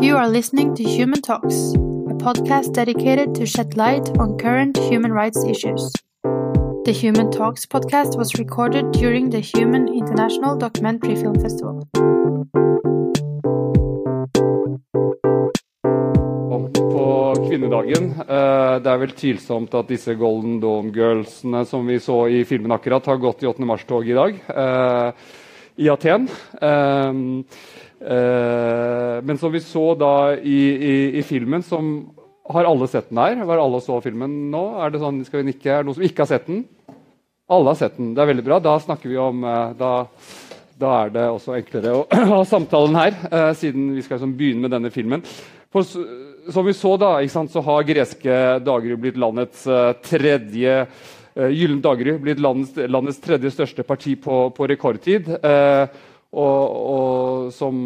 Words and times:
You 0.00 0.16
are 0.16 0.28
listening 0.28 0.74
to 0.76 0.82
Human 0.84 1.20
Talks, 1.22 1.72
a 2.10 2.14
podcast 2.26 2.72
dedicated 2.72 3.34
to 3.34 3.46
shed 3.46 3.76
light 3.76 4.08
on 4.18 4.38
current 4.38 4.76
human 4.76 5.12
rights 5.12 5.44
issues. 5.44 5.92
The 6.84 6.92
Human 6.92 7.30
Talks 7.30 7.66
podcast 7.66 8.16
was 8.16 8.38
recorded 8.38 8.92
during 8.92 9.30
the 9.30 9.40
Human 9.40 9.88
International 9.88 10.56
Documentary 10.56 11.16
Film 11.16 11.34
Festival. 11.40 11.82
På 16.92 17.34
kvinnedagen. 17.48 18.04
Eh, 18.28 18.78
Det 18.82 18.90
er 18.92 18.98
vel 18.98 19.10
tvilsomt 19.10 19.74
at 19.74 19.88
disse 19.88 20.14
Golden 20.14 20.60
Dome 20.60 20.92
Girlsene 20.94 21.64
som 21.66 21.86
vi 21.86 21.98
så 22.00 22.28
i 22.30 22.44
filmen 22.44 22.72
akkurat, 22.72 23.06
har 23.06 23.16
gått 23.16 23.42
i 23.42 23.46
8. 23.46 23.64
mars-toget 23.66 24.10
i 24.10 24.14
dag 24.14 24.38
eh, 24.54 25.12
i 25.76 25.88
Aten. 25.90 26.28
Eh, 28.00 29.22
Men 29.22 29.38
som 29.38 29.52
vi 29.52 29.60
så 29.60 29.94
da 29.98 30.34
i, 30.36 30.60
i, 30.70 31.18
i 31.18 31.22
filmen, 31.26 31.62
som 31.66 32.10
Har 32.48 32.64
alle 32.64 32.86
sett 32.88 33.10
den 33.10 33.18
her? 33.18 33.44
Var 33.44 33.60
alle 33.60 33.80
så 33.84 33.98
filmen 34.00 34.36
nå? 34.52 34.62
Er 34.80 34.92
det 34.94 35.02
sånn, 35.02 35.18
skal 35.26 35.42
vi 35.42 35.50
nikke? 35.50 35.68
Er 35.68 35.82
det 35.82 35.88
noen 35.90 35.98
som 35.98 36.06
ikke 36.06 36.24
har 36.24 36.30
sett 36.30 36.46
den? 36.48 36.62
Alle 37.48 37.74
har 37.74 37.76
sett 37.80 37.98
den. 37.98 38.14
Det 38.16 38.22
er 38.22 38.30
veldig 38.30 38.44
bra. 38.46 38.60
Da 38.64 38.78
snakker 38.80 39.10
vi 39.10 39.18
om 39.20 39.44
eh, 39.44 39.74
da, 39.76 39.90
da 40.80 40.94
er 41.02 41.12
det 41.12 41.26
også 41.28 41.58
enklere 41.58 41.92
å 41.98 42.06
ha 42.32 42.40
samtalen 42.48 42.96
her, 42.96 43.20
eh, 43.28 43.50
siden 43.58 43.90
vi 43.98 44.06
skal 44.06 44.16
liksom 44.16 44.32
begynne 44.38 44.64
med 44.64 44.72
denne 44.78 44.94
filmen. 44.94 45.26
For 45.68 45.84
som 46.48 46.64
vi 46.64 46.72
så, 46.72 46.94
da, 46.96 47.12
sant, 47.28 47.52
så 47.52 47.60
har 47.66 47.84
greske 47.84 48.40
daggry 48.64 48.96
blitt 48.96 49.20
landets 49.20 49.66
tredje 50.08 50.78
Gyllent 51.38 51.84
Dagerud 51.84 52.22
blitt 52.24 52.40
landets, 52.42 52.72
landets 52.90 53.20
tredje 53.22 53.52
største 53.54 53.84
parti 53.86 54.16
på, 54.18 54.48
på 54.56 54.66
rekordtid. 54.66 55.28
Eh, 55.38 55.84
og, 56.28 56.72
og 56.92 57.52
som 57.56 57.76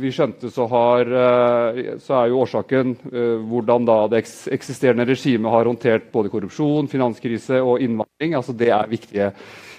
vi 0.00 0.08
skjønte, 0.14 0.48
så, 0.48 0.64
har, 0.72 1.10
eh, 1.20 1.80
så 2.00 2.14
er 2.16 2.30
jo 2.30 2.38
årsaken 2.46 2.94
eh, 3.10 3.42
hvordan 3.44 3.84
da 3.88 3.96
det 4.08 4.22
eksisterende 4.56 5.04
regimet 5.04 5.52
har 5.52 5.68
håndtert 5.68 6.08
både 6.12 6.32
korrupsjon, 6.32 6.88
finanskrise 6.88 7.60
og 7.60 7.84
innvandring. 7.84 8.38
altså 8.38 8.56
Det 8.56 8.70
er 8.72 8.88
viktige, 8.88 9.28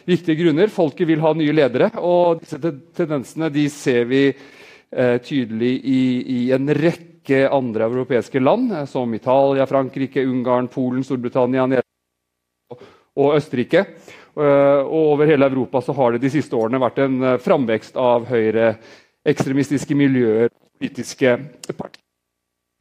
viktige 0.06 0.38
grunner. 0.44 0.70
Folket 0.70 1.09
vil 1.09 1.23
ha 1.26 1.34
nye 1.34 1.56
ledere, 1.56 1.90
og 1.98 2.44
disse 2.44 2.62
tendensene 2.62 3.50
de 3.50 3.66
ser 3.73 4.06
vi 4.06 4.28
eh, 4.30 5.18
tydelig 5.26 5.74
i, 5.81 6.02
i 6.22 6.42
en 6.53 6.70
rekke 6.78 7.48
andre 7.50 7.90
europeiske 7.90 8.38
land, 8.38 8.70
eh, 8.84 8.86
som 8.86 9.18
Italia, 9.18 9.66
Frankrike, 9.66 10.28
Ungarn, 10.30 10.70
Polen, 10.70 11.02
Storbritannia, 11.02 11.66
Nederland 11.66 12.90
og 13.18 13.34
Østerrike. 13.36 13.88
Eh, 14.32 14.82
og 14.88 15.14
over 15.18 15.28
hele 15.28 15.50
Europa 15.50 15.82
så 15.84 15.96
har 15.98 16.14
det 16.14 16.22
de 16.24 16.32
siste 16.32 16.56
årene 16.56 16.80
vært 16.80 17.02
en 17.04 17.18
uh, 17.20 17.38
framvekst 17.42 17.98
av 18.00 18.30
høyreekstremistiske 18.30 19.98
miljøer 20.00 20.52
politiske 20.82 21.36
partier. 21.78 22.02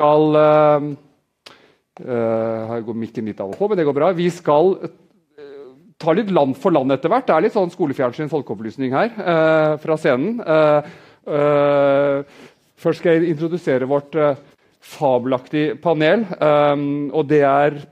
Skal, 0.01 0.37
eh, 0.41 0.87
eh, 2.07 2.69
her 2.71 2.85
går 2.87 2.97
mikken 2.97 3.27
litt 3.29 3.41
av 3.41 3.51
og 3.51 3.59
på, 3.59 3.69
men 3.69 3.77
det 3.77 3.85
går 3.85 3.97
bra. 3.99 4.13
Vi 4.17 4.31
skal 4.33 4.73
eh, 4.81 5.75
ta 5.99 6.15
litt 6.17 6.31
land 6.33 6.57
for 6.57 6.73
land 6.73 6.95
etter 6.95 7.13
hvert. 7.13 7.27
Det 7.27 7.35
er 7.35 7.45
litt 7.45 7.57
sånn 7.59 7.75
skolefjernsyn, 7.75 8.31
folkeopplysning 8.33 8.95
her 8.97 9.11
eh, 9.13 9.75
fra 9.83 9.99
scenen. 10.01 10.41
Eh, 10.41 10.89
eh, 11.29 12.41
først 12.81 13.03
skal 13.03 13.19
jeg 13.19 13.35
introdusere 13.35 13.91
vårt 13.91 14.17
eh, 14.17 14.41
fabelaktige 14.81 15.77
panel. 15.83 16.25
eh, 16.41 16.87
og 17.13 17.29
det 17.29 17.45
er 17.45 17.83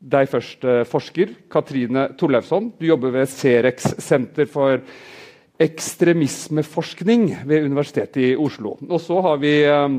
deg 0.00 0.28
først, 0.32 0.64
eh, 0.64 0.84
forsker 0.88 1.34
Katrine 1.50 2.08
Torleifsson. 2.16 2.72
Du 2.78 2.86
jobber 2.86 3.12
ved 3.12 3.28
Cerex 3.28 3.94
senter 4.00 4.48
for 4.48 4.80
ekstremismeforskning 5.60 7.34
ved 7.44 7.66
Universitetet 7.68 8.16
i 8.16 8.36
Oslo. 8.36 8.78
Og 8.88 9.00
så 9.00 9.20
har 9.20 9.36
vi 9.42 9.62
eh, 9.62 9.98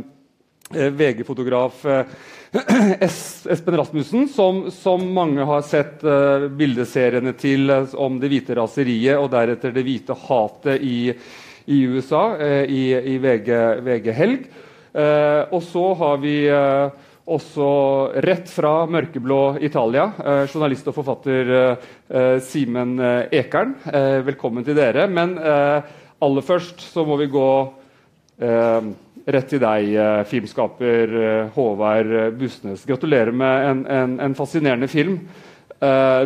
eh, 0.74 0.90
VG-fotograf 0.90 1.86
Espen 3.06 3.78
Rasmussen, 3.78 4.28
som, 4.28 4.72
som 4.72 5.06
mange 5.14 5.46
har 5.46 5.61
sett 5.64 6.02
bildeseriene 6.58 7.32
til 7.40 7.72
om 7.95 8.17
det 8.20 8.28
hvite 8.28 8.58
raseriet 8.58 9.22
og 9.22 9.30
deretter 9.32 9.72
det 9.72 9.86
hvite 9.88 10.17
hatet 10.26 10.84
i, 10.84 11.14
i 11.72 11.78
USA 11.88 12.36
i, 12.66 12.82
i 12.92 13.16
VG, 13.23 13.54
VG 13.86 14.11
Helg. 14.17 14.50
Og 15.56 15.64
så 15.64 15.86
har 16.02 16.20
vi 16.20 16.36
også 17.31 17.67
rett 18.23 18.49
fra 18.52 18.86
mørkeblå 18.92 19.39
Italia, 19.64 20.09
eh, 20.19 20.43
journalist 20.52 20.87
og 20.92 20.95
forfatter 20.97 21.52
eh, 21.58 21.86
eh, 22.09 22.37
Simen 22.43 22.97
eh, 22.99 23.39
Ekern. 23.42 23.75
Eh, 23.87 24.19
velkommen 24.27 24.65
til 24.67 24.75
dere. 24.77 25.08
Men 25.08 25.37
eh, 25.39 25.93
aller 26.21 26.45
først 26.45 26.83
så 26.92 27.05
må 27.08 27.19
vi 27.21 27.31
gå 27.31 27.52
rett 28.42 29.52
til 29.52 29.59
deg, 29.61 29.92
filmskaper 30.25 31.11
Håvard 31.53 32.09
Busnes. 32.39 32.87
Gratulerer 32.89 33.30
med 33.37 33.65
en, 33.67 33.83
en, 33.86 34.15
en 34.25 34.33
fascinerende 34.33 34.89
film. 34.89 35.19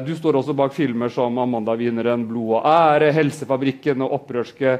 Du 0.05 0.13
står 0.15 0.37
også 0.39 0.55
bak 0.55 0.71
filmer 0.77 1.11
som 1.11 1.35
Amanda-vinneren 1.43 2.23
'Blod 2.29 2.53
og 2.61 2.69
ære', 2.71 3.11
'Helsefabrikken' 3.17 4.05
og 4.05 4.15
'Opprørske 4.15 4.77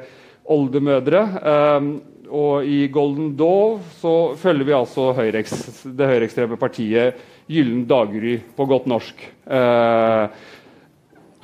oldemødre'. 0.47 1.25
Eh, 1.51 2.14
og 2.29 2.65
i 2.67 2.85
Golden 2.93 3.33
Dove 3.37 3.81
så 3.99 4.13
følger 4.39 4.67
vi 4.67 4.75
altså 4.77 5.09
høyreeks, 5.17 5.55
det 5.85 6.09
høyreekstreme 6.09 6.57
partiet 6.59 7.19
Gyllen 7.51 7.83
daggry 7.85 8.39
på 8.57 8.65
godt 8.69 8.87
norsk. 8.89 9.19
Eh, 9.45 10.45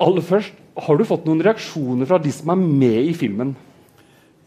aller 0.02 0.24
først, 0.26 0.56
har 0.82 0.98
du 0.98 1.04
fått 1.06 1.28
noen 1.28 1.42
reaksjoner 1.44 2.08
fra 2.08 2.18
de 2.22 2.32
som 2.34 2.50
er 2.54 2.62
med 2.62 3.10
i 3.10 3.12
filmen? 3.14 3.52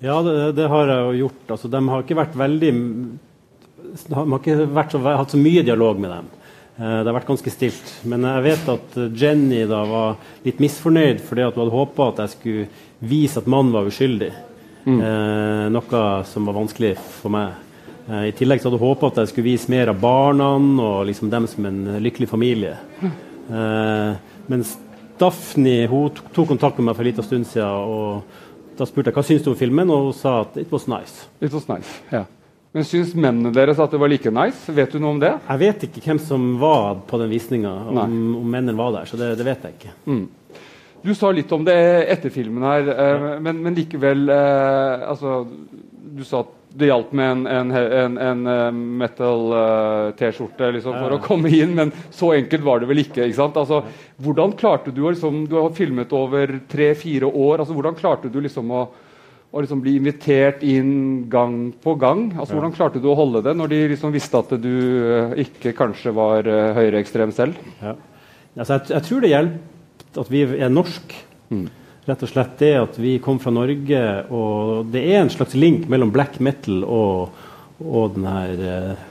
Ja, 0.04 0.18
det, 0.26 0.56
det 0.58 0.66
har 0.72 0.90
jeg 0.92 1.06
jo 1.06 1.20
gjort. 1.26 1.46
Altså, 1.56 1.72
de 1.72 1.82
har 1.88 2.04
ikke 2.04 2.18
vært 2.20 2.36
veldig 2.38 2.72
De 2.76 4.18
har 4.18 4.34
ikke 4.36 4.66
vært 4.76 4.96
så, 4.96 5.00
hatt 5.06 5.32
så 5.32 5.40
mye 5.40 5.64
dialog 5.64 6.02
med 6.02 6.12
dem. 6.12 6.28
Eh, 6.76 6.98
det 7.00 7.08
har 7.08 7.16
vært 7.16 7.30
ganske 7.30 7.54
stilt. 7.54 7.94
Men 8.04 8.28
jeg 8.28 8.46
vet 8.50 8.74
at 8.74 8.98
Jenny 9.16 9.64
da 9.70 9.86
var 9.88 10.20
litt 10.44 10.60
misfornøyd 10.64 11.24
fordi 11.24 11.46
at 11.46 11.56
hun 11.56 11.64
hadde 11.64 11.78
håpa 11.78 12.10
at 12.12 12.22
jeg 12.26 12.36
skulle 12.36 12.68
vise 13.06 13.40
at 13.40 13.48
mannen 13.52 13.72
var 13.76 13.88
uskyldig. 13.88 14.34
Eh, 14.86 15.68
noe 15.74 16.02
som 16.30 16.46
var 16.46 16.54
vanskelig 16.54 16.94
for 17.22 17.34
meg. 17.34 17.54
Eh, 18.08 18.28
I 18.30 18.34
tillegg 18.38 18.62
så 18.62 18.70
hadde 18.70 18.78
jeg 18.78 18.86
håpa 18.86 19.10
at 19.10 19.22
jeg 19.24 19.32
skulle 19.32 19.50
vise 19.50 19.72
mer 19.74 19.90
av 19.90 20.00
barna 20.02 20.52
og 20.60 21.06
liksom 21.10 21.32
dem 21.34 21.48
som 21.50 21.66
en 21.66 21.80
lykkelig 22.06 22.30
familie. 22.30 22.76
Eh, 23.02 24.12
mens 24.52 24.78
Daphne 25.18 25.88
hun 25.88 26.12
tok 26.36 26.50
kontakt 26.52 26.78
med 26.78 26.90
meg 26.90 26.98
for 26.98 27.06
en 27.06 27.10
liten 27.10 27.26
stund 27.26 27.48
siden. 27.48 27.66
og 27.66 28.24
da 28.78 28.86
spurte 28.86 29.08
jeg 29.08 29.16
hva 29.16 29.24
syns 29.24 29.44
du 29.46 29.52
om 29.54 29.56
filmen, 29.58 29.90
og 29.90 30.10
hun 30.10 30.16
sa 30.18 30.42
at 30.44 30.58
it 30.60 30.72
was 30.72 30.88
nice. 30.92 31.30
It 31.40 31.54
was 31.56 31.68
nice, 31.70 32.02
ja. 32.12 32.26
Men 32.76 32.84
syns 32.84 33.14
mennene 33.16 33.54
deres 33.56 33.80
at 33.80 33.94
det 33.94 34.00
var 34.02 34.12
like 34.12 34.32
nice? 34.36 34.68
Vet 34.76 34.92
du 34.92 35.00
noe 35.00 35.14
om 35.16 35.20
det? 35.22 35.32
Jeg 35.48 35.62
vet 35.62 35.86
ikke 35.88 36.02
hvem 36.10 36.20
som 36.20 36.50
var 36.60 36.98
på 37.08 37.20
den 37.22 37.32
visninga, 37.32 37.72
om, 37.72 38.02
om 38.42 38.50
mennene 38.52 38.76
var 38.76 38.92
der. 38.98 39.08
så 39.08 39.16
det, 39.16 39.38
det 39.40 39.46
vet 39.48 39.64
jeg 39.64 39.78
ikke. 39.78 39.94
Mm. 40.12 40.26
Du 41.06 41.14
sa 41.16 41.30
litt 41.32 41.52
om 41.54 41.66
det 41.66 41.78
etter 42.10 42.34
filmen 42.34 42.64
her, 42.66 42.88
eh, 42.90 43.26
men, 43.44 43.60
men 43.62 43.76
likevel 43.78 44.30
eh, 44.34 45.10
altså, 45.12 45.44
Du 46.16 46.24
sa 46.26 46.42
at 46.42 46.54
det 46.76 46.90
hjalp 46.90 47.12
med 47.16 47.30
en, 47.32 47.44
en, 47.48 47.70
en, 47.72 48.16
en 48.20 48.48
eh, 48.52 48.80
metal-T-skjorte 49.04 50.72
liksom, 50.76 50.98
for 51.00 51.16
å 51.16 51.20
komme 51.24 51.52
inn, 51.54 51.76
men 51.78 51.94
så 52.12 52.34
enkelt 52.36 52.66
var 52.66 52.82
det 52.82 52.90
vel 52.90 53.04
ikke? 53.06 53.30
ikke? 53.30 53.48
Altså, 53.62 53.84
hvordan 54.26 54.56
klarte 54.60 54.92
Du 54.96 55.04
liksom, 55.06 55.46
Du 55.48 55.56
har 55.60 55.70
filmet 55.78 56.12
over 56.16 56.58
tre-fire 56.72 57.30
år. 57.30 57.62
altså 57.62 57.78
Hvordan 57.78 58.00
klarte 58.00 58.34
du 58.34 58.42
liksom 58.44 58.74
å, 58.74 58.82
å 59.52 59.64
liksom 59.64 59.86
bli 59.86 59.96
invitert 60.02 60.66
inn 60.68 61.30
gang 61.32 61.70
på 61.86 61.96
gang? 62.02 62.28
altså 62.34 62.58
Hvordan 62.58 62.76
klarte 62.76 63.04
du 63.04 63.08
å 63.14 63.20
holde 63.22 63.46
det 63.46 63.56
når 63.56 63.72
de 63.72 63.82
liksom 63.94 64.16
visste 64.16 64.42
at 64.42 64.58
du 64.60 64.74
ikke 65.46 65.72
kanskje 65.78 66.12
var 66.18 66.50
uh, 66.50 66.74
høyreekstrem 66.76 67.32
selv? 67.36 67.62
Ja. 67.80 67.96
Altså, 68.58 68.74
jeg, 68.82 68.92
jeg 68.98 69.08
tror 69.08 69.24
det 69.24 69.34
hjelper 69.36 69.75
at 70.22 70.32
vi 70.32 70.44
er 70.46 70.72
norsk. 70.74 71.16
Rett 72.06 72.22
og 72.22 72.30
slett 72.30 72.60
det 72.62 72.74
at 72.78 72.98
vi 73.02 73.16
kom 73.24 73.40
fra 73.42 73.50
Norge, 73.54 74.00
og 74.30 74.92
det 74.94 75.02
er 75.10 75.24
en 75.24 75.32
slags 75.34 75.56
link 75.58 75.88
mellom 75.90 76.12
black 76.14 76.38
metal 76.44 76.84
og, 76.86 77.32
og 77.82 78.14
den 78.14 78.28
her 78.30 78.52
eh, 78.62 79.06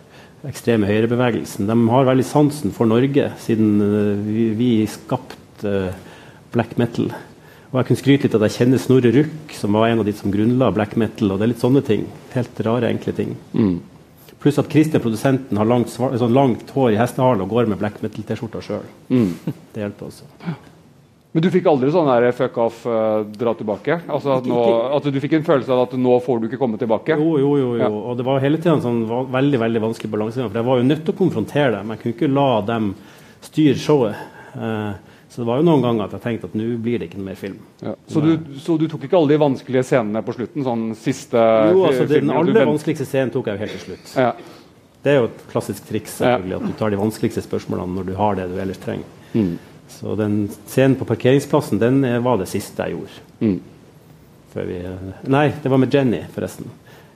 ekstreme 0.46 0.86
høyrebevegelsen. 0.86 1.66
De 1.66 1.76
har 1.90 2.06
veldig 2.06 2.26
sansen 2.28 2.74
for 2.74 2.86
Norge, 2.86 3.32
siden 3.42 3.80
eh, 3.82 4.26
vi, 4.28 4.44
vi 4.58 4.68
skapte 4.90 5.72
eh, 5.72 5.96
black 6.54 6.76
metal. 6.78 7.08
Og 7.72 7.80
jeg 7.80 7.88
kunne 7.88 7.98
skryte 7.98 8.28
litt 8.28 8.36
at 8.38 8.44
jeg 8.46 8.56
kjenner 8.60 8.78
Snorre 8.78 9.10
Ruck, 9.16 9.56
som 9.58 9.74
var 9.74 9.88
en 9.88 10.04
av 10.04 10.06
de 10.06 10.14
som 10.14 10.30
grunnla 10.30 10.68
black 10.76 10.94
metal. 11.00 11.32
og 11.32 11.40
det 11.40 11.48
er 11.48 11.50
litt 11.50 11.64
sånne 11.64 11.82
ting. 11.82 12.04
Helt 12.36 12.60
rare, 12.62 12.92
enkle 12.94 13.16
ting. 13.16 13.32
Pluss 14.44 14.60
at 14.62 14.68
Kristin 14.70 15.02
produsenten, 15.02 15.58
har 15.58 15.66
langt, 15.66 15.90
sånn 15.90 16.36
langt 16.36 16.70
hår 16.76 16.92
i 16.94 17.00
hestehalen 17.00 17.42
og 17.42 17.50
går 17.56 17.72
med 17.72 17.80
black 17.82 17.98
metal-T-skjorta 18.04 18.62
sjøl. 18.62 18.86
Det 19.74 19.82
hjelper 19.82 20.12
også. 20.12 20.30
Men 21.34 21.42
du 21.42 21.48
fikk 21.50 21.66
aldri 21.66 21.90
sånn 21.90 22.06
der 22.06 22.28
fuck 22.36 22.58
off, 22.62 22.84
uh, 22.86 23.24
dra 23.26 23.56
tilbake? 23.58 23.96
Altså 24.06 24.36
at, 24.36 24.44
nå, 24.46 24.58
at 24.94 25.08
du 25.10 25.16
fikk 25.22 25.32
en 25.40 25.46
følelse 25.46 25.72
av 25.74 25.88
at 25.88 25.96
nå 25.98 26.18
får 26.22 26.42
du 26.42 26.46
ikke 26.46 26.60
komme 26.60 26.78
tilbake? 26.78 27.16
Jo, 27.18 27.32
jo, 27.42 27.48
jo. 27.58 27.72
jo. 27.74 27.80
Ja. 27.80 27.88
Og 27.90 28.20
det 28.20 28.26
var 28.28 28.44
hele 28.44 28.60
tida 28.60 28.76
en 28.76 28.84
sånn 28.84 29.00
veldig 29.34 29.60
veldig 29.64 29.82
vanskelig 29.88 30.12
balansegang. 30.12 30.52
For 30.52 30.60
jeg 30.62 30.68
var 30.68 30.78
jo 30.78 30.86
nødt 30.92 31.02
til 31.02 31.16
å 31.16 31.18
konfrontere 31.18 31.72
dem. 31.74 31.90
Jeg 31.90 32.04
kunne 32.04 32.16
ikke 32.16 32.30
la 32.30 32.46
dem 32.70 32.94
styre 33.48 33.82
showet. 33.82 34.30
Uh, 34.54 34.94
Så 35.34 35.40
det 35.42 35.48
var 35.48 35.58
jo 35.58 35.64
noen 35.66 35.82
ganger 35.82 36.04
at 36.04 36.12
jeg 36.14 36.22
tenkte 36.22 36.46
at 36.46 36.52
nå 36.54 36.64
blir 36.78 37.00
det 37.02 37.08
ikke 37.08 37.18
noe 37.18 37.26
mer 37.32 37.38
film. 37.38 37.56
Ja. 37.82 37.96
Så, 38.06 38.20
du, 38.22 38.52
så, 38.62 38.76
du, 38.78 38.84
tok 38.86 39.08
ikke 39.08 39.18
alle 39.18 39.32
de 39.32 39.38
vanskelige 39.42 39.82
scenene 39.88 40.20
på 40.22 40.34
slutten? 40.36 40.62
sånn 40.62 40.84
siste 40.94 41.40
Jo, 41.74 41.80
altså 41.88 42.04
Den 42.06 42.30
aller 42.30 42.68
vanskeligste 42.70 43.08
scenen 43.08 43.32
tok 43.34 43.50
jeg 43.50 43.58
jo 43.58 43.64
helt 43.64 43.74
til 43.74 43.82
slutt. 43.88 44.12
Ja. 44.14 44.28
Det 45.02 45.10
er 45.10 45.18
jo 45.18 45.26
et 45.32 45.42
klassisk 45.50 45.88
triks 45.88 46.20
selvfølgelig, 46.20 46.60
at 46.60 46.70
du 46.70 46.76
tar 46.78 46.94
de 46.94 47.00
vanskeligste 47.02 47.42
spørsmålene 47.48 47.98
når 47.98 48.06
du 48.12 48.14
har 48.20 48.38
det 48.38 48.46
du 48.52 48.54
ellers 48.62 48.78
trenger. 48.84 49.10
Mm. 49.34 49.56
Så 49.94 50.16
den 50.18 50.48
scenen 50.66 50.98
på 50.98 51.06
parkeringsplassen 51.08 51.80
den 51.82 52.02
var 52.24 52.40
det 52.40 52.50
siste 52.50 52.88
jeg 52.88 52.98
gjorde. 52.98 53.22
Mm. 53.44 53.60
Vi, 54.54 54.80
nei, 55.34 55.48
det 55.62 55.70
var 55.70 55.80
med 55.82 55.94
Jenny, 55.94 56.20
forresten. 56.34 56.68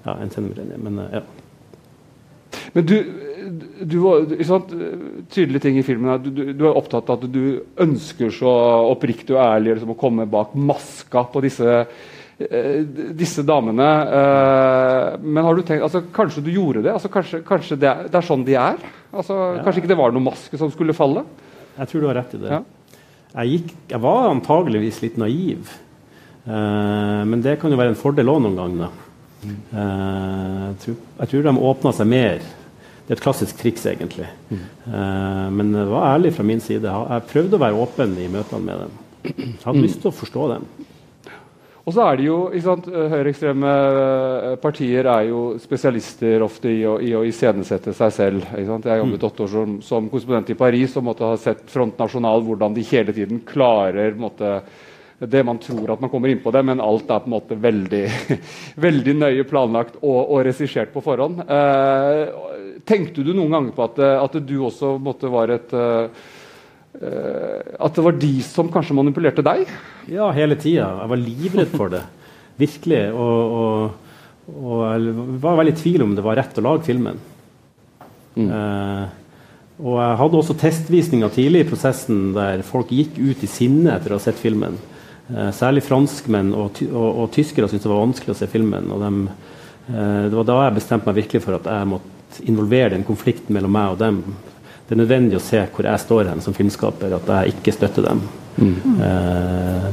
Ja, 0.02 0.16
en 0.19 0.30
scene 0.32 0.50
med 0.50 0.58
Jenny. 0.58 0.78
Men 0.82 1.02
ja. 1.12 1.22
Men 2.72 2.86
du, 2.86 2.96
du 3.80 3.96
var, 4.02 4.28
sant, 4.46 4.72
Tydelige 5.32 5.64
ting 5.64 5.78
i 5.80 5.86
filmen 5.86 6.12
er 6.12 6.22
du, 6.22 6.30
du, 6.34 6.44
du, 6.52 6.66
er 6.69 6.78
opptatt 6.78 7.08
av 7.10 7.22
at 7.22 7.32
du 7.32 7.60
ønsker 7.80 8.32
så 8.34 8.52
oppriktig 8.92 9.36
og 9.36 9.42
ærlig 9.44 9.76
liksom, 9.76 9.94
å 9.94 9.98
komme 9.98 10.28
bak 10.30 10.54
maska 10.56 11.25
på 11.32 11.42
disse, 11.44 11.80
eh, 12.44 12.80
disse 13.19 13.44
damene. 13.46 13.88
Eh, 14.20 15.19
men 15.25 15.44
har 15.44 15.58
du 15.58 15.64
tenkt, 15.64 15.86
altså, 15.86 16.04
kanskje 16.14 16.44
du 16.46 16.52
gjorde 16.54 16.84
det? 16.86 16.94
Altså, 16.94 17.12
kanskje, 17.12 17.42
kanskje 17.46 17.80
det, 17.80 17.90
er, 17.90 18.08
det, 18.08 18.16
er, 18.20 18.28
sånn 18.28 18.46
de 18.48 18.56
er? 18.58 18.80
Altså, 19.12 19.38
ja. 19.38 19.62
Kanskje 19.64 19.84
ikke 19.84 19.92
det 19.94 20.00
var 20.00 20.16
noen 20.16 20.28
maske 20.30 20.60
som 20.60 20.72
skulle 20.75 20.96
falle? 20.96 21.25
Jeg 21.78 21.90
tror 21.90 22.02
du 22.02 22.08
har 22.10 22.19
rett 22.20 22.36
i 22.36 22.42
det. 22.42 22.52
Ja. 22.52 22.62
Jeg, 23.38 23.50
gikk, 23.54 23.75
jeg, 23.92 24.02
var 24.02 24.30
antageligvis 24.32 25.02
litt 25.04 25.19
naiv. 25.20 25.75
Uh, 26.48 27.25
men 27.28 27.42
det 27.44 27.58
kan 27.60 27.72
jo 27.72 27.78
være 27.78 27.94
en 27.94 28.00
fordel 28.00 28.30
òg 28.32 28.42
noen 28.44 28.58
ganger. 28.58 29.04
Mm. 29.38 29.58
jeg, 29.70 30.78
tror, 30.82 30.94
jeg 31.20 31.30
tror 31.30 31.44
de 31.46 31.50
åpna 31.69 31.90
seg 31.94 32.08
mer 32.10 32.40
det 33.08 33.14
er 33.14 33.20
et 33.22 33.25
klassisk 33.25 33.56
triks, 33.56 33.86
egentlig. 33.88 34.26
Mm. 34.50 34.64
Uh, 34.84 35.46
men 35.56 35.70
det 35.72 35.86
var 35.88 36.10
ærlig 36.10 36.34
fra 36.36 36.44
min 36.44 36.60
side. 36.60 36.84
Jeg 36.84 37.25
prøvde 37.30 37.56
å 37.56 37.62
være 37.62 37.78
åpen 37.80 38.10
i 38.20 38.26
møtene 38.28 38.60
med 38.66 38.82
dem. 38.82 38.98
Jeg 39.30 39.54
hadde 39.62 39.78
mm. 39.78 39.84
lyst 39.86 40.02
til 40.02 40.10
å 40.10 40.12
forstå 40.19 40.48
dem. 40.50 40.66
Og 41.88 41.94
så 41.96 42.05
er 42.05 42.19
det 42.20 42.26
jo, 42.26 42.37
Høyreekstreme 42.52 43.70
eh, 43.73 44.50
partier 44.61 45.06
er 45.08 45.31
jo 45.31 45.55
spesialister 45.62 46.43
ofte 46.44 46.69
i 46.69 46.82
å, 46.85 46.99
i 47.00 47.14
å 47.17 47.23
iscenesette 47.25 47.94
seg 47.96 48.12
selv. 48.12 48.44
Jeg 48.52 48.69
har 48.69 49.00
jobbet 49.00 49.23
mm. 49.23 49.29
åtte 49.31 49.44
år 49.46 49.50
som, 49.55 49.79
som 49.87 50.11
korrespondent 50.12 50.52
i 50.52 50.58
Paris 50.58 50.99
og 51.00 51.06
måtte 51.08 51.25
ha 51.25 51.38
sett 51.40 51.64
Front 51.73 51.96
National 51.96 52.44
hvordan 52.44 52.76
de 52.76 52.85
hele 52.90 53.14
tiden 53.17 53.40
klarer 53.49 54.19
måtte, 54.20 54.58
det 55.19 55.40
man 55.49 55.62
tror 55.64 55.94
at 55.94 56.05
man 56.05 56.12
kommer 56.12 56.29
inn 56.29 56.43
på 56.44 56.52
det, 56.52 56.61
men 56.69 56.85
alt 56.85 57.08
er 57.08 57.25
på 57.25 57.31
en 57.31 57.37
måte 57.38 57.56
veldig, 57.56 58.05
veldig 58.87 59.14
nøye 59.23 59.49
planlagt 59.49 59.96
og, 60.02 60.19
og 60.26 60.44
regissert 60.44 60.93
på 60.93 61.00
forhånd. 61.08 61.40
Eh, 61.40 62.82
tenkte 62.85 63.25
du 63.25 63.32
noen 63.32 63.56
ganger 63.56 63.79
på 63.79 63.88
at, 63.88 64.05
at 64.26 64.43
du 64.44 64.58
også 64.61 64.99
måtte 65.00 65.32
være 65.32 65.56
et 65.62 65.73
eh, 65.79 66.29
At 66.99 67.95
det 67.95 68.03
var 68.03 68.17
de 68.19 68.33
som 68.43 68.71
kanskje 68.75 68.97
manipulerte 68.99 69.45
deg? 69.47 69.69
Ja, 70.11 70.33
hele 70.35 70.56
tida. 70.59 70.89
Jeg 70.99 71.11
var 71.12 71.21
livredd 71.23 71.75
for 71.79 71.93
det. 71.93 72.03
Virkelig. 72.59 73.03
Og, 73.15 73.55
og, 73.59 74.09
og, 74.56 74.81
jeg 74.89 75.15
var 75.45 75.61
veldig 75.61 75.77
i 75.77 75.79
tvil 75.79 76.05
om 76.09 76.17
det 76.19 76.25
var 76.27 76.41
rett 76.41 76.59
å 76.59 76.65
lage 76.67 76.89
filmen. 76.89 77.21
Mm. 78.35 78.49
Eh, 78.49 79.05
og 79.79 79.99
jeg 80.00 80.19
hadde 80.19 80.39
også 80.41 80.56
testvisninger 80.59 81.35
tidlig 81.35 81.62
i 81.62 81.69
prosessen 81.69 82.33
der 82.35 82.65
folk 82.67 82.91
gikk 82.95 83.19
ut 83.19 83.45
i 83.47 83.50
sinne 83.50 83.95
etter 83.95 84.15
å 84.15 84.19
ha 84.19 84.25
sett 84.25 84.41
filmen. 84.41 84.75
Eh, 85.29 85.50
særlig 85.55 85.85
franskmenn 85.87 86.50
og, 86.56 86.83
og, 86.89 87.09
og 87.09 87.31
tyskere 87.35 87.71
syntes 87.71 87.87
det 87.87 87.93
var 87.93 88.03
vanskelig 88.06 88.35
å 88.35 88.39
se 88.41 88.50
filmen. 88.50 88.91
og 88.95 89.05
dem, 89.05 89.25
eh, 89.93 90.25
Det 90.27 90.35
var 90.35 90.49
da 90.50 90.61
jeg 90.65 90.79
bestemte 90.81 91.11
meg 91.11 91.21
virkelig 91.23 91.45
for 91.45 91.61
at 91.61 91.71
jeg 91.71 91.91
måtte 91.95 92.45
involvere 92.49 92.97
den 92.97 93.06
konflikten 93.06 93.55
mellom 93.55 93.73
meg 93.73 93.95
og 93.95 94.00
dem. 94.03 94.23
Det 94.88 94.96
er 94.96 95.02
nødvendig 95.02 95.37
å 95.37 95.44
se 95.44 95.61
hvor 95.69 95.85
jeg 95.85 96.00
står 96.00 96.31
hen 96.31 96.40
som 96.40 96.55
filmskaper, 96.56 97.12
at 97.19 97.26
jeg 97.29 97.58
ikke 97.58 97.75
støtter 97.76 98.06
dem. 98.08 98.23
Mm. 98.56 98.94
Eh, 99.05 99.88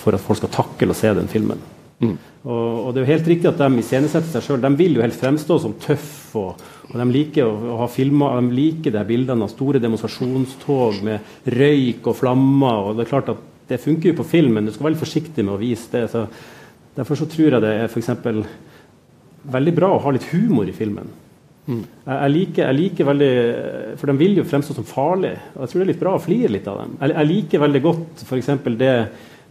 for 0.00 0.16
at 0.16 0.24
folk 0.24 0.40
skal 0.40 0.52
takle 0.54 0.94
å 0.94 0.96
se 0.96 1.10
den 1.16 1.28
filmen. 1.28 1.60
Mm. 2.00 2.14
Og, 2.44 2.70
og, 2.80 2.88
det 2.92 3.00
er 3.00 3.04
jo 3.04 3.12
helt 3.12 3.28
riktig 3.30 3.48
at 3.48 3.60
De 3.60 3.80
iscenesetter 3.80 4.32
seg 4.32 4.46
sjøl. 4.46 4.62
De 4.64 4.70
vil 4.80 4.96
jo 4.96 5.04
helst 5.04 5.20
fremstå 5.20 5.58
som 5.60 5.76
tøffe. 5.80 6.40
Og, 6.40 6.64
og, 6.88 6.94
de 7.00 7.06
liker 7.12 7.44
å, 7.46 7.74
å 7.74 7.80
ha 7.82 7.88
filmer, 7.92 8.40
de 8.40 8.56
liker 8.58 8.96
de 8.96 9.04
bildene 9.08 9.46
av 9.46 9.52
store 9.52 9.80
demonstrasjonstog 9.84 11.02
med 11.06 11.48
røyk 11.54 12.08
og 12.08 12.18
flammer. 12.18 12.88
og 12.88 12.96
det 12.96 13.04
er 13.04 13.12
klart 13.12 13.32
at 13.34 13.50
det 13.68 13.80
funker 13.80 14.10
jo 14.10 14.18
på 14.18 14.28
film, 14.28 14.56
men 14.56 14.64
du 14.66 14.72
skal 14.72 14.84
være 14.86 14.92
veldig 14.92 15.04
forsiktig 15.04 15.44
med 15.44 15.56
å 15.56 15.60
vise 15.60 15.92
det. 15.92 16.06
Så 16.12 16.24
derfor 16.96 17.20
så 17.20 17.28
tror 17.28 17.58
jeg 17.58 17.64
det 17.64 17.74
er 17.76 17.92
for 17.92 18.00
eksempel, 18.00 18.40
veldig 19.52 19.76
bra 19.76 19.92
å 19.92 20.02
ha 20.04 20.16
litt 20.16 20.28
humor 20.32 20.68
i 20.68 20.76
filmen. 20.76 21.12
Mm. 21.64 21.84
Jeg, 22.04 22.30
liker, 22.34 22.66
jeg, 22.66 22.76
liker, 22.76 23.06
veldig 23.08 23.28
For 23.96 24.10
de 24.10 24.14
vil 24.20 24.36
jo 24.36 24.44
fremstå 24.44 24.76
som 24.76 24.88
farlige. 24.88 25.38
Og 25.54 25.64
jeg 25.64 25.72
tror 25.72 25.80
det 25.80 25.86
er 25.86 25.92
litt 25.92 26.02
bra 26.02 26.16
å 26.16 26.22
flire 26.22 26.52
litt 26.52 26.68
av 26.68 26.82
dem. 26.82 26.98
Jeg, 27.00 27.14
jeg 27.16 27.30
liker 27.30 27.64
veldig 27.64 27.82
godt 27.86 28.24
f.eks. 28.26 28.52
Det, 28.84 28.92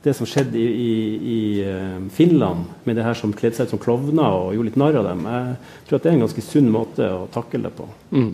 det 0.04 0.15
som 0.18 0.30
skjedde 0.30 0.60
i, 0.60 0.69
i, 0.69 0.95
i, 1.33 1.42
eh, 1.65 2.00
Finland, 2.13 2.65
med 2.83 3.00
det 3.00 3.06
her 3.07 3.18
som 3.18 3.33
kledde 3.33 3.57
seg 3.57 3.69
ut 3.69 3.75
som 3.75 3.81
klovner 3.81 4.39
og 4.39 4.54
gjorde 4.54 4.69
litt 4.69 4.81
narr 4.81 5.01
av 5.01 5.10
dem. 5.10 5.27
Jeg 5.31 5.86
tror 5.88 6.00
at 6.00 6.06
det 6.06 6.12
er 6.12 6.18
en 6.18 6.25
ganske 6.27 6.45
sunn 6.45 6.74
måte 6.74 7.07
å 7.07 7.27
takle 7.33 7.63
det 7.65 7.75
på. 7.77 7.88
Mm. 8.13 8.33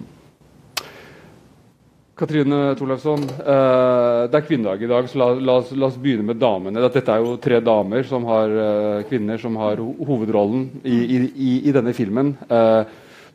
Katrine 2.19 2.73
Torleifsson, 2.75 3.21
eh, 3.23 4.23
det 4.27 4.35
er 4.41 4.43
kvinnedag 4.43 4.81
i 4.83 4.89
dag, 4.91 5.05
så 5.07 5.21
la, 5.21 5.27
la, 5.39 5.59
oss, 5.61 5.69
la, 5.71 5.87
oss, 5.87 5.99
begynne 6.03 6.25
med 6.27 6.41
damene. 6.41 6.81
Dette 6.83 7.13
er 7.13 7.21
jo 7.23 7.37
tre 7.39 7.61
damer 7.63 8.03
som 8.09 8.25
har, 8.27 8.51
eh, 8.51 9.03
kvinner 9.07 9.39
som 9.39 9.55
har 9.55 9.79
hovedrollen 9.79 10.65
i, 10.83 11.61
i 11.69 11.71
denne 11.71 11.93
filmen. 11.95 12.33
Eh, 12.49 12.83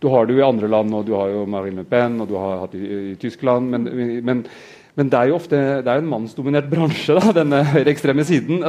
du 0.05 0.11
har 0.13 0.27
det 0.27 0.37
jo 0.37 0.43
i 0.43 0.47
andre 0.47 0.69
land, 0.69 0.93
og 0.93 1.07
du 1.09 1.15
har 1.17 1.33
jo 1.33 1.47
Marine 1.49 1.81
Le 1.81 1.89
Pen, 1.89 2.21
og 2.21 2.29
du 2.29 2.37
har 2.37 2.61
hatt 2.65 2.77
det 2.77 2.85
i, 2.85 3.01
i 3.15 3.17
Tyskland. 3.21 3.73
Men, 3.73 3.89
men, 4.27 4.45
men, 4.95 5.11
det 5.11 5.21
er 5.21 5.31
jo 5.31 5.39
ofte 5.39 5.61
det 5.81 5.89
er 5.89 6.03
en 6.03 6.11
mannsdominert 6.11 6.69
bransje, 6.69 7.17
da, 7.17 7.33
denne 7.41 7.63
høyreekstreme 7.73 8.27
siden. 8.29 8.61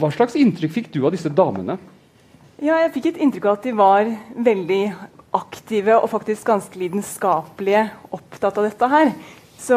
Hva 0.00 0.12
slags 0.14 0.38
inntrykk 0.38 0.74
fikk 0.78 0.92
du 0.96 1.02
av 1.04 1.12
disse 1.12 1.32
damene? 1.32 1.76
Ja, 2.58 2.80
jeg 2.82 2.94
fikk 2.96 3.12
et 3.12 3.20
inntrykk 3.22 3.50
av 3.50 3.58
at 3.60 3.68
de 3.68 3.76
var 3.78 4.08
veldig 4.48 4.82
aktive 5.36 5.98
og 5.98 6.08
faktisk 6.10 6.48
ganske 6.48 6.80
lidenskapelige 6.80 7.84
opptatt 8.16 8.56
av 8.58 8.66
dette 8.66 8.88
her. 8.90 9.12
Så 9.58 9.76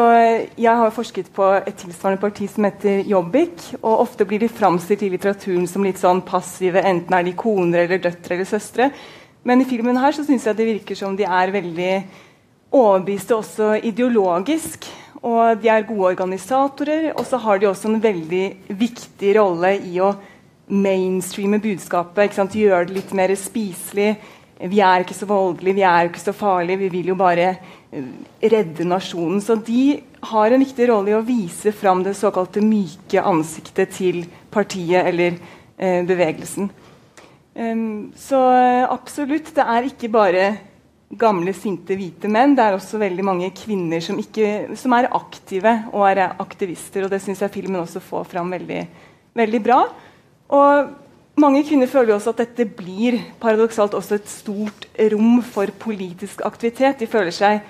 jeg 0.54 0.72
har 0.78 0.94
forsket 0.94 1.32
på 1.34 1.46
et 1.58 1.74
tilsvarende 1.78 2.22
parti 2.22 2.46
som 2.50 2.64
heter 2.68 3.02
Jobbik. 3.06 3.64
og 3.82 4.04
Ofte 4.04 4.26
blir 4.26 4.38
de 4.38 4.48
framstilt 4.48 5.02
i 5.02 5.10
litteraturen 5.10 5.66
som 5.66 5.82
litt 5.82 5.98
sånn 5.98 6.22
passive, 6.22 6.84
enten 6.86 7.16
er 7.18 7.26
de 7.26 7.34
koner 7.34 7.84
eller 7.84 8.02
døtre 8.04 8.38
eller 8.38 8.48
søstre. 8.48 8.92
Men 9.44 9.62
i 9.62 9.68
filmen 9.68 9.98
her 9.98 10.14
så 10.14 10.24
syns 10.26 10.46
jeg 10.46 10.58
det 10.58 10.68
virker 10.68 10.98
som 10.98 11.16
de 11.18 11.26
er 11.26 11.54
veldig 11.54 11.94
overbeviste 12.72 13.36
også 13.36 13.72
ideologisk. 13.82 14.86
Og 15.22 15.62
de 15.62 15.70
er 15.70 15.86
gode 15.86 16.14
organisatorer, 16.16 17.12
og 17.14 17.26
så 17.26 17.38
har 17.38 17.58
de 17.58 17.68
også 17.70 17.90
en 17.90 18.02
veldig 18.02 18.46
viktig 18.74 19.34
rolle 19.38 19.76
i 19.86 20.00
å 20.02 20.12
mainstreame 20.72 21.60
budskapet. 21.62 22.38
Gjøre 22.54 22.88
det 22.88 22.96
litt 22.96 23.12
mer 23.14 23.34
spiselig 23.38 24.16
vi 24.70 24.78
er 24.78 25.02
ikke 25.02 25.16
så 25.16 25.26
voldelige, 25.26 25.74
vi 25.80 25.86
er 25.86 26.08
ikke 26.08 26.22
så 26.22 26.34
farlige, 26.36 26.78
vi 26.84 26.90
vil 26.92 27.08
jo 27.10 27.16
bare 27.18 27.48
eh, 27.90 28.10
redde 28.52 28.86
nasjonen. 28.86 29.40
Så 29.42 29.56
de 29.58 29.98
har 30.30 30.52
en 30.52 30.62
viktig 30.62 30.86
rolle 30.90 31.10
i 31.10 31.16
å 31.18 31.24
vise 31.26 31.72
fram 31.74 32.04
det 32.06 32.14
såkalte 32.18 32.62
myke 32.62 33.24
ansiktet 33.26 33.96
til 33.96 34.22
partiet 34.54 35.08
eller 35.10 35.34
eh, 35.34 36.04
bevegelsen. 36.06 36.70
Um, 37.52 38.12
så 38.16 38.38
eh, 38.56 38.84
absolutt, 38.88 39.50
det 39.56 39.64
er 39.74 39.88
ikke 39.90 40.08
bare 40.12 40.44
gamle, 41.20 41.52
sinte, 41.56 41.96
hvite 41.98 42.30
menn. 42.32 42.54
Det 42.56 42.64
er 42.64 42.76
også 42.76 43.00
veldig 43.02 43.24
mange 43.26 43.50
kvinner 43.56 44.00
som, 44.04 44.18
ikke, 44.20 44.72
som 44.80 44.94
er 44.96 45.10
aktive 45.12 45.74
og 45.92 46.06
er 46.08 46.24
aktivister. 46.40 47.04
Og 47.04 47.12
det 47.12 47.20
syns 47.24 47.44
jeg 47.44 47.52
filmen 47.52 47.82
også 47.82 48.00
får 48.04 48.30
fram 48.32 48.52
veldig, 48.54 48.80
veldig 49.36 49.62
bra. 49.64 49.82
Og 50.52 50.92
mange 51.40 51.62
kvinner 51.68 51.90
føler 51.90 52.14
også 52.16 52.32
at 52.32 52.42
dette 52.44 52.68
blir 52.78 53.18
paradoksalt 53.40 53.94
også 53.96 54.16
et 54.18 54.32
stort 54.32 54.88
rom 55.12 55.40
for 55.44 55.72
politisk 55.84 56.44
aktivitet. 56.48 57.00
De 57.00 57.10
føler 57.10 57.34
seg 57.36 57.60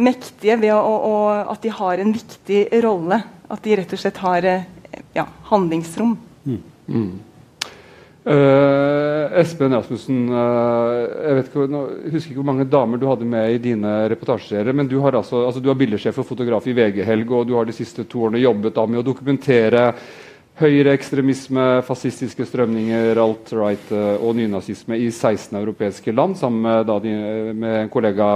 mektige 0.00 0.56
ved 0.60 0.72
å, 0.72 0.80
å, 0.80 1.16
at 1.52 1.60
de 1.64 1.72
har 1.72 2.00
en 2.00 2.14
viktig 2.16 2.64
rolle. 2.84 3.20
At 3.52 3.64
de 3.64 3.76
rett 3.76 3.92
og 3.92 4.00
slett 4.00 4.20
har 4.24 4.48
eh, 4.48 4.64
ja, 5.16 5.26
handlingsrom. 5.52 6.16
Mm. 6.48 6.62
Mm. 6.88 7.12
Uh, 8.22 9.34
Espen 9.34 9.72
Rasmussen, 9.74 10.28
uh, 10.30 10.92
jeg, 11.26 11.40
ikke, 11.42 11.64
nå, 11.66 11.78
husker 12.12 12.30
ikke 12.30 12.38
hvor 12.38 12.46
mange 12.52 12.66
damer 12.70 13.00
du 13.00 13.08
hadde 13.10 13.26
med 13.26 13.56
i 13.56 13.62
dine 13.64 13.94
reportasjeserier. 14.12 14.76
Men 14.78 14.86
du 14.86 15.00
har, 15.02 15.16
altså, 15.18 15.40
altså, 15.48 15.62
du 15.62 15.72
er 15.72 15.78
bildesjef 15.80 16.20
og 16.22 16.28
fotograf 16.28 16.68
i 16.70 16.74
VG-helg, 16.76 17.32
og 17.34 17.48
du 17.48 17.56
har 17.58 17.66
de 17.66 17.74
siste 17.74 18.04
to 18.06 18.28
årene 18.28 18.42
jobbet 18.44 18.76
da 18.76 18.84
med 18.86 19.00
å 19.00 19.06
dokumentere 19.08 19.88
høyreekstremisme, 20.60 21.64
fascistiske 21.88 22.46
strømninger, 22.46 23.18
alt-right 23.18 23.90
uh, 23.90 24.22
og 24.22 24.36
nynazisme 24.38 25.00
i 25.02 25.08
16 25.10 25.58
europeiske 25.58 26.14
land 26.14 26.38
sammen 26.38 26.62
med, 26.68 26.86
da, 26.92 27.00
med 27.64 27.78
en 27.80 27.90
kollega 27.90 28.28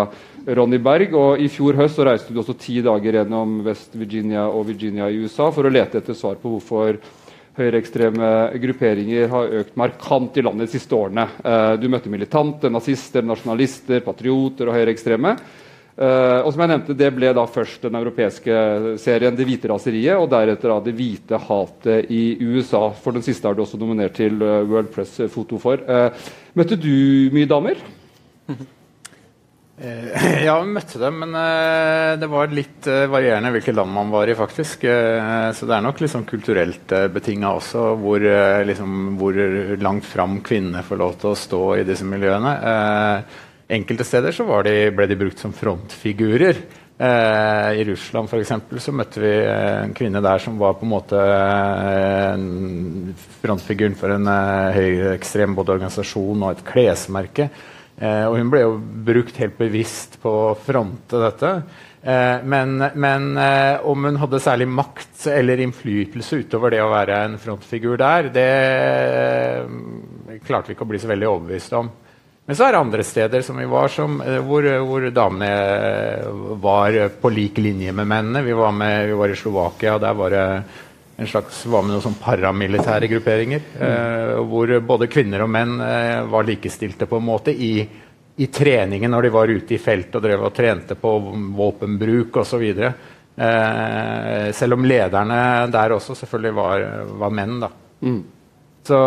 Ronny 0.58 0.80
Berg. 0.82 1.14
Og 1.14 1.44
I 1.44 1.46
fjor 1.52 1.78
høst 1.78 2.00
så 2.00 2.08
reiste 2.08 2.34
du 2.34 2.42
også 2.42 2.56
ti 2.58 2.80
dager 2.82 3.20
gjennom 3.20 3.60
West 3.68 3.94
Virginia 3.94 4.48
og 4.50 4.66
Virginia 4.72 5.06
i 5.06 5.22
USA 5.22 5.52
for 5.54 5.70
å 5.70 5.72
lete 5.76 6.02
etter 6.02 6.18
svar 6.18 6.40
på 6.42 6.56
hvorfor 6.56 6.98
høyreekstreme 7.56 8.30
grupperinger 8.62 9.30
har 9.32 9.54
økt 9.62 9.76
markant 9.80 10.36
i 10.36 10.44
landet 10.44 10.68
de 10.68 10.76
siste 10.76 10.96
årene. 10.96 11.26
Eh, 11.40 11.76
du 11.80 11.88
møtte 11.92 12.12
militante, 12.12 12.70
nazister, 12.72 13.24
nasjonalister, 13.24 14.02
patrioter 14.04 14.68
og 14.68 14.76
høyreekstreme. 14.76 15.36
Uh, 15.96 16.44
og 16.44 16.50
som 16.52 16.60
jeg 16.60 16.68
nevnte, 16.68 16.92
Det 16.92 17.06
ble 17.16 17.30
da 17.32 17.46
først 17.48 17.86
den 17.86 17.94
europeiske 17.96 18.52
serien 19.00 19.32
'Det 19.32 19.46
hvite 19.48 19.68
raseriet', 19.72 20.20
og 20.20 20.28
deretter 20.28 20.68
da 20.68 20.80
'Det 20.80 20.92
hvite 20.92 21.38
hatet' 21.40 22.10
i 22.12 22.36
USA. 22.36 22.90
For 22.92 23.12
den 23.12 23.22
siste 23.22 23.48
har 23.48 23.54
du 23.54 23.62
også 23.62 23.80
nominert 23.80 24.12
til 24.12 24.36
uh, 24.42 24.60
World 24.68 24.92
Press 24.92 25.16
Foto 25.32 25.56
for. 25.56 25.80
Møtte 26.54 26.76
du 26.76 27.32
mye 27.32 27.48
damer? 27.48 27.80
ja, 30.46 30.54
vi 30.56 30.72
møtte 30.72 31.00
dem, 31.02 31.18
men 31.20 31.34
det 32.20 32.28
var 32.32 32.54
litt 32.54 32.86
varierende 32.86 33.50
hvilke 33.52 33.74
land 33.76 33.92
man 33.92 34.12
var 34.14 34.30
i, 34.30 34.36
faktisk. 34.38 34.86
så 34.86 35.68
det 35.68 35.74
er 35.76 35.84
nok 35.84 36.00
liksom 36.00 36.24
kulturelt 36.28 36.94
betinga 37.12 37.50
også, 37.58 37.82
hvor, 38.00 38.24
liksom, 38.64 38.94
hvor, 39.20 39.36
langt 39.82 40.08
fram 40.08 40.38
kvinnene 40.46 40.80
får 40.86 41.02
lov 41.02 41.18
til 41.20 41.34
å 41.34 41.36
stå 41.42 41.62
i 41.76 41.84
disse 41.88 42.08
miljøene. 42.08 42.54
Enkelte 43.76 44.08
steder 44.08 44.32
så 44.32 44.46
de, 44.62 44.74
ble 44.94 45.10
de 45.10 45.20
brukt 45.20 45.44
som 45.44 45.52
frontfigurer. 45.52 46.64
Eh, 46.98 47.70
I 47.80 47.84
Russland 47.84 48.30
for 48.30 48.40
eksempel, 48.40 48.80
så 48.80 48.92
møtte 48.96 49.20
vi 49.20 49.32
en 49.52 49.92
kvinne 49.96 50.22
der 50.24 50.40
som 50.40 50.56
var 50.56 50.78
på 50.78 50.86
en 50.86 50.92
måte 50.94 51.20
eh, 51.20 52.44
frontfiguren 53.42 53.96
for 53.98 54.14
en 54.14 54.30
eh, 54.32 54.78
høyreekstrem 54.78 55.56
både 55.58 55.74
organisasjon 55.76 56.46
og 56.46 56.54
et 56.54 56.62
klesmerke. 56.70 57.50
Eh, 57.96 58.24
og 58.28 58.36
hun 58.36 58.52
ble 58.52 58.62
jo 58.62 58.76
brukt 59.06 59.38
helt 59.40 59.56
bevisst 59.58 60.18
på 60.20 60.32
å 60.50 60.56
fronte 60.60 61.20
dette. 61.22 61.52
Eh, 62.06 62.42
men, 62.44 62.76
men 62.94 63.28
eh, 63.40 63.86
om 63.88 64.04
hun 64.04 64.18
hadde 64.20 64.42
særlig 64.44 64.68
makt 64.68 65.26
eller 65.32 65.62
innflytelse 65.64 66.42
utover 66.44 66.74
det 66.74 66.82
å 66.84 66.92
være 66.92 67.22
en 67.24 67.38
frontfigur 67.40 67.96
der, 67.98 68.28
det 68.34 68.50
eh, 69.16 70.40
klarte 70.44 70.70
vi 70.70 70.76
ikke 70.76 70.84
å 70.86 70.92
bli 70.92 71.00
så 71.02 71.10
veldig 71.10 71.30
overbevist 71.32 71.78
om. 71.80 71.88
Men 72.46 72.54
så 72.54 72.62
er 72.62 72.76
det 72.76 72.78
andre 72.78 73.02
steder 73.02 73.42
som 73.42 73.56
vi 73.58 73.64
var 73.66 73.90
som, 73.90 74.20
eh, 74.22 74.38
hvor, 74.38 74.68
hvor, 74.86 75.08
damene 75.10 75.48
eh, 75.50 76.28
var 76.62 77.00
på 77.18 77.32
lik 77.34 77.58
linje 77.58 77.96
med 77.96 78.06
mennene. 78.06 78.44
Vi 78.46 78.54
var, 78.54 78.76
med, 78.76 79.08
vi 79.08 79.16
var 79.18 79.32
i 79.32 79.40
Slovakia, 79.40 79.96
der 79.98 80.14
var 80.14 80.36
det 80.36 80.46
en 81.16 81.26
slags, 81.26 81.62
var 81.66 81.84
med 81.84 81.94
noen 81.94 82.04
sånn 82.04 82.18
paramilitære 82.20 83.08
grupperinger. 83.08 83.62
Eh, 83.80 84.32
hvor 84.44 84.72
både 84.84 85.08
kvinner 85.08 85.46
og 85.46 85.50
menn 85.52 85.78
eh, 85.80 86.20
var 86.28 86.44
likestilte 86.44 87.08
på 87.08 87.20
en 87.20 87.24
måte 87.24 87.54
i, 87.54 87.72
i, 88.36 88.48
treningen 88.52 89.10
når 89.12 89.26
de 89.26 89.32
var 89.32 89.52
ute 89.52 89.76
i 89.76 89.80
felt 89.80 90.14
og 90.18 90.26
drev 90.26 90.44
og 90.44 90.54
trente 90.56 90.98
på 91.00 91.14
våpenbruk 91.56 92.36
osv. 92.42 92.66
Eh, 92.76 94.48
selv 94.56 94.76
om 94.76 94.84
lederne 94.84 95.40
der 95.72 95.96
også 95.96 96.18
selvfølgelig 96.20 96.56
var, 96.60 96.88
var 97.24 97.36
menn. 97.40 97.60
da. 97.64 97.72
Mm. 98.04 98.22
Så, 98.86 98.98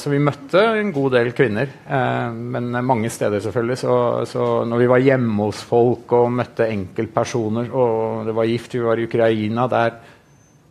så, 0.00 0.08
vi 0.08 0.22
møtte 0.22 0.62
en 0.78 0.94
god 0.96 1.12
del 1.18 1.34
kvinner, 1.36 1.68
eh, 1.84 2.30
men 2.30 2.70
mange 2.86 3.10
steder 3.12 3.42
selvfølgelig. 3.42 3.80
Så, 3.82 3.96
så, 4.30 4.46
når 4.70 4.80
vi 4.80 4.88
var 4.94 5.04
hjemme 5.04 5.50
hos 5.50 5.60
folk 5.66 6.14
og 6.16 6.30
møtte 6.38 6.70
enkeltpersoner, 6.70 7.68
og 7.74 8.30
det 8.30 8.38
var 8.38 8.48
gift, 8.48 8.78
vi 8.78 8.86
var 8.86 9.02
i 9.02 9.10
Ukraina 9.10 9.66
der, 9.68 9.98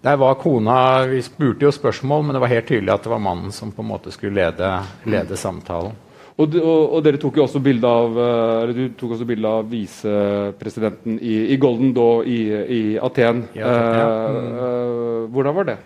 der 0.02 0.20
var 0.20 0.38
kona 0.40 1.06
Vi 1.10 1.22
spurte 1.26 1.68
jo 1.68 1.72
spørsmål, 1.76 2.24
men 2.26 2.38
det 2.38 2.44
var 2.44 2.54
helt 2.54 2.70
tydelig 2.70 2.94
at 2.94 3.04
det 3.04 3.12
var 3.12 3.24
mannen 3.24 3.52
som 3.56 3.74
på 3.76 3.84
en 3.84 3.92
måte 3.92 4.14
skulle 4.16 4.38
lede, 4.40 4.70
lede 5.10 5.38
samtalen. 5.38 5.98
Og, 6.40 6.56
og, 6.56 6.94
og, 6.96 7.00
dere 7.04 7.20
tok 7.20 7.36
jo 7.36 7.44
også 7.44 7.60
bilde 7.60 7.88
av 7.88 8.14
eller 8.16 8.72
du 8.72 8.84
tok 8.96 9.18
også 9.18 9.26
bilde 9.28 9.50
av 9.60 9.66
visepresidenten 9.68 11.18
i, 11.20 11.36
i 11.52 11.58
Golden 11.60 11.92
da 11.98 12.08
i, 12.24 12.40
i 12.48 12.82
Aten. 12.96 13.42
Ja, 13.60 13.74
ja. 13.76 14.06
Mm. 14.32 14.54
Uh, 14.56 15.26
hvordan 15.36 15.58
var 15.58 15.68
det? 15.68 15.78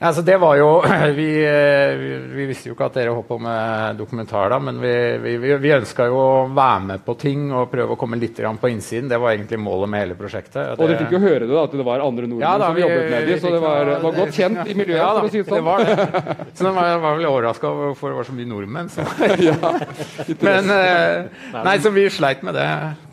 Altså, 0.00 0.22
det 0.24 0.36
var 0.40 0.56
jo, 0.56 0.68
vi, 1.18 1.28
vi, 2.00 2.10
vi, 2.32 2.44
visste 2.48 2.70
jo 2.70 2.74
ikke 2.76 2.86
at 2.88 2.94
dere 2.96 3.12
holdt 3.12 3.26
på 3.28 3.36
med 3.44 3.98
dokumentar, 3.98 4.48
da, 4.48 4.56
men 4.62 4.78
vi, 4.80 4.92
vi, 5.20 5.50
vi 5.60 5.72
ønska 5.76 6.06
jo 6.08 6.16
å 6.16 6.30
være 6.56 6.86
med 6.86 7.02
på 7.04 7.14
ting 7.20 7.50
og 7.52 7.68
prøve 7.68 7.92
å 7.92 8.00
komme 8.00 8.16
litt 8.16 8.40
på 8.40 8.70
innsiden. 8.72 9.10
Det 9.12 9.18
var 9.20 9.34
egentlig 9.34 9.58
målet 9.60 9.92
med 9.92 10.04
hele 10.06 10.16
prosjektet. 10.16 10.72
Og, 10.72 10.80
dere 10.80 11.02
fikk 11.02 11.12
jo 11.18 11.20
høre 11.20 11.42
det, 11.44 11.52
da, 11.52 11.66
at 11.68 11.76
det 11.76 11.84
var 11.84 12.04
andre 12.06 12.30
nordmenn 12.30 12.46
ja, 12.46 12.54
da, 12.62 12.70
som 12.70 12.80
jobbet 12.80 13.12
med 13.12 13.28
dem, 13.28 13.42
så 13.42 13.52
det 13.52 13.60
var, 13.66 13.92
var, 14.06 14.16
godt 14.22 14.40
kjent 14.40 14.62
i 14.64 14.78
miljøet. 14.78 14.88
Ja, 15.00 15.12
da, 15.16 15.20
for 15.20 15.28
å 15.28 15.32
si 15.32 15.40
det 15.40 15.46
sånn. 15.46 15.60
Det 15.60 15.64
var 15.64 15.84
det. 15.84 16.48
Så 16.56 16.64
de 16.66 16.70
var, 16.76 16.88
var 17.00 17.14
vel 17.16 17.28
overraska 17.28 17.70
for 17.96 18.12
det 18.12 18.16
var 18.18 18.26
så 18.28 18.34
mye 18.36 18.48
nordmenn. 18.48 18.90
Så. 18.92 19.04
ja, 19.48 19.54
men 20.44 20.72
eh, 20.74 21.44
Nei, 21.56 21.76
så 21.80 21.92
vi 21.94 22.04
sleit 22.12 22.42
med 22.44 22.56
det 22.58 22.66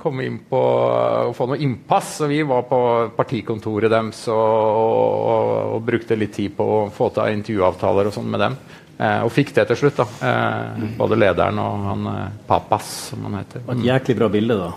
komme 0.07 0.25
inn 0.25 0.39
på 0.49 0.57
å 0.57 1.35
få 1.35 1.49
noe 1.51 1.59
innpass. 1.61 2.15
Så 2.21 2.31
vi 2.31 2.39
var 2.47 2.65
på 2.69 2.79
partikontoret 3.17 3.91
deres 3.91 4.23
og, 4.31 4.41
og, 4.41 5.53
og, 5.75 5.85
brukte 5.87 6.17
litt 6.17 6.35
tid 6.39 6.55
på 6.57 6.67
å 6.79 6.81
få 6.93 7.11
til 7.15 7.37
intervjuavtaler 7.37 8.09
og 8.09 8.15
sånn 8.15 8.29
med 8.33 8.45
dem. 8.45 8.59
Eh, 8.97 9.21
og 9.21 9.31
fikk 9.33 9.53
det 9.53 9.67
til 9.69 9.81
slutt. 9.83 10.01
da. 10.01 10.07
Eh, 10.31 10.85
både 10.97 11.19
lederen 11.19 11.61
og 11.61 11.87
han 11.91 12.11
eh, 12.13 12.35
Papas, 12.49 12.91
som 13.11 13.27
han 13.27 13.39
heter. 13.41 13.65
Et 13.75 13.87
jæklig 13.91 14.17
bra 14.23 14.29
bilde, 14.33 14.59
da. 14.63 14.73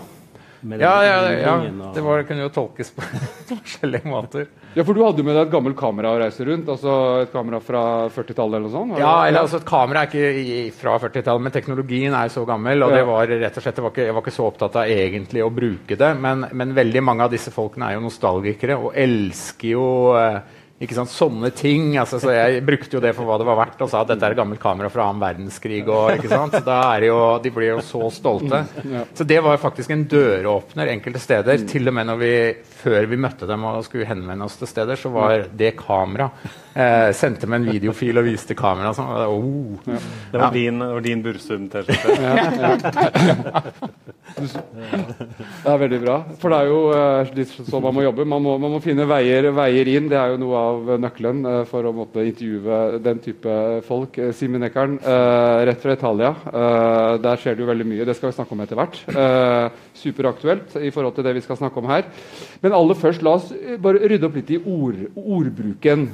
Ja, 0.77 0.95
ja, 1.01 1.15
ja, 1.33 1.53
det 1.95 2.03
var, 2.05 2.21
kunne 2.29 2.43
jo 2.45 2.51
tolkes 2.53 2.91
på 2.93 3.01
forskjellige 3.49 4.05
måter. 4.05 4.45
Ja, 4.71 4.85
For 4.87 4.95
du 4.95 5.01
hadde 5.03 5.19
jo 5.19 5.25
med 5.27 5.35
deg 5.35 5.49
et 5.49 5.51
gammelt 5.51 5.75
kamera 5.79 6.13
å 6.13 6.19
reise 6.21 6.45
rundt? 6.47 6.69
altså 6.71 6.93
Et 7.25 7.33
kamera 7.33 7.59
fra 7.63 7.81
40-tallet 8.13 8.55
eller 8.55 8.69
noe 8.69 8.75
sånt? 8.75 8.95
Ja, 9.01 9.15
eller 9.27 9.43
altså 9.43 9.59
et 9.59 9.67
kamera 9.67 10.05
er 10.05 10.13
ikke 10.13 10.77
fra 10.79 10.95
40-tallet, 11.01 11.43
men 11.43 11.55
teknologien 11.55 12.15
er 12.15 12.31
så 12.31 12.45
gammel. 12.47 12.85
Og 12.85 12.95
det 12.95 13.03
var 13.09 13.27
rett 13.33 13.59
og 13.59 13.65
slett, 13.65 13.81
jeg 13.81 13.85
var 13.87 13.91
ikke, 13.91 14.07
jeg 14.07 14.15
var 14.15 14.25
ikke 14.25 14.37
så 14.37 14.47
opptatt 14.47 14.79
av 14.79 14.95
egentlig 14.95 15.43
å 15.43 15.51
bruke 15.51 15.99
det. 15.99 16.13
Men, 16.23 16.47
men, 16.55 16.73
veldig 16.77 17.03
mange 17.03 17.27
av 17.27 17.35
disse 17.35 17.51
folkene 17.51 17.89
er 17.89 17.97
jo 17.97 18.05
nostalgikere 18.05 18.79
og 18.79 18.95
elsker 18.95 19.73
jo 19.73 19.85
eh, 20.15 20.39
ikke 20.81 20.95
sant, 20.97 21.11
Sånne 21.13 21.51
ting. 21.53 21.91
Altså, 22.01 22.17
så 22.23 22.31
jeg 22.33 22.63
brukte 22.65 22.97
jo 22.97 23.03
det 23.03 23.11
for 23.17 23.27
hva 23.27 23.37
det 23.37 23.45
var 23.45 23.59
verdt, 23.59 23.83
og 23.83 23.91
sa 23.91 24.01
at 24.01 24.09
dette 24.13 24.25
er 24.25 24.33
et 24.33 24.39
gammelt 24.39 24.61
kamera 24.63 24.89
fra 24.93 25.09
annen 25.09 25.21
verdenskrig. 25.21 25.83
Og, 25.85 26.15
ikke 26.15 26.31
sant? 26.31 26.55
Så 26.55 26.63
da 26.65 26.79
er 26.95 27.09
jo, 27.11 27.17
De 27.43 27.51
blir 27.53 27.75
jo 27.75 27.83
så 27.85 28.07
stolte. 28.13 28.63
Så 29.13 29.27
det 29.27 29.43
var 29.45 29.61
faktisk 29.61 29.93
en 29.93 30.07
døråpner 30.09 30.95
enkelte 30.95 31.21
steder. 31.21 31.67
Til 31.69 31.91
og 31.91 31.97
med 31.99 32.09
når 32.09 32.21
vi, 32.23 32.33
før 32.81 33.07
vi 33.11 33.19
møtte 33.21 33.47
dem 33.49 33.65
og 33.67 33.83
skulle 33.85 34.09
henvende 34.09 34.47
oss 34.47 34.57
til 34.59 34.69
steder, 34.69 34.99
så 34.99 35.11
var 35.13 35.47
det 35.57 35.75
kamera. 35.79 36.31
Eh, 36.71 37.09
sendte 37.17 37.49
meg 37.51 37.61
en 37.61 37.71
videofil 37.73 38.21
og 38.21 38.27
viste 38.29 38.55
kamera. 38.57 38.93
Sånn, 38.95 39.09
oh. 39.27 39.75
ja. 39.87 39.99
Det 40.31 40.39
var 40.39 40.47
ja. 40.47 40.51
din, 40.55 40.83
din 41.03 41.23
Bursum-T-skjorte. 41.25 42.15
ja, 42.21 42.81
det 44.41 45.71
er 45.73 45.81
veldig 45.81 45.99
bra. 46.01 46.15
For 46.39 46.53
det 46.53 46.59
er 46.61 46.69
jo 46.69 46.79
uh, 46.93 47.31
litt 47.35 47.51
sånn 47.51 47.83
man 47.83 47.95
må 47.95 48.05
jobbe. 48.05 48.25
Man 48.27 48.43
må, 48.45 48.55
man 48.61 48.75
må 48.75 48.79
finne 48.83 49.07
veier, 49.09 49.49
veier, 49.55 49.91
inn. 49.91 50.07
Det 50.11 50.19
er 50.19 50.33
jo 50.33 50.39
noe 50.41 50.61
av 50.61 50.91
nøkkelen 51.03 51.43
uh, 51.47 51.57
for 51.69 51.87
å 51.87 51.93
måtte 51.95 52.23
intervjue 52.27 53.01
den 53.03 53.21
type 53.23 53.57
folk. 53.87 54.17
Uh, 54.19 54.31
Simen 54.37 54.63
Eckern, 54.67 54.97
uh, 55.03 55.61
rett 55.67 55.81
fra 55.83 55.97
Italia. 55.97 56.31
der 57.21 57.39
skjer 57.39 57.55
det 57.55 57.63
jo 57.63 57.69
veldig 57.69 57.87
mye. 57.87 58.05
Det 58.07 58.15
skal 58.17 58.31
vi 58.31 58.37
snakke 58.37 58.55
om 58.55 58.63
etter 58.63 58.79
hvert. 58.79 58.97
superaktuelt 59.97 60.75
i 60.79 60.91
forhold 60.93 61.15
til 61.15 61.25
det 61.27 61.35
vi 61.37 61.43
skal 61.43 61.59
snakke 61.59 61.81
om 61.81 61.89
her. 61.91 62.07
Men 62.63 62.70
aller 62.77 62.97
først, 62.99 63.23
la 63.25 63.35
oss 63.37 63.51
bare 63.81 64.01
rydde 64.07 64.27
opp 64.27 64.39
litt 64.39 64.53
i 64.55 64.61
ord, 64.61 65.03
ordbruken. 65.15 66.07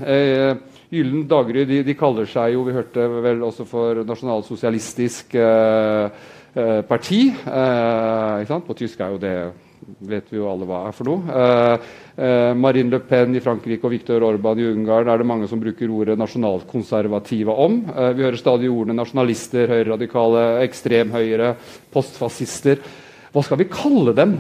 Gyllen 0.94 1.28
Dagerud 1.30 1.70
de, 1.70 1.84
de, 1.88 1.96
kaller 2.00 2.30
seg 2.32 2.56
jo, 2.56 2.66
vi 2.68 2.76
hørte 2.76 3.06
vel 3.26 3.46
også 3.48 3.68
for 3.68 4.04
nasjonalsosialistisk 4.08 5.38
parti. 6.90 7.22
På 7.38 8.78
tysk 8.78 9.02
er 9.04 9.16
jo 9.16 9.22
det 9.22 9.38
vet 10.10 10.28
vi 10.30 10.40
jo 10.40 10.48
alle 10.50 10.68
hva 10.68 10.84
er 10.88 10.96
for 10.96 11.08
noe. 11.08 11.24
Eh, 11.32 11.88
eh, 12.20 12.52
Marine 12.58 12.92
Le 12.92 13.00
Pen 13.08 13.36
i 13.38 13.42
Frankrike 13.44 13.88
og 13.88 13.94
Viktor 13.94 14.26
Orban 14.28 14.60
i 14.60 14.68
Ungarn 14.68 15.10
er 15.10 15.22
det 15.22 15.28
mange 15.30 15.48
som 15.50 15.62
bruker 15.62 15.92
ordet 15.94 16.18
nasjonalkonservative 16.20 17.54
om. 17.54 17.80
Eh, 17.94 18.14
vi 18.18 18.26
hører 18.26 18.40
stadig 18.42 18.72
ordene 18.72 18.98
nasjonalister, 19.00 19.70
høyreradikale, 19.72 20.46
ekstremhøyre, 20.68 21.54
postfascister. 21.94 22.82
Hva 23.34 23.44
skal 23.46 23.62
vi 23.62 23.72
kalle 23.72 24.16
dem? 24.18 24.38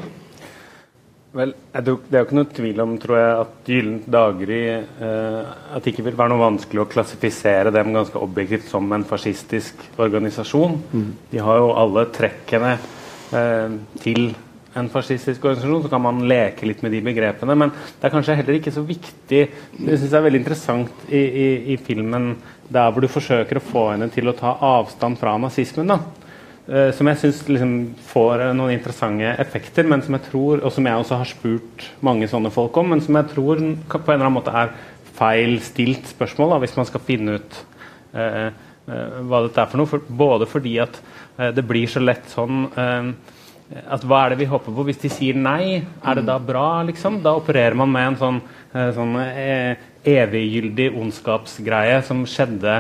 Vel, 1.37 1.53
Det 1.53 1.93
er 2.15 2.23
jo 2.23 2.25
ikke 2.25 2.37
noe 2.39 2.49
tvil 2.49 2.81
om 2.81 2.95
tror 3.01 3.17
jeg, 3.19 3.33
at 3.43 3.69
Gyllent 3.69 4.09
daggry 4.09 4.61
eh, 4.73 5.51
At 5.75 5.85
det 5.85 5.93
ikke 5.93 6.07
vil 6.07 6.17
være 6.17 6.33
noe 6.33 6.41
vanskelig 6.41 6.81
å 6.81 6.89
klassifisere 6.89 7.73
dem 7.75 7.93
ganske 7.93 8.17
objektivt 8.17 8.65
som 8.71 8.89
en 8.95 9.05
fascistisk 9.07 9.83
organisasjon. 10.01 10.77
Mm. 10.91 11.07
De 11.31 11.41
har 11.43 11.61
jo 11.61 11.71
alle 11.77 12.07
trekkene 12.15 12.73
eh, 13.37 13.77
til 14.01 14.29
en 14.77 14.89
fascistisk 14.93 15.45
organisasjon, 15.45 15.83
så 15.85 15.91
kan 15.91 16.03
man 16.03 16.25
leke 16.29 16.67
litt 16.69 16.83
med 16.85 16.93
de 16.93 17.01
begrepene. 17.05 17.55
Men 17.57 17.73
det 17.73 18.07
er 18.07 18.13
kanskje 18.13 18.37
heller 18.37 18.59
ikke 18.59 18.73
så 18.73 18.83
viktig 18.85 19.41
Det 19.77 19.97
synes 19.97 20.11
jeg 20.11 20.19
er 20.19 20.27
veldig 20.27 20.41
interessant 20.43 21.07
i, 21.09 21.21
i, 21.21 21.47
i, 21.73 21.77
filmen 21.81 22.35
der 22.67 22.91
hvor 22.91 23.03
du 23.03 23.09
forsøker 23.11 23.59
å 23.59 23.63
få 23.63 23.89
henne 23.93 24.09
til 24.13 24.29
å 24.29 24.35
ta 24.37 24.57
avstand 24.73 25.19
fra 25.21 25.37
nazismen. 25.41 25.93
da. 25.93 26.26
Uh, 26.67 26.89
som 26.95 27.07
jeg 27.07 27.19
syns 27.21 27.41
liksom 27.47 27.73
får 28.09 28.43
uh, 28.43 28.51
noen 28.57 28.75
interessante 28.75 29.29
effekter, 29.39 29.87
men 29.87 30.03
som 30.03 30.17
jeg 30.17 30.25
tror, 30.27 30.59
og 30.59 30.73
som 30.75 30.89
jeg 30.89 30.99
også 30.99 31.19
har 31.21 31.29
spurt 31.29 31.87
mange 32.03 32.27
sånne 32.27 32.51
folk 32.51 32.75
om, 32.81 32.91
men 32.91 33.03
som 33.03 33.15
jeg 33.19 33.31
tror 33.31 33.63
på 33.63 34.01
en 34.01 34.17
eller 34.17 34.27
annen 34.27 34.37
måte 34.39 34.55
er 34.55 34.75
feil 35.17 35.57
stilt 35.65 36.11
spørsmål, 36.11 36.53
da, 36.53 36.61
hvis 36.65 36.75
man 36.77 36.89
skal 36.89 37.05
finne 37.07 37.39
ut 37.39 37.55
eh, 38.13 38.49
hva 38.85 39.39
dette 39.47 39.63
er 39.63 39.71
for 39.71 39.79
noe. 39.81 39.89
For, 39.89 40.11
både 40.19 40.45
fordi 40.47 40.75
at 40.83 40.99
det 41.55 41.63
blir 41.67 41.89
så 41.89 41.99
lett 41.99 42.29
sånn 42.31 42.67
at 43.67 44.05
hva 44.07 44.23
er 44.23 44.33
det 44.33 44.41
vi 44.41 44.49
håper 44.49 44.71
på? 44.71 44.85
Hvis 44.87 45.01
de 45.01 45.11
sier 45.11 45.37
nei, 45.37 45.81
er 45.81 46.19
det 46.19 46.25
da 46.27 46.37
bra? 46.39 46.83
liksom? 46.87 47.19
Da 47.23 47.35
opererer 47.37 47.75
man 47.77 47.91
med 47.91 48.13
en 48.13 48.19
sånn, 48.21 48.39
eh, 48.73 48.91
sånn 48.95 49.15
eh, 49.19 49.87
eviggyldig 50.07 50.93
ondskapsgreie 50.95 51.99
som 52.07 52.23
skjedde 52.29 52.79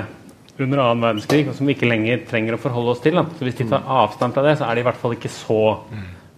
under 0.63 0.81
annen 0.81 1.03
verdenskrig, 1.05 1.45
og 1.49 1.55
som 1.57 1.67
vi 1.69 1.75
ikke 1.75 1.89
lenger 1.89 2.23
trenger 2.29 2.55
å 2.55 2.61
forholde 2.61 2.95
oss 2.95 3.03
til. 3.03 3.17
Da. 3.19 3.25
Så 3.37 3.45
Hvis 3.45 3.59
de 3.59 3.67
tar 3.69 3.85
avstand 3.85 4.33
fra 4.33 4.45
det, 4.45 4.57
så 4.59 4.67
er 4.67 4.75
de 4.75 4.83
i 4.83 4.87
hvert 4.87 4.99
fall 5.01 5.13
ikke 5.17 5.31
så 5.31 5.61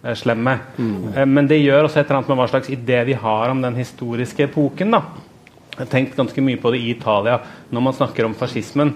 eh, 0.04 0.16
slemme. 0.18 0.56
Eh, 1.14 1.26
men 1.28 1.48
det 1.50 1.62
gjør 1.62 1.88
også 1.88 2.00
et 2.00 2.06
eller 2.06 2.20
annet 2.20 2.32
med 2.32 2.40
hva 2.42 2.48
slags 2.52 2.72
idé 2.74 3.02
vi 3.08 3.16
har 3.16 3.52
om 3.52 3.62
den 3.64 3.78
historiske 3.80 4.48
epoken. 4.50 4.96
da. 4.96 5.02
Jeg 5.70 5.86
har 5.86 5.92
tenkt 5.94 6.18
ganske 6.18 6.42
mye 6.44 6.60
på 6.60 6.72
det 6.74 6.82
i 6.82 6.90
Italia 6.92 7.38
når 7.70 7.86
man 7.86 7.96
snakker 7.96 8.26
om 8.28 8.36
fascismen. 8.36 8.92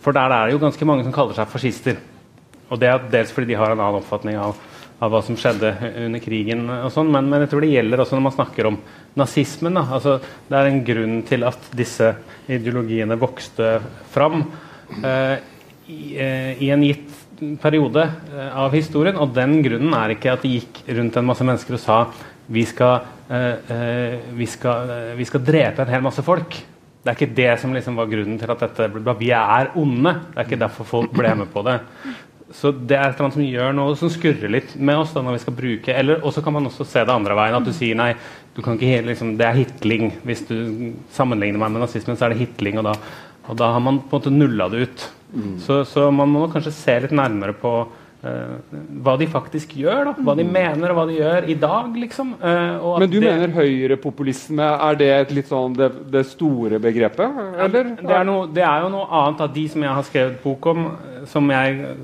For 0.00 0.16
der 0.16 0.32
er 0.32 0.48
det 0.48 0.56
jo 0.56 0.64
ganske 0.64 0.88
mange 0.88 1.04
som 1.06 1.14
kaller 1.14 1.36
seg 1.36 1.50
fascister. 1.52 2.00
Og 2.70 2.80
det 2.80 2.88
er 2.88 3.06
dels 3.12 3.32
fordi 3.34 3.52
de 3.52 3.58
har 3.60 3.72
en 3.72 3.80
annen 3.80 4.00
oppfatning 4.00 4.38
av, 4.40 4.58
av 5.00 5.12
hva 5.12 5.20
som 5.24 5.36
skjedde 5.38 5.70
under 6.04 6.20
krigen. 6.22 6.66
og 6.68 6.90
sånn, 6.92 7.08
men, 7.12 7.28
men, 7.30 7.44
jeg 7.44 7.52
tror 7.52 7.64
det 7.64 7.72
gjelder 7.72 8.02
også 8.02 8.18
når 8.18 8.26
man 8.26 8.36
snakker 8.36 8.68
om 8.68 8.76
nazismen. 9.18 9.78
Da. 9.78 9.86
Altså, 9.96 10.18
det 10.48 10.58
er 10.58 10.68
en 10.68 10.82
grunn 10.84 11.16
til 11.28 11.46
at 11.48 11.70
disse 11.76 12.12
ideologiene 12.50 13.16
vokste 13.20 13.78
fram 14.12 14.42
eh, 15.00 15.36
i, 15.88 16.00
eh, 16.20 16.52
i, 16.60 16.70
en 16.74 16.84
gitt 16.84 17.16
periode 17.62 18.04
eh, 18.04 18.50
av 18.52 18.76
historien. 18.76 19.18
Og 19.20 19.32
den 19.36 19.60
grunnen 19.64 19.96
er 19.96 20.16
ikke 20.16 20.34
at 20.34 20.44
det 20.44 20.52
gikk 20.58 20.82
rundt 20.98 21.16
en 21.16 21.30
masse 21.30 21.46
mennesker 21.46 21.78
og 21.78 21.82
sa 21.82 22.02
vi 22.50 22.64
skal, 22.66 23.06
eh, 23.30 23.72
eh, 23.72 24.18
vi 24.36 24.48
skal, 24.50 24.92
vi 25.16 25.28
skal 25.28 25.44
drepe 25.46 25.86
en 25.86 25.94
hel 25.94 26.04
masse 26.04 26.24
folk. 26.26 26.58
Det 27.00 27.08
er 27.08 27.16
ikke 27.16 27.36
det 27.36 27.52
som 27.62 27.72
liksom 27.72 27.96
var 27.96 28.10
grunnen 28.10 28.36
til 28.36 28.50
at 28.52 28.66
dette 28.66 28.90
ble. 28.92 29.14
Vi 29.16 29.30
er 29.32 29.70
onde. 29.80 30.18
Det 30.34 30.42
er 30.42 30.48
ikke 30.48 30.64
derfor 30.66 30.88
folk 30.88 31.14
ble 31.16 31.32
med 31.38 31.48
på 31.54 31.62
det. 31.64 31.78
Så 32.50 32.72
det 32.74 32.96
er 32.98 33.14
annet 33.14 33.36
som 33.36 33.44
gjør 33.44 33.74
noe 33.76 33.94
som 33.98 34.10
skurrer 34.10 34.50
litt 34.50 34.74
med 34.74 34.98
oss 34.98 35.12
da 35.14 35.22
når 35.22 35.36
vi 35.36 35.42
skal 35.44 35.54
bruke 35.54 35.94
eller 35.94 36.24
Og 36.26 36.34
så 36.34 36.42
kan 36.42 36.56
man 36.56 36.66
også 36.66 36.86
se 36.88 37.04
det 37.06 37.14
andre 37.14 37.36
veien. 37.38 37.56
At 37.56 37.66
du 37.66 37.72
sier 37.76 37.98
nei, 37.98 38.10
du 38.56 38.62
kan 38.64 38.78
ikke 38.78 39.06
liksom, 39.06 39.36
det 39.38 39.46
er 39.46 39.60
hitling. 39.60 40.10
Hvis 40.26 40.42
du 40.48 40.56
sammenligner 41.14 41.62
meg 41.62 41.76
med 41.76 41.84
nazismen, 41.84 42.18
så 42.18 42.26
er 42.26 42.34
det 42.34 42.42
hitling. 42.42 42.80
Og 42.82 42.88
da, 42.90 42.96
og 43.46 43.56
da 43.60 43.70
har 43.76 43.82
man 43.84 44.02
på 44.02 44.16
en 44.16 44.18
måte 44.18 44.34
nulla 44.34 44.68
det 44.72 44.84
ut. 44.86 45.08
Mm. 45.30 45.56
Så, 45.62 45.84
så, 45.86 46.10
man 46.10 46.32
må 46.32 46.48
kanskje 46.50 46.74
se 46.74 47.00
litt 47.06 47.16
nærmere 47.16 47.56
på 47.56 47.74
Uh, 48.20 48.58
hva 49.00 49.14
de 49.16 49.24
faktisk 49.32 49.70
gjør, 49.80 50.10
da. 50.10 50.12
hva 50.26 50.34
de 50.36 50.44
mm. 50.44 50.50
mener 50.52 50.92
og 50.92 50.98
hva 50.98 51.04
de 51.08 51.14
gjør 51.16 51.46
i 51.48 51.54
dag. 51.56 51.94
liksom. 52.02 52.34
Uh, 52.36 52.98
Men 53.00 53.08
du 53.08 53.16
det, 53.16 53.30
mener 53.30 53.54
høyrepopulisme, 53.54 54.66
er 54.90 54.98
det 55.00 55.08
et 55.14 55.32
litt 55.38 55.48
sånn 55.48 55.72
det, 55.78 55.88
det 56.12 56.26
store 56.28 56.76
begrepet? 56.84 57.40
eller? 57.64 57.94
Det 57.96 58.12
er, 58.18 58.26
noe, 58.28 58.44
det 58.52 58.60
er, 58.60 58.84
jo 58.84 58.90
noe 58.92 59.08
annet 59.22 59.40
av 59.46 59.54
de 59.54 59.64
som 59.72 59.86
jeg 59.86 59.96
har 59.96 60.08
skrevet 60.10 60.36
bok 60.44 60.68
om, 60.68 60.84
som 61.32 61.48
jeg 61.48 61.96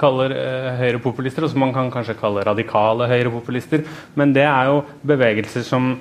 kaller 0.00 0.34
uh, 0.34 0.70
høyrepopulister, 0.80 1.44
og 1.44 1.52
som 1.52 1.64
man 1.64 1.74
kan 1.76 1.90
kanskje 1.92 2.16
kalle 2.20 2.46
radikale 2.46 3.08
høyrepopulister. 3.10 3.84
Men 4.18 4.32
det 4.36 4.46
er 4.48 4.70
jo 4.72 4.82
bevegelser 5.06 5.64
som, 5.66 5.94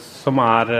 som 0.00 0.38
er 0.40 0.70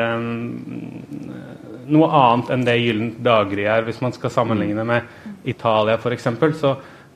noe 1.92 2.08
annet 2.16 2.52
enn 2.54 2.64
det 2.64 2.78
Gyllent 2.80 3.18
daggry 3.24 3.66
er, 3.68 3.84
hvis 3.84 4.00
man 4.00 4.14
skal 4.16 4.32
sammenligne 4.32 4.86
med 4.88 5.44
Italia 5.44 5.98
f.eks. 6.00 6.30
Så 6.56 6.72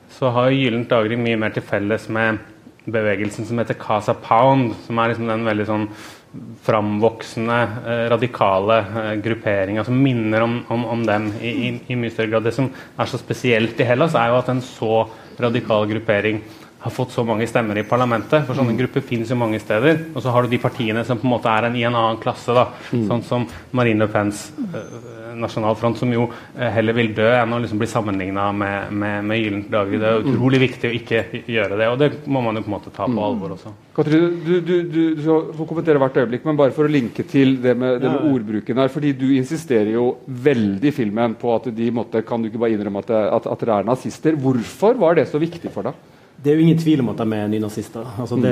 så 0.09 0.29
har 0.33 0.53
Gyllent 0.55 0.89
daggry 0.89 1.17
mye 1.19 1.39
mer 1.39 1.53
til 1.55 1.65
felles 1.65 2.07
med 2.13 2.39
bevegelsen 2.87 3.45
som 3.47 3.59
heter 3.59 3.77
Casa 3.79 4.15
Pound, 4.15 4.73
som 4.85 4.99
er 4.99 5.11
liksom 5.11 5.27
den 5.29 5.47
veldig 5.47 5.65
sånn 5.67 5.87
framvoksende, 6.67 7.59
eh, 7.87 8.05
radikale 8.11 8.81
grupperinger 9.23 9.37
grupperinga 9.37 9.83
som 9.83 10.03
minner 10.03 10.41
om, 10.41 10.63
om, 10.67 10.85
om 10.85 11.05
dem 11.05 11.31
i, 11.41 11.47
i, 11.47 11.73
i, 11.87 11.95
mye 11.95 12.11
større 12.11 12.31
grad. 12.31 12.47
Det 12.47 12.55
som 12.55 12.69
er 12.69 13.09
så 13.09 13.19
spesielt 13.21 13.79
i 13.79 13.87
Hellas, 13.87 14.15
er 14.15 14.31
jo 14.31 14.39
at 14.39 14.49
en 14.49 14.61
så 14.61 15.07
radikal 15.39 15.87
gruppering 15.89 16.41
har 16.79 16.93
fått 16.93 17.11
så 17.11 17.23
mange 17.25 17.47
stemmer 17.49 17.77
i 17.77 17.85
parlamentet. 17.87 18.45
For 18.45 18.57
sånne 18.57 18.75
mm. 18.75 18.79
grupper 18.83 19.05
finnes 19.05 19.31
jo 19.33 19.39
mange 19.39 19.59
steder. 19.59 20.05
Og 20.13 20.21
så 20.23 20.31
har 20.33 20.45
du 20.45 20.53
de 20.53 20.61
partiene 20.61 21.03
som 21.05 21.19
på 21.19 21.27
en 21.27 21.33
måte 21.33 21.51
er 21.51 21.67
en, 21.67 21.75
i 21.75 21.85
en 21.87 21.95
annen 21.95 22.21
klasse. 22.21 22.53
da, 22.53 22.67
mm. 22.91 23.07
Sånn 23.09 23.25
som 23.27 23.47
Marine 23.75 24.05
Le 24.05 24.11
Pens 24.13 24.47
uh, 25.37 25.41
nasjonalfront, 25.43 25.99
som 26.01 26.11
jo 26.13 26.27
uh, 26.27 26.67
heller 26.73 26.97
vil 26.97 27.13
dø 27.17 27.27
enn 27.29 27.53
å 27.53 27.61
liksom 27.63 27.81
bli 27.81 27.89
sammenligna 27.91 28.49
med, 28.51 28.93
med, 28.93 29.27
med 29.29 29.41
Gyllent 29.41 29.69
daggry. 29.71 30.01
Det 30.01 30.09
er 30.09 30.23
mm. 30.23 30.31
utrolig 30.33 30.61
viktig 30.65 30.89
å 30.89 30.95
ikke 30.97 31.23
gjøre 31.45 31.77
det, 31.77 31.91
og 31.91 32.01
det 32.01 32.09
må 32.25 32.41
man 32.45 32.59
jo 32.59 32.65
på 32.65 32.71
en 32.71 32.77
måte 32.77 32.93
ta 32.93 33.05
på 33.05 33.13
mm. 33.13 33.21
alvor 33.29 33.55
også. 33.57 33.75
Katrine, 33.97 34.33
du, 34.45 34.51
du, 34.61 34.75
du, 34.91 34.99
du 35.17 35.23
får 35.27 35.69
kommentere 35.69 36.01
hvert 36.01 36.19
øyeblikk, 36.21 36.43
men 36.45 36.59
bare 36.59 36.75
for 36.75 36.85
å 36.85 36.91
linke 36.91 37.25
til 37.29 37.55
det 37.63 37.73
med, 37.77 38.01
det 38.03 38.11
med 38.11 38.27
ordbruken 38.29 38.83
her. 38.83 38.91
fordi 38.93 39.13
du 39.17 39.25
insisterer 39.37 39.95
jo 39.95 40.11
veldig 40.27 40.91
i 40.91 40.93
filmen 40.93 41.33
på 41.39 41.55
at 41.55 41.71
de 41.73 41.87
måtte, 41.93 42.21
kan 42.27 42.41
du 42.41 42.51
ikke 42.51 42.61
bare 42.61 42.75
innrømme 42.75 43.01
at, 43.05 43.15
at, 43.39 43.49
at 43.49 43.65
dere 43.65 43.81
er 43.81 43.89
nazister. 43.89 44.37
Hvorfor 44.37 44.99
var 45.01 45.17
det 45.17 45.29
så 45.31 45.41
viktig 45.41 45.73
for 45.73 45.89
deg? 45.89 45.97
Det 46.37 46.51
er 46.51 46.59
jo 46.59 46.67
ingen 46.67 46.77
tvil 46.77 47.01
om 47.01 47.09
at 47.09 47.21
de 47.23 47.33
er 47.33 47.47
nynazister. 47.49 48.05
Altså 48.21 48.37
det, 48.37 48.51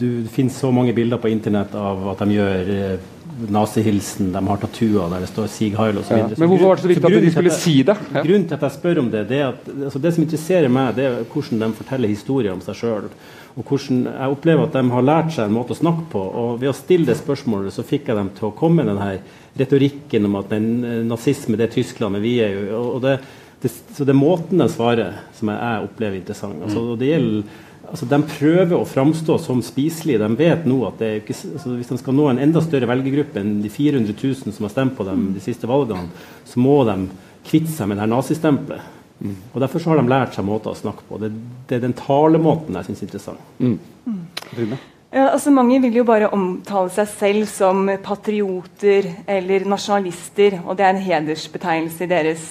du, 0.00 0.06
det 0.24 0.32
finnes 0.32 0.56
så 0.56 0.70
mange 0.72 0.94
bilder 0.96 1.20
på 1.20 1.28
internett 1.28 1.74
av 1.76 2.06
at 2.14 2.22
de 2.24 2.38
gjør 2.38 2.70
eh, 2.72 3.10
nazihilsen, 3.52 4.32
de 4.32 4.42
har 4.48 4.60
tattooer 4.62 5.10
der 5.12 5.24
det 5.24 5.30
står 5.30 5.48
'Sieg 5.52 5.76
Heil' 5.76 5.98
osv. 6.00 6.16
Ja. 6.16 6.28
Men 6.36 6.48
hvorfor 6.48 6.66
var 6.66 6.76
det 6.76 6.82
så 6.82 6.88
viktig 6.88 7.04
at 7.04 7.22
de 7.22 7.30
skulle 7.30 7.50
si 7.50 7.82
det? 7.82 7.96
Ja. 8.14 8.22
Grunnen 8.22 8.48
til 8.48 8.54
at 8.54 8.62
jeg 8.62 8.76
spør 8.76 8.98
om 8.98 9.10
det, 9.10 9.28
det 9.28 9.40
er 9.40 9.48
at 9.48 9.68
altså 9.68 10.02
det 10.02 10.14
som 10.14 10.24
interesserer 10.24 10.68
meg, 10.68 10.94
det 10.96 11.04
er 11.04 11.24
hvordan 11.32 11.60
de 11.60 11.72
forteller 11.72 12.08
historier 12.08 12.52
om 12.52 12.60
seg 12.60 12.74
sjøl. 12.80 13.08
Og 13.56 13.64
hvordan 13.64 14.04
jeg 14.04 14.36
opplever 14.36 14.66
at 14.66 14.72
de 14.72 14.84
har 14.90 15.02
lært 15.02 15.32
seg 15.32 15.48
en 15.48 15.56
måte 15.56 15.72
å 15.72 15.80
snakke 15.80 16.04
på. 16.12 16.20
Og 16.20 16.60
ved 16.60 16.70
å 16.70 16.76
stille 16.76 17.06
det 17.06 17.16
spørsmålet, 17.16 17.72
så 17.72 17.84
fikk 17.84 18.08
jeg 18.08 18.16
dem 18.16 18.30
til 18.36 18.50
å 18.50 18.54
komme 18.56 18.84
med 18.84 18.92
denne 18.92 19.18
retorikken 19.56 20.28
om 20.28 20.36
at 20.36 20.50
den, 20.52 20.84
eh, 20.84 21.02
nazisme 21.04 21.56
det 21.56 21.70
er 21.70 21.74
Tyskland, 21.74 22.12
men 22.12 22.22
vi 22.22 22.38
er 22.40 22.52
jo 22.52 22.94
og 22.96 23.02
det 23.02 23.20
det, 23.60 23.72
så 23.96 24.04
det 24.04 24.12
er 24.12 24.18
måten 24.18 24.60
de 24.60 24.68
svarer 24.68 25.14
som 25.36 25.48
jeg, 25.48 25.56
jeg 25.56 25.88
opplever 25.88 26.18
interessant. 26.18 26.62
Altså, 26.62 26.82
og 26.92 26.98
det 27.00 27.08
gjelder, 27.08 27.54
altså, 27.90 28.08
de 28.10 28.18
prøver 28.30 28.74
å 28.76 28.88
framstå 28.88 29.38
som 29.42 29.62
spiselige. 29.64 30.22
De 30.22 30.38
vet 30.38 30.66
nå 30.68 30.80
at 30.88 31.02
ikke, 31.06 31.36
altså, 31.52 31.74
hvis 31.76 31.92
de 31.92 32.00
skal 32.00 32.16
nå 32.16 32.28
en 32.30 32.42
enda 32.42 32.62
større 32.64 32.88
velgergruppe 32.90 33.42
enn 33.42 33.60
de 33.64 33.70
400 33.72 34.16
000 34.16 34.56
som 34.56 34.66
har 34.66 34.74
stemt 34.74 34.96
på 34.98 35.06
dem 35.08 35.30
de 35.36 35.44
siste 35.44 35.68
valgene, 35.70 36.10
så 36.46 36.62
må 36.62 36.80
de 36.88 36.98
kvitte 37.46 37.72
seg 37.72 37.88
med 37.88 37.98
det 37.98 38.06
her 38.06 38.12
nazistempelet. 38.12 38.92
Mm. 39.16 39.36
Og 39.54 39.62
Derfor 39.62 39.80
så 39.80 39.92
har 39.92 40.00
de 40.00 40.12
lært 40.12 40.36
seg 40.36 40.44
måter 40.44 40.72
å 40.72 40.78
snakke 40.78 41.06
på. 41.08 41.20
Det, 41.22 41.30
det 41.68 41.78
er 41.78 41.86
den 41.86 41.96
talemåten 41.96 42.76
jeg 42.76 42.90
syns 42.90 43.00
er 43.00 43.08
interessant. 43.08 43.48
Mm. 43.58 43.78
Mm. 44.04 44.76
Ja, 45.14 45.30
altså 45.30 45.52
Mange 45.54 45.78
vil 45.80 45.96
jo 46.02 46.04
bare 46.04 46.28
omtale 46.34 46.92
seg 46.92 47.08
selv 47.14 47.48
som 47.48 47.88
patrioter 48.04 49.08
eller 49.24 49.64
nasjonalister. 49.70 50.60
og 50.66 50.76
Det 50.76 50.84
er 50.84 50.94
en 50.94 51.04
hedersbetegnelse 51.06 52.04
i 52.04 52.10
deres 52.12 52.46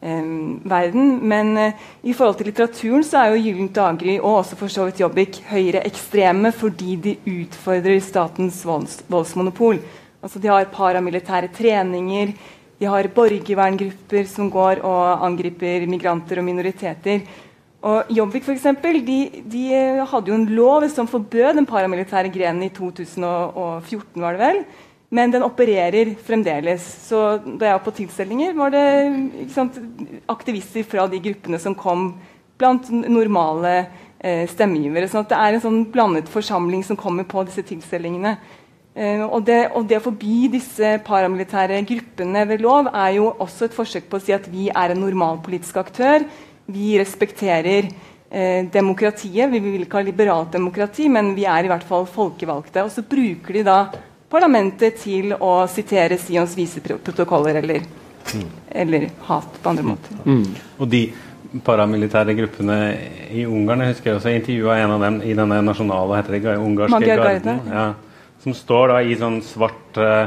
verden. 0.00 1.18
Men 1.28 1.56
uh, 1.56 1.86
i 2.02 2.12
forhold 2.12 2.36
til 2.38 2.50
litteraturen 2.50 3.04
så 3.04 3.22
er 3.22 3.34
jo 3.34 3.42
Gyllent 3.46 3.74
daggry 3.74 4.18
og 4.18 4.42
også 4.42 4.58
for 4.60 4.72
så 4.72 4.86
vidt 4.86 5.00
Jobbik 5.00 5.40
høyreekstreme 5.48 6.52
fordi 6.52 6.96
de 6.96 7.16
utfordrer 7.26 8.00
statens 8.00 8.64
volds 8.66 9.00
voldsmonopol. 9.08 9.80
Altså 10.22 10.38
De 10.42 10.48
har 10.48 10.68
paramilitære 10.72 11.48
treninger, 11.54 12.34
de 12.78 12.84
har 12.84 13.08
borgerverngrupper 13.08 14.26
som 14.28 14.50
går 14.50 14.82
og 14.84 15.24
angriper 15.24 15.86
migranter 15.88 16.42
og 16.42 16.44
minoriteter. 16.44 17.22
Og 17.86 18.10
Jobbik 18.10 18.44
for 18.44 18.52
eksempel, 18.52 18.98
de, 19.06 19.18
de 19.46 19.64
hadde 20.10 20.32
jo 20.32 20.36
en 20.36 20.48
lov 20.58 20.88
som 20.90 21.08
forbød 21.08 21.54
den 21.60 21.68
paramilitære 21.68 22.32
grenen 22.34 22.66
i 22.66 22.72
2014. 22.74 24.22
var 24.22 24.34
det 24.34 24.40
vel, 24.40 24.64
men 25.16 25.32
den 25.32 25.44
opererer 25.46 26.12
fremdeles. 26.26 26.84
Så 27.08 27.22
da 27.46 27.70
jeg 27.70 27.78
var 27.78 27.84
på 27.84 27.94
tilstelninger, 27.96 28.56
var 28.58 28.74
det 28.74 28.86
sant, 29.54 29.78
aktivister 30.28 30.84
fra 30.86 31.06
de 31.10 31.20
gruppene 31.24 31.60
som 31.62 31.76
kom 31.78 32.10
blant 32.60 32.90
normale 32.90 33.74
eh, 34.18 34.44
stemmegivere. 34.50 35.08
Så 35.08 35.24
det 35.28 35.38
er 35.38 35.56
en 35.56 35.64
sånn 35.64 35.82
blandet 35.92 36.28
forsamling 36.32 36.84
som 36.86 36.98
kommer 37.00 37.28
på 37.28 37.44
disse 37.48 37.64
tilstelningene. 37.66 38.36
Eh, 38.96 39.22
og, 39.24 39.42
det, 39.44 39.60
og, 39.76 39.84
det, 39.88 40.00
å 40.00 40.06
forby 40.06 40.48
disse 40.54 40.96
paramilitære 41.04 41.82
gruppene 41.88 42.46
ved 42.48 42.64
lov 42.64 42.88
er 42.92 43.18
jo 43.18 43.30
også 43.44 43.68
et 43.68 43.76
forsøk 43.76 44.10
på 44.10 44.16
å 44.16 44.24
si 44.24 44.32
at 44.36 44.48
vi 44.48 44.70
er 44.72 44.94
en 44.94 45.02
normal 45.04 45.42
politisk 45.44 45.80
aktør. 45.82 46.24
Vi 46.72 46.94
respekterer 46.96 47.90
eh, 48.30 48.64
demokratiet. 48.72 49.52
Vi 49.52 49.60
vil 49.60 49.84
ikke 49.84 50.00
ha 50.00 50.06
liberalt 50.06 50.56
demokrati, 50.56 51.10
men 51.12 51.34
vi 51.36 51.44
er 51.44 51.66
i 51.66 51.72
hvert 51.72 51.84
fall 51.86 52.08
folkevalgte. 52.08 52.86
Og 52.86 52.94
så 52.94 53.04
bruker 53.04 53.60
de 53.60 53.66
da 53.68 53.80
parlamentet 54.32 54.98
til 55.02 55.34
å 55.36 55.52
sitere 55.70 56.18
Sions 56.18 56.56
viseprotokoller 56.58 57.60
eller, 57.62 57.86
mm. 58.32 58.48
eller 58.82 59.08
hat 59.28 59.60
på 59.62 59.72
andre 59.72 59.86
måter. 59.86 60.18
Mm. 60.26 60.44
Og 60.80 60.90
de 60.90 61.04
paramilitære 61.64 62.34
gruppene 62.36 62.78
i 63.30 63.44
Ungarn 63.46 63.84
Jeg 63.84 63.94
husker 63.94 64.10
jeg 64.10 64.20
også 64.20 64.32
intervjua 64.34 64.78
en 64.82 64.94
av 64.96 65.04
dem 65.06 65.20
i 65.24 65.34
denne 65.36 65.60
nasjonale 65.64 66.18
heter 66.20 66.38
det, 66.38 66.56
ungarske 66.58 67.00
garden. 67.06 67.60
Ja, 67.70 67.86
som 68.42 68.54
står 68.54 68.92
da 68.92 69.02
i 69.02 69.16
sånn 69.18 69.40
svart 69.44 70.00
uh, 70.00 70.26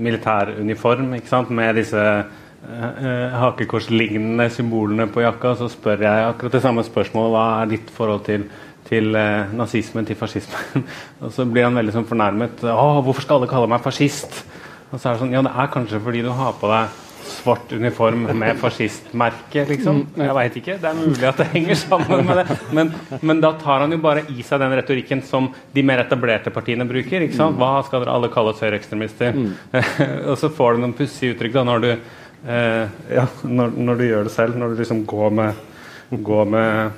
militæruniform 0.00 1.16
med 1.56 1.80
disse 1.80 2.04
uh, 2.04 3.40
hakekorslignende 3.40 4.48
symbolene 4.52 5.08
på 5.12 5.24
jakka. 5.24 5.56
Så 5.58 5.70
spør 5.72 6.06
jeg 6.06 6.28
akkurat 6.30 6.56
det 6.56 6.62
samme 6.64 6.84
spørsmålet. 6.86 7.34
Hva 7.34 7.46
er 7.62 7.72
ditt 7.74 7.92
forhold 7.96 8.24
til 8.28 8.46
til 8.86 9.16
eh, 9.18 9.56
nazismen, 9.56 10.06
til 10.06 10.18
fascismen. 10.18 10.84
og 11.22 11.32
så 11.34 11.46
blir 11.48 11.66
han 11.68 11.78
veldig 11.78 11.96
sånn 11.96 12.08
fornærmet. 12.08 12.62
'Å, 12.62 13.02
hvorfor 13.06 13.26
skal 13.26 13.40
alle 13.40 13.50
kalle 13.50 13.70
meg 13.70 13.84
fascist?' 13.84 14.44
Og 14.92 15.00
så 15.00 15.08
er 15.08 15.16
det 15.16 15.24
sånn 15.24 15.34
Ja, 15.34 15.42
det 15.42 15.50
er 15.50 15.74
kanskje 15.74 15.98
fordi 16.02 16.22
du 16.22 16.30
har 16.30 16.54
på 16.60 16.70
deg 16.70 17.02
svart 17.26 17.72
uniform 17.72 18.26
med 18.38 18.58
fascistmerke, 18.60 19.64
liksom. 19.68 20.02
Mm, 20.14 20.22
Jeg 20.26 20.34
veit 20.38 20.58
ikke. 20.60 20.76
Det 20.82 20.90
er 20.90 20.98
mulig 20.98 21.28
at 21.28 21.40
det 21.40 21.46
henger 21.52 21.78
sammen 21.78 22.26
med 22.26 22.40
det. 22.40 22.58
Men, 22.76 22.92
men, 23.20 23.40
da 23.42 23.52
tar 23.60 23.84
han 23.84 23.94
jo 23.94 23.98
bare 24.02 24.24
i 24.32 24.44
seg 24.46 24.62
den 24.62 24.74
retorikken 24.78 25.22
som 25.26 25.48
de 25.74 25.84
mer 25.86 26.04
etablerte 26.04 26.52
partiene 26.54 26.86
bruker. 26.88 27.26
ikke 27.26 27.36
sant? 27.36 27.56
Mm. 27.56 27.62
Hva 27.62 27.82
skal 27.86 28.04
dere 28.04 28.14
alle 28.16 28.30
kalle 28.34 28.54
oss 28.54 28.62
høyreekstremister? 28.64 29.36
Mm. 29.36 29.50
og 30.30 30.38
så 30.40 30.52
får 30.54 30.76
du 30.76 30.84
noen 30.84 30.96
pussige 30.98 31.36
uttrykk 31.36 31.56
da 31.58 31.66
når 31.66 31.84
du, 31.84 31.90
eh, 31.92 33.00
ja, 33.18 33.26
når, 33.42 33.74
når, 33.74 34.00
du 34.00 34.06
gjør 34.06 34.28
det 34.28 34.34
selv. 34.36 34.60
Når 34.60 34.74
du 34.74 34.82
liksom 34.82 35.02
går 35.08 35.36
med, 35.40 35.65
går 36.10 36.44
med 36.44 36.92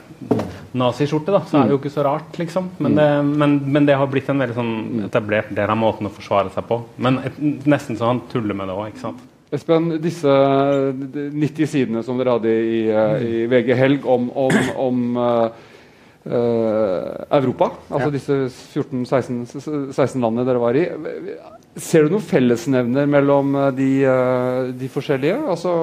naziskjorte, 0.76 1.32
da, 1.32 1.40
så 1.48 1.58
er 1.58 1.68
det 1.68 1.74
jo 1.74 1.80
ikke 1.80 1.92
så 1.94 2.04
rart, 2.04 2.36
liksom. 2.40 2.68
Men 2.82 2.98
det, 2.98 3.06
men, 3.24 3.56
men 3.72 3.86
det 3.88 3.96
har 3.96 4.10
blitt 4.10 4.28
en 4.28 4.42
veldig 4.42 4.56
sånn 4.56 4.74
etablert 5.06 5.50
del 5.56 5.72
av 5.72 5.78
måten 5.80 6.10
å 6.10 6.12
forsvare 6.12 6.52
seg 6.54 6.66
på. 6.68 6.82
Men 7.00 7.20
et, 7.24 7.38
nesten 7.68 7.96
så 7.98 8.10
han 8.10 8.22
tuller 8.32 8.58
med 8.58 8.68
det 8.68 8.76
òg, 8.76 8.90
ikke 8.92 9.04
sant. 9.06 9.24
Espen, 9.54 9.94
disse 10.04 10.28
90 10.28 11.70
sidene 11.72 12.02
som 12.04 12.18
dere 12.20 12.34
hadde 12.36 12.52
i, 12.52 12.82
eh, 12.92 13.22
i 13.24 13.46
VG 13.48 13.72
Helg 13.78 14.04
om, 14.04 14.26
om, 14.36 14.58
om 14.76 14.98
uh, 15.16 15.46
Europa, 16.28 17.70
altså 17.88 18.10
Ja. 18.10 18.12
disse 18.12 18.36
14-16 18.76 19.92
16 19.96 20.20
landene 20.20 20.44
dere 20.44 20.60
var 20.60 20.76
i. 20.76 20.84
Ser 21.78 22.06
du 22.06 22.14
noen 22.14 22.24
fellesnevner 22.24 23.06
mellom 23.10 23.54
eh, 23.58 23.68
de, 23.76 23.90
eh, 24.10 24.70
de 24.80 24.88
forskjellige? 24.90 25.36
Altså, 25.54 25.74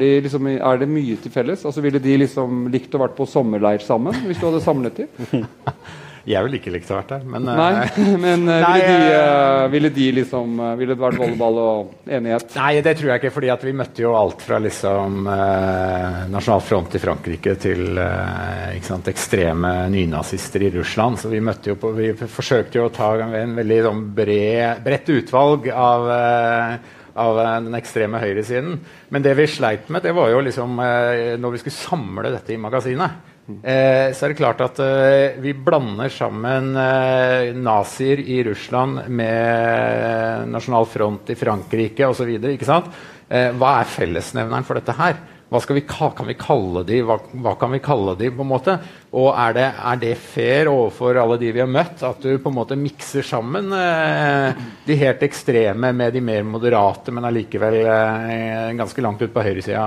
de 0.00 0.10
liksom, 0.24 0.50
er 0.56 0.82
det 0.82 0.90
mye 0.90 1.16
til 1.22 1.32
felles? 1.32 1.64
Altså, 1.64 1.84
ville 1.84 2.02
de 2.02 2.18
liksom 2.24 2.66
likt 2.72 2.94
å 2.94 3.02
vært 3.04 3.16
på 3.16 3.28
sommerleir 3.28 3.84
sammen 3.84 4.16
hvis 4.26 4.40
du 4.40 4.48
hadde 4.48 4.64
samlet 4.64 5.02
dem? 5.02 5.48
Jeg 6.28 6.44
ville 6.44 6.58
ikke 6.58 6.72
likt 6.74 6.90
å 6.92 6.98
vært 6.98 7.12
der, 7.14 7.22
men 7.28 7.48
eh, 7.48 7.58
Nei, 7.58 8.16
men 8.24 8.44
eh, 8.44 8.64
Nei, 8.64 8.72
ville, 8.82 8.98
de, 8.98 9.12
eh, 9.12 9.28
eh, 9.28 9.68
ville 9.72 9.90
de 9.94 10.08
liksom 10.20 10.58
eh, 10.64 10.74
Ville 10.80 10.96
det 10.96 11.02
vært 11.02 11.20
volleyball 11.22 11.60
og 11.62 12.10
enighet? 12.18 12.52
Nei, 12.58 12.72
det 12.84 12.94
tror 12.98 13.12
jeg 13.12 13.22
ikke, 13.22 13.32
fordi 13.38 13.52
at 13.54 13.64
vi 13.64 13.74
møtte 13.80 14.04
jo 14.04 14.12
alt 14.18 14.44
fra 14.44 14.60
liksom 14.62 15.28
uh, 15.28 16.26
Nasjonal 16.32 16.64
Front 16.64 16.98
i 16.98 17.02
Frankrike 17.02 17.54
til 17.62 17.98
uh, 17.98 18.76
sant, 18.84 19.08
ekstreme 19.10 19.72
nynazister 19.92 20.66
i 20.66 20.70
Russland. 20.76 21.18
Så 21.20 21.32
vi 21.32 21.40
møtte 21.44 21.72
jo 21.72 21.78
på 21.80 21.92
Vi 21.96 22.12
forsøkte 22.18 22.80
jo 22.80 22.88
å 22.88 22.94
ta 22.94 23.10
en 23.24 23.56
veldig 23.58 23.80
sånn 23.88 24.04
bred, 24.16 24.84
bredt 24.84 25.10
utvalg 25.14 25.68
av 25.72 26.08
eh, 26.12 26.94
av 27.18 27.40
eh, 27.40 27.54
den 27.66 27.78
ekstreme 27.78 28.20
høyresiden. 28.22 28.78
Men 29.12 29.24
det 29.24 29.34
vi 29.38 29.48
sleit 29.50 29.90
med, 29.92 30.04
det 30.06 30.14
var 30.16 30.32
jo 30.32 30.44
liksom 30.44 30.78
eh, 30.84 31.34
når 31.40 31.56
vi 31.56 31.62
skulle 31.64 31.78
samle 31.78 32.32
dette 32.34 32.54
i 32.54 32.60
magasinet. 32.60 33.34
Eh, 33.48 34.10
så 34.12 34.26
er 34.26 34.32
det 34.34 34.36
klart 34.36 34.60
at 34.60 34.78
eh, 34.84 35.38
vi 35.40 35.54
blander 35.56 36.12
sammen 36.12 36.74
eh, 36.76 37.54
nazier 37.56 38.20
i 38.20 38.42
Russland 38.44 39.06
med 39.08 40.50
Nasjonal 40.52 40.84
Front 40.90 41.32
i 41.32 41.36
Frankrike 41.38 42.10
osv. 42.12 42.28
Eh, 42.36 43.48
hva 43.56 43.72
er 43.80 43.88
fellesnevneren 43.88 44.68
for 44.68 44.76
dette 44.76 44.96
her? 45.00 45.16
Hva 45.48 45.62
vi, 45.72 45.80
ka- 45.88 46.10
kan 46.12 46.28
vi 46.28 46.36
kalle 46.36 46.82
de? 46.84 47.00
Hva, 47.08 47.16
hva 47.40 47.54
kan 47.56 47.72
vi 47.72 47.80
kalle 47.80 48.12
de? 48.20 48.28
på 48.36 48.44
en 48.44 48.50
måte? 48.52 48.74
Og 49.16 49.30
er 49.32 49.54
det, 49.56 49.66
er 49.80 50.00
det 50.02 50.14
fair 50.20 50.68
overfor 50.68 51.16
alle 51.16 51.38
de 51.40 51.48
vi 51.56 51.62
har 51.64 51.70
møtt, 51.72 52.02
at 52.04 52.20
du 52.20 52.34
på 52.36 52.52
en 52.52 52.58
måte 52.60 52.76
mikser 52.76 53.24
sammen 53.24 53.72
eh, 53.72 54.52
de 54.84 55.00
helt 55.00 55.24
ekstreme 55.24 55.94
med 55.96 56.12
de 56.12 56.20
mer 56.20 56.44
moderate, 56.44 57.16
men 57.16 57.24
allikevel 57.24 57.80
eh, 57.80 58.74
ganske 58.76 59.00
langt 59.08 59.24
ut 59.24 59.32
på 59.32 59.46
høyresida 59.48 59.86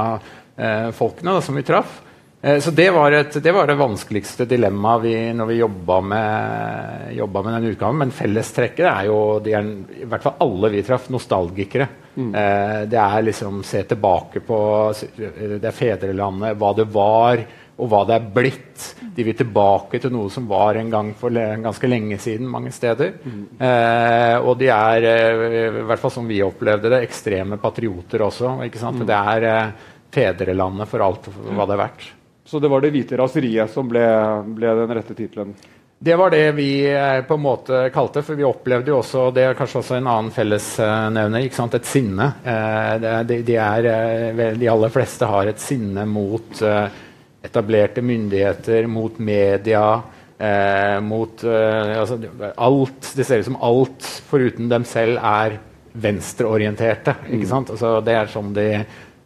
eh, 0.57 0.87
folkene 0.97 1.37
da, 1.37 1.43
som 1.45 1.61
vi 1.61 1.69
traff? 1.69 2.01
Eh, 2.41 2.57
Så 2.59 2.71
det 2.73 2.89
var, 2.91 3.11
et, 3.13 3.33
det 3.43 3.51
var 3.53 3.67
det 3.69 3.75
vanskeligste 3.77 4.47
dilemmaet 4.49 5.03
vi, 5.03 5.15
når 5.37 5.45
vi 5.51 5.59
jobba 5.61 6.01
med, 6.01 7.15
jobba 7.17 7.43
med 7.45 7.53
den 7.59 7.71
utgaven. 7.71 7.97
Men 8.01 8.11
fellestrekket 8.17 8.87
er 8.89 9.09
jo 9.11 9.17
de 9.45 9.53
er, 9.57 9.71
i 10.01 10.07
hvert 10.09 10.25
fall 10.25 10.39
alle 10.41 10.71
vi 10.73 10.83
traff, 10.87 11.09
nostalgikere. 11.13 11.87
Eh, 12.17 12.77
det 12.91 12.97
er 12.99 13.23
liksom 13.23 13.61
se 13.63 13.83
tilbake 13.87 14.41
på 14.43 14.57
Det 15.15 15.63
er 15.63 15.75
fedrelandet, 15.77 16.57
hva 16.59 16.71
det 16.75 16.87
var, 16.91 17.43
og 17.81 17.87
hva 17.89 18.01
det 18.09 18.15
er 18.17 18.25
blitt. 18.35 18.87
De 19.15 19.23
vil 19.25 19.37
tilbake 19.39 19.99
til 20.03 20.11
noe 20.13 20.29
som 20.29 20.45
var 20.49 20.75
en 20.77 20.89
gang 20.91 21.13
for 21.17 21.31
ganske 21.33 21.87
lenge 21.89 22.17
siden 22.21 22.49
mange 22.51 22.71
steder. 22.75 23.13
Eh, 23.57 24.35
og 24.41 24.57
de 24.59 24.67
er, 24.73 25.07
eh, 25.07 25.69
i 25.79 25.85
hvert 25.87 25.99
fall 26.03 26.13
som 26.17 26.27
vi 26.29 26.41
opplevde 26.45 26.89
det, 26.91 27.03
ekstreme 27.07 27.57
patrioter 27.61 28.25
også. 28.27 28.57
Ikke 28.67 28.81
sant? 28.81 29.05
Det 29.07 29.17
er 29.35 29.47
eh, 29.49 29.71
fedrelandet 30.11 30.89
for 30.91 31.05
alt 31.05 31.29
hva 31.31 31.65
det 31.69 31.77
er 31.77 31.83
verdt. 31.85 32.09
Så 32.51 32.59
det 32.59 32.67
var 32.67 32.81
det 32.83 32.89
hvite 32.91 33.15
raseriet 33.15 33.71
som 33.71 33.87
ble, 33.87 34.01
ble 34.51 34.73
den 34.75 34.91
rette 34.91 35.15
tittelen. 35.15 35.53
Det 36.03 36.15
var 36.19 36.33
det 36.33 36.47
vi 36.57 36.81
eh, 36.89 37.21
på 37.23 37.37
en 37.37 37.43
måte 37.45 37.77
kalte, 37.93 38.23
for 38.25 38.35
vi 38.35 38.43
opplevde 38.43 38.89
jo 38.89 38.97
også 38.99 39.27
Det 39.31 39.43
er 39.45 39.55
kanskje 39.55 39.79
også 39.79 39.95
en 39.99 40.09
annen 40.09 40.31
fellesnevner. 40.35 41.45
ikke 41.45 41.55
sant, 41.55 41.77
Et 41.77 41.87
sinne. 41.87 42.27
Eh, 42.43 43.21
de, 43.29 43.37
de, 43.47 43.55
er, 43.55 43.87
eh, 43.87 44.41
de 44.57 44.67
aller 44.67 44.91
fleste 44.91 45.29
har 45.29 45.47
et 45.47 45.63
sinne 45.63 46.03
mot 46.09 46.63
etablerte 47.41 48.03
myndigheter, 48.03 48.89
mot 48.89 49.15
media. 49.19 49.85
Mot 51.05 51.43
altså, 51.45 52.15
alt 52.65 53.11
Det 53.15 53.25
ser 53.27 53.43
ut 53.43 53.47
som 53.51 53.59
alt 53.61 54.07
foruten 54.25 54.71
dem 54.73 54.83
selv 54.89 55.21
er 55.21 55.59
venstreorienterte. 55.93 57.15
ikke 57.29 57.47
sant, 57.47 57.69
altså, 57.69 57.99
Det 58.01 58.17
er 58.17 58.33
sånn 58.33 58.51
de 58.57 58.67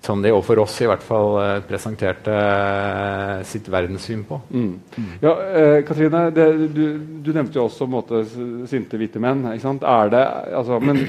sånn 0.06 0.24
de 0.24 0.32
overfor 0.34 0.64
oss 0.64 0.78
i 0.82 0.90
hvert 0.90 1.04
fall 1.06 1.40
eh, 1.42 1.62
presenterte 1.68 2.34
eh, 2.34 3.44
sitt 3.48 3.70
verdenssyn 3.72 4.24
på. 4.28 4.40
Ja, 5.24 5.34
eh, 5.34 5.78
Katrine, 5.88 6.28
det, 6.36 6.50
du, 6.76 6.84
du 7.26 7.32
nevnte 7.34 7.60
jo 7.60 7.66
også 7.68 7.88
måte, 7.90 8.24
sinte 8.70 9.00
hvite 9.02 9.22
menn. 9.22 9.48
Er 9.56 10.14
det, 10.14 10.26
altså, 10.62 10.80
men 10.84 11.04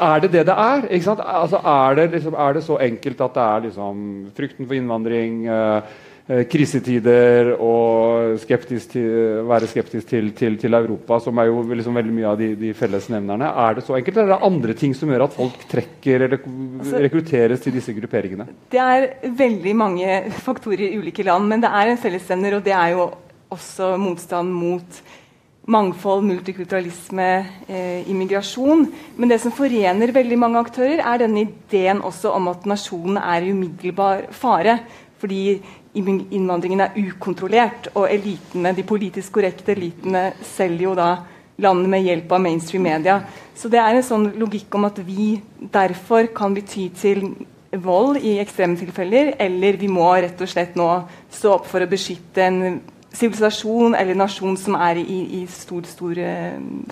er 0.00 0.22
det 0.22 0.32
det 0.32 0.46
det 0.48 0.54
er? 0.56 0.86
Altså, 0.88 1.58
er, 1.58 1.98
det 1.98 2.06
liksom, 2.14 2.34
er 2.38 2.56
det 2.56 2.64
så 2.64 2.78
enkelt 2.80 3.20
at 3.20 3.34
det 3.36 3.42
er 3.42 3.66
liksom, 3.66 4.06
frykten 4.36 4.66
for 4.68 4.78
innvandring, 4.78 5.44
eh, 5.46 6.00
krisetider 6.26 7.52
og 7.58 8.36
skeptisk 8.38 8.92
til, 8.94 9.06
være 9.48 9.66
skeptisk 9.70 10.06
til, 10.06 10.28
til, 10.38 10.58
til 10.60 10.76
Europa, 10.78 11.18
som 11.20 11.38
er 11.42 11.48
jo 11.50 11.62
liksom 11.74 11.96
veldig 11.98 12.14
mye 12.14 12.28
av 12.30 12.38
de, 12.38 12.52
de 12.58 12.70
fellesnevnerne. 12.78 13.48
Er 13.64 13.74
det 13.78 13.84
så 13.86 13.96
enkelt, 13.98 14.16
eller 14.16 14.36
er 14.36 14.38
det 14.38 14.50
andre 14.52 14.76
ting 14.78 14.94
som 14.94 15.10
gjør 15.10 15.26
at 15.26 15.34
folk 15.36 15.66
trekker 15.72 16.26
eller 16.28 16.38
Altså- 16.82 17.00
rekrutteres 17.02 17.60
til 17.60 17.74
disse 17.74 17.92
grupperingene? 17.94 18.46
Det 18.70 18.80
er 18.80 19.08
veldig 19.38 19.74
mange 19.76 20.20
faktorer 20.42 20.86
i 20.88 20.98
ulike 20.98 21.26
land, 21.26 21.48
men 21.48 21.60
det 21.62 21.70
er 21.70 21.90
en 21.90 22.00
fellesnevner, 22.00 22.56
og 22.56 22.64
det 22.64 22.72
er 22.76 22.94
jo 22.94 23.10
også 23.52 23.96
motstand 24.00 24.54
mot 24.54 25.02
mangfold, 25.70 26.24
multikulturalisme, 26.26 27.46
eh, 27.68 28.10
immigrasjon. 28.10 28.86
Men 29.16 29.28
det 29.28 29.40
som 29.40 29.52
forener 29.52 30.12
veldig 30.12 30.38
mange 30.38 30.58
aktører, 30.58 30.98
er 30.98 31.18
denne 31.18 31.46
ideen 31.46 32.02
også 32.02 32.34
om 32.34 32.48
at 32.48 32.66
nasjonen 32.66 33.16
er 33.18 33.42
i 33.42 33.52
umiddelbar 33.52 34.26
fare. 34.32 34.80
Fordi 35.22 35.62
innvandringen 35.94 36.80
er 36.84 36.96
ukontrollert, 36.96 37.90
og 37.94 38.08
elitene, 38.10 38.72
de 38.76 38.84
politisk 38.86 39.36
korrekte 39.36 39.74
elitene 39.74 40.30
selger 40.54 40.86
jo 40.86 40.94
da 40.98 41.10
landet 41.62 41.92
med 41.92 42.06
hjelp 42.06 42.32
av 42.32 42.42
mainstream 42.42 42.86
media. 42.88 43.18
Så 43.54 43.68
det 43.72 43.80
er 43.80 43.96
en 43.96 44.06
sånn 44.06 44.30
logikk 44.40 44.72
om 44.78 44.88
at 44.88 44.98
vi 45.04 45.34
derfor 45.72 46.30
kan 46.34 46.54
bety 46.56 46.88
til 46.96 47.26
vold 47.82 48.18
i 48.20 48.38
ekstreme 48.42 48.76
tilfeller, 48.80 49.34
eller 49.40 49.78
vi 49.80 49.88
må 49.88 50.08
rett 50.14 50.40
og 50.40 50.50
slett 50.50 50.76
nå 50.76 50.88
stå 51.32 51.56
opp 51.58 51.68
for 51.68 51.84
å 51.84 51.90
beskytte 51.90 52.44
en 52.44 52.80
sivilisasjon 53.12 53.96
eller 53.96 54.16
nasjon 54.16 54.56
som 54.60 54.76
er 54.80 55.02
i, 55.02 55.18
i 55.40 55.44
stor, 55.50 55.84
stor 55.88 56.16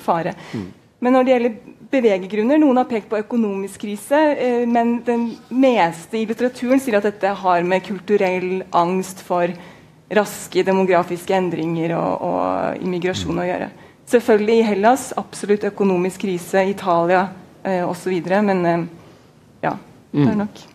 fare. 0.05 0.37
fare. 0.37 0.71
Men 1.01 1.17
når 1.17 1.25
det 1.25 1.33
gjelder 1.35 1.77
beveggrunner 1.91 2.61
Noen 2.61 2.79
har 2.79 2.89
pekt 2.91 3.09
på 3.11 3.19
økonomisk 3.19 3.83
krise, 3.83 4.19
eh, 4.37 4.65
men 4.69 5.01
den 5.07 5.31
meste 5.51 6.21
i 6.21 6.27
litteraturen 6.29 6.83
sier 6.83 7.01
at 7.01 7.09
dette 7.09 7.35
har 7.43 7.67
med 7.67 7.85
kulturell 7.87 8.63
angst 8.77 9.25
for 9.27 9.51
raske 10.11 10.65
demografiske 10.67 11.35
endringer 11.35 11.95
og, 11.99 12.27
og 12.27 12.85
immigrasjon 12.85 13.43
å 13.43 13.47
gjøre. 13.49 13.71
Selvfølgelig 14.11 14.59
i 14.59 14.67
Hellas 14.67 15.11
absolutt 15.19 15.69
økonomisk 15.71 16.27
krise, 16.27 16.67
Italia 16.67 17.29
eh, 17.63 17.83
osv. 17.87 18.17
Men 18.43 18.67
eh, 18.67 18.89
ja, 19.67 19.77
det 20.13 20.29
er 20.33 20.45
nok. 20.45 20.70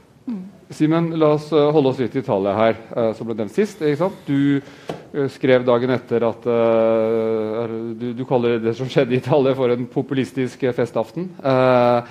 Simen, 0.70 1.12
la 1.20 1.36
oss 1.36 1.52
eh, 1.54 1.72
holde 1.72 1.92
oss 1.92 2.00
litt 2.02 2.16
i 2.18 2.24
Italia 2.24 2.56
her, 2.58 2.78
eh, 2.98 3.12
som 3.14 3.28
ble 3.28 3.38
nevnt 3.38 3.54
sist. 3.54 3.84
ikke 3.86 4.00
sant? 4.00 4.22
Du 4.26 4.58
eh, 4.58 5.28
skrev 5.30 5.66
dagen 5.68 5.94
etter 5.94 6.26
at 6.26 6.48
er- 6.50 7.76
du, 8.00 8.08
du 8.18 8.24
kaller 8.26 8.58
det 8.64 8.74
som 8.78 8.90
skjedde 8.90 9.14
i 9.14 9.22
Italia, 9.22 9.54
for 9.58 9.70
en 9.70 9.86
populistisk 9.86 10.66
festaften. 10.76 11.30
Uh, 11.44 12.02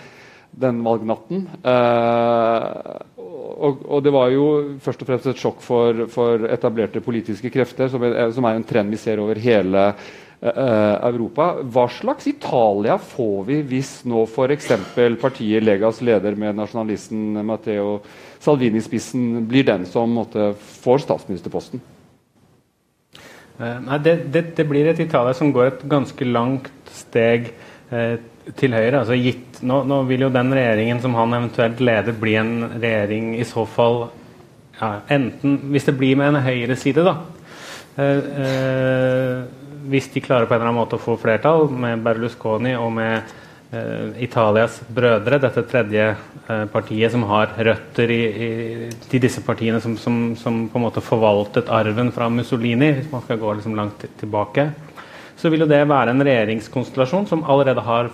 den 0.54 0.78
valgnatten. 0.86 1.48
Uh, 1.66 2.94
og, 3.18 3.80
og 3.90 4.04
det 4.06 4.12
var 4.14 4.30
jo 4.30 4.44
først 4.82 5.02
og 5.02 5.08
fremst 5.08 5.26
et 5.32 5.40
sjokk 5.40 5.58
for, 5.64 6.04
for 6.14 6.46
etablerte 6.46 7.02
politiske 7.02 7.50
krefter, 7.50 7.90
som 7.90 8.06
er, 8.06 8.20
som 8.34 8.46
er 8.46 8.60
en 8.60 8.66
trend 8.66 8.94
vi 8.94 9.00
ser 9.02 9.22
over 9.22 9.40
hele 9.42 9.88
Europa. 10.44 11.46
Hva 11.72 11.86
slags 11.88 12.26
Italia 12.28 12.98
får 13.00 13.46
vi 13.48 13.62
hvis 13.64 13.92
nå 14.04 14.26
f.eks. 14.28 14.66
partiet 15.22 15.64
Legas 15.64 16.02
leder 16.04 16.36
med 16.36 16.58
nasjonalisten 16.58 17.38
Matteo 17.48 17.94
Salvini 18.44 18.80
i 18.80 18.84
spissen 18.84 19.46
blir 19.48 19.66
den 19.66 19.86
som 19.88 20.12
måtte, 20.12 20.52
får 20.84 21.04
statsministerposten? 21.06 21.82
Eh, 23.58 23.78
nei, 23.86 23.98
det, 24.04 24.14
det, 24.34 24.44
det 24.58 24.66
blir 24.68 24.90
et 24.90 25.00
Italia 25.00 25.34
som 25.36 25.52
går 25.54 25.70
et 25.70 25.84
ganske 25.90 26.28
langt 26.28 26.70
steg 26.92 27.52
eh, 27.94 28.16
til 28.58 28.76
høyre. 28.76 29.00
Altså 29.00 29.16
gitt, 29.16 29.62
nå, 29.64 29.80
nå 29.88 30.02
vil 30.10 30.26
jo 30.26 30.32
den 30.34 30.52
regjeringen 30.56 31.00
som 31.02 31.16
han 31.16 31.36
eventuelt 31.38 31.80
leder, 31.84 32.16
bli 32.18 32.36
en 32.40 32.54
regjering 32.74 33.32
i 33.38 33.46
så 33.48 33.64
fall 33.68 34.08
ja, 34.74 34.96
enten 35.14 35.70
Hvis 35.70 35.86
det 35.86 35.94
blir 35.94 36.16
med 36.18 36.32
en 36.32 36.42
høyreside, 36.42 37.04
da. 37.06 37.14
Eh, 37.94 38.32
eh, 38.42 39.44
hvis 39.84 40.08
de 40.10 40.22
klarer 40.24 40.48
på 40.48 40.56
en 40.56 40.60
eller 40.60 40.72
annen 40.72 40.80
måte 40.80 40.98
å 40.98 41.02
få 41.02 41.14
flertall 41.20 41.68
med 41.70 42.02
Berlusconi 42.02 42.72
og 42.74 42.90
med 42.96 43.34
Italias 44.22 44.78
brødre, 44.94 45.40
dette 45.42 45.64
tredje 45.70 46.06
eh, 46.14 46.64
partiet 46.72 47.12
som 47.12 47.26
har 47.30 47.54
røtter 47.68 48.12
i, 48.14 48.22
i, 48.46 48.50
til 49.10 49.22
disse 49.24 49.42
partiene 49.44 49.80
som, 49.82 49.96
som, 50.00 50.18
som, 50.38 50.64
på 50.70 50.80
en 50.80 50.86
måte 50.86 51.04
forvaltet 51.04 51.70
arven 51.72 52.12
fra 52.14 52.30
Mussolini, 52.32 52.92
hvis 52.98 53.12
man 53.12 53.24
skal 53.24 53.40
gå 53.42 53.54
liksom 53.58 53.78
langt 53.78 54.06
tilbake 54.20 54.68
så 55.36 55.50
vil 55.50 55.64
jo 55.64 55.68
det 55.68 55.80
være 55.90 56.12
en 56.14 56.22
regjeringskonstellasjon 56.24 57.26
som 57.28 57.42
allerede 57.50 57.82
har 57.84 58.10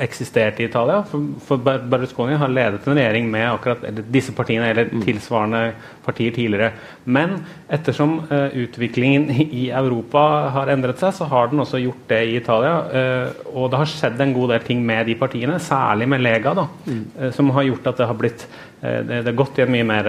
eksistert 0.00 0.60
i 0.60 0.68
Italia. 0.68 1.02
For, 1.04 1.60
Berlusconi 1.60 2.38
har 2.40 2.52
ledet 2.52 2.86
en 2.86 2.96
regjering 2.96 3.28
med 3.30 3.46
akkurat 3.50 3.84
disse 4.12 4.32
partiene 4.36 4.70
eller 4.72 4.88
mm. 4.90 5.04
tilsvarende 5.04 5.62
partier 6.04 6.34
tidligere. 6.34 6.72
Men 7.04 7.36
ettersom 7.72 8.16
uh, 8.30 8.48
utviklingen 8.64 9.28
i 9.44 9.68
Europa 9.74 10.24
har 10.56 10.72
endret 10.72 11.02
seg, 11.02 11.14
så 11.18 11.28
har 11.30 11.52
den 11.52 11.62
også 11.64 11.82
gjort 11.82 12.04
det 12.10 12.20
i 12.30 12.36
Italia. 12.40 12.74
Uh, 12.88 13.48
og 13.54 13.70
det 13.72 13.82
har 13.82 13.94
skjedd 13.94 14.20
en 14.24 14.36
god 14.36 14.54
del 14.56 14.68
ting 14.68 14.84
med 14.84 15.10
de 15.10 15.18
partiene, 15.20 15.60
særlig 15.62 16.08
med 16.10 16.24
Lega, 16.24 16.56
da, 16.56 16.68
mm. 16.86 17.02
uh, 17.20 17.30
som 17.36 17.52
har 17.56 17.68
gjort 17.68 17.92
at 17.92 18.00
det 18.00 18.12
har 18.12 18.22
blitt 18.24 18.48
det, 18.84 19.22
det 19.24 19.30
har 19.30 19.36
gått 19.38 19.56
i 19.56 19.62
en 19.64 19.70
mye 19.72 19.84
mer 19.88 20.08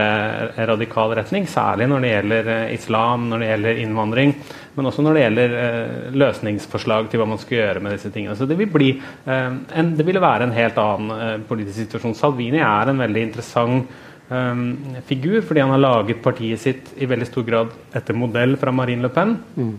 radikal 0.67 1.13
retning, 1.15 1.45
særlig 1.47 1.85
når 1.87 2.01
det 2.03 2.09
gjelder 2.09 2.49
islam, 2.75 3.29
når 3.31 3.39
det 3.39 3.47
gjelder 3.47 3.77
innvandring 3.85 4.33
men 4.75 4.89
også 4.89 5.03
når 5.05 5.15
det 5.15 5.23
gjelder 5.23 5.55
eh, 5.59 6.09
løsningsforslag 6.19 7.07
til 7.09 7.21
hva 7.21 7.29
man 7.31 7.39
skal 7.41 7.59
gjøre 7.59 7.83
med 7.83 7.95
disse 7.95 8.11
tingene. 8.11 8.35
Så 8.35 8.47
det 8.49 8.57
vil 8.59 8.71
bli 8.71 8.91
eh, 8.97 9.47
en, 9.79 9.93
det 9.95 10.05
ville 10.07 10.23
være 10.23 10.47
en 10.47 10.55
helt 10.55 10.79
annen 10.81 11.15
eh, 11.15 11.37
politisk 11.47 11.79
situasjon. 11.85 12.17
Salvini 12.19 12.61
er 12.63 12.91
en 12.91 13.01
veldig 13.01 13.25
interessant 13.29 13.97
eh, 14.27 15.01
figur, 15.07 15.41
fordi 15.47 15.63
han 15.63 15.75
har 15.77 15.83
laget 15.83 16.23
partiet 16.23 16.61
sitt 16.61 16.93
i 16.99 17.09
veldig 17.09 17.31
stor 17.31 17.47
grad 17.47 17.75
etter 17.95 18.17
modell 18.17 18.59
fra 18.59 18.75
Marine 18.75 19.07
Le 19.07 19.11
Pen, 19.15 19.37
mm. 19.55 19.75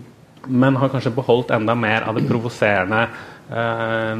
men 0.48 0.80
har 0.80 0.92
kanskje 0.92 1.14
beholdt 1.16 1.52
enda 1.56 1.76
mer 1.78 2.08
av 2.08 2.18
det 2.18 2.28
provoserende 2.28 3.06
Uh, 3.46 4.18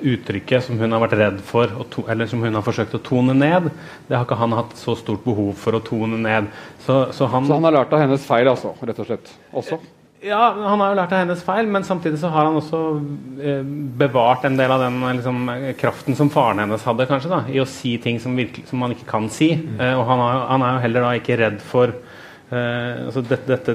uttrykket 0.00 0.64
som 0.64 0.78
hun 0.80 0.94
har 0.96 1.02
vært 1.02 1.18
redd 1.20 1.40
for, 1.44 1.68
to, 1.92 2.06
eller 2.08 2.24
som 2.24 2.40
hun 2.40 2.56
har 2.56 2.64
forsøkt 2.64 2.94
å 2.96 3.02
tone 3.04 3.34
ned, 3.36 3.66
det 4.08 4.16
har 4.16 4.24
ikke 4.24 4.38
han 4.40 4.54
hatt 4.56 4.72
så 4.80 4.94
stort 4.96 5.20
behov 5.26 5.50
for 5.60 5.76
å 5.76 5.82
tone 5.84 6.16
ned. 6.16 6.48
Så, 6.78 7.02
så, 7.12 7.28
han, 7.28 7.44
så 7.44 7.58
han, 7.58 7.66
har 7.68 7.76
lært 7.76 7.92
av 7.92 8.00
hennes 8.00 8.24
feil, 8.24 8.48
altså, 8.48 8.72
rett 8.80 9.02
og 9.04 9.10
slett? 9.10 9.34
Også? 9.52 9.76
Ja, 10.22 10.52
Han 10.54 10.80
har 10.80 10.92
jo 10.92 10.96
lært 11.00 11.12
av 11.12 11.24
hennes 11.24 11.42
feil, 11.42 11.66
men 11.66 11.82
samtidig 11.82 12.20
så 12.22 12.30
har 12.30 12.46
han 12.46 12.58
også 12.60 12.80
eh, 13.42 13.62
bevart 13.98 14.44
en 14.46 14.58
del 14.58 14.70
av 14.70 14.84
den 14.84 15.00
liksom, 15.18 15.48
kraften 15.80 16.14
som 16.18 16.30
faren 16.30 16.62
hennes 16.62 16.84
hadde, 16.86 17.08
kanskje, 17.10 17.30
da, 17.32 17.40
i 17.50 17.58
å 17.58 17.66
si 17.66 17.96
ting 18.02 18.20
som, 18.22 18.36
virkelig, 18.38 18.68
som 18.70 18.78
man 18.84 18.94
ikke 18.94 19.08
kan 19.08 19.26
si. 19.34 19.50
Mm. 19.58 19.80
Eh, 19.80 19.94
og 19.98 20.04
han, 20.06 20.22
har, 20.22 20.44
han, 20.52 20.66
er 20.66 20.76
jo 20.76 20.84
heller 20.84 21.06
da 21.08 21.16
ikke 21.18 21.38
redd 21.40 21.58
for 21.66 21.90
eh, 21.90 23.02
altså 23.08 23.24
dette, 23.26 23.50
dette, 23.50 23.74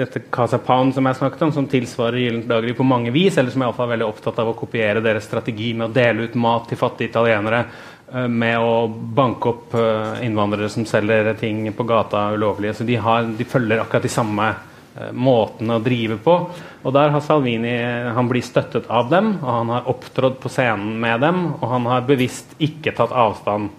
dette 0.00 0.22
Casa 0.32 0.62
Pound 0.64 0.96
som 0.96 1.10
jeg 1.10 1.20
snakket 1.20 1.44
om, 1.44 1.52
som 1.58 1.68
tilsvarer 1.68 2.22
Gyllent 2.22 2.48
daggry 2.48 2.72
på 2.78 2.88
mange 2.88 3.12
vis, 3.12 3.36
eller 3.36 3.52
som 3.52 3.60
er 3.60 3.68
iallfall 3.68 3.92
veldig 3.92 4.08
opptatt 4.08 4.40
av 4.40 4.54
å 4.54 4.56
kopiere 4.56 5.04
deres 5.04 5.28
strategi 5.28 5.74
med 5.76 5.90
å 5.90 5.96
dele 6.00 6.30
ut 6.30 6.40
mat 6.40 6.70
til 6.72 6.80
fattige 6.80 7.12
italienere 7.12 7.66
eh, 7.66 8.32
med 8.32 8.64
å 8.64 8.88
banke 8.88 9.52
opp 9.52 9.76
eh, 9.76 10.24
innvandrere 10.24 10.72
som 10.72 10.88
selger 10.88 11.34
ting 11.36 11.66
på 11.76 11.88
gata 11.92 12.30
ulovlig. 12.32 12.72
Så 12.80 12.88
de, 12.88 12.96
har, 12.96 13.28
de 13.28 13.50
følger 13.52 13.84
akkurat 13.84 14.08
de 14.08 14.16
samme 14.16 14.50
Eh, 14.50 14.69
måten 15.12 15.70
å 15.70 15.80
drive 15.82 16.16
på. 16.22 16.34
Og 16.82 16.94
der 16.96 17.12
har 17.14 17.22
Salvini 17.24 17.74
han 18.16 18.30
blir 18.30 18.44
støttet 18.44 18.88
av 18.90 19.10
dem, 19.12 19.36
og 19.38 19.50
han 19.50 19.74
har 19.74 19.90
opptrådt 19.92 20.40
på 20.42 20.50
scenen 20.52 20.96
med 21.02 21.22
dem, 21.22 21.44
og 21.60 21.66
han 21.70 21.86
har 21.90 22.08
bevisst 22.08 22.56
ikke 22.58 22.94
tatt 22.96 23.14
avstand 23.14 23.70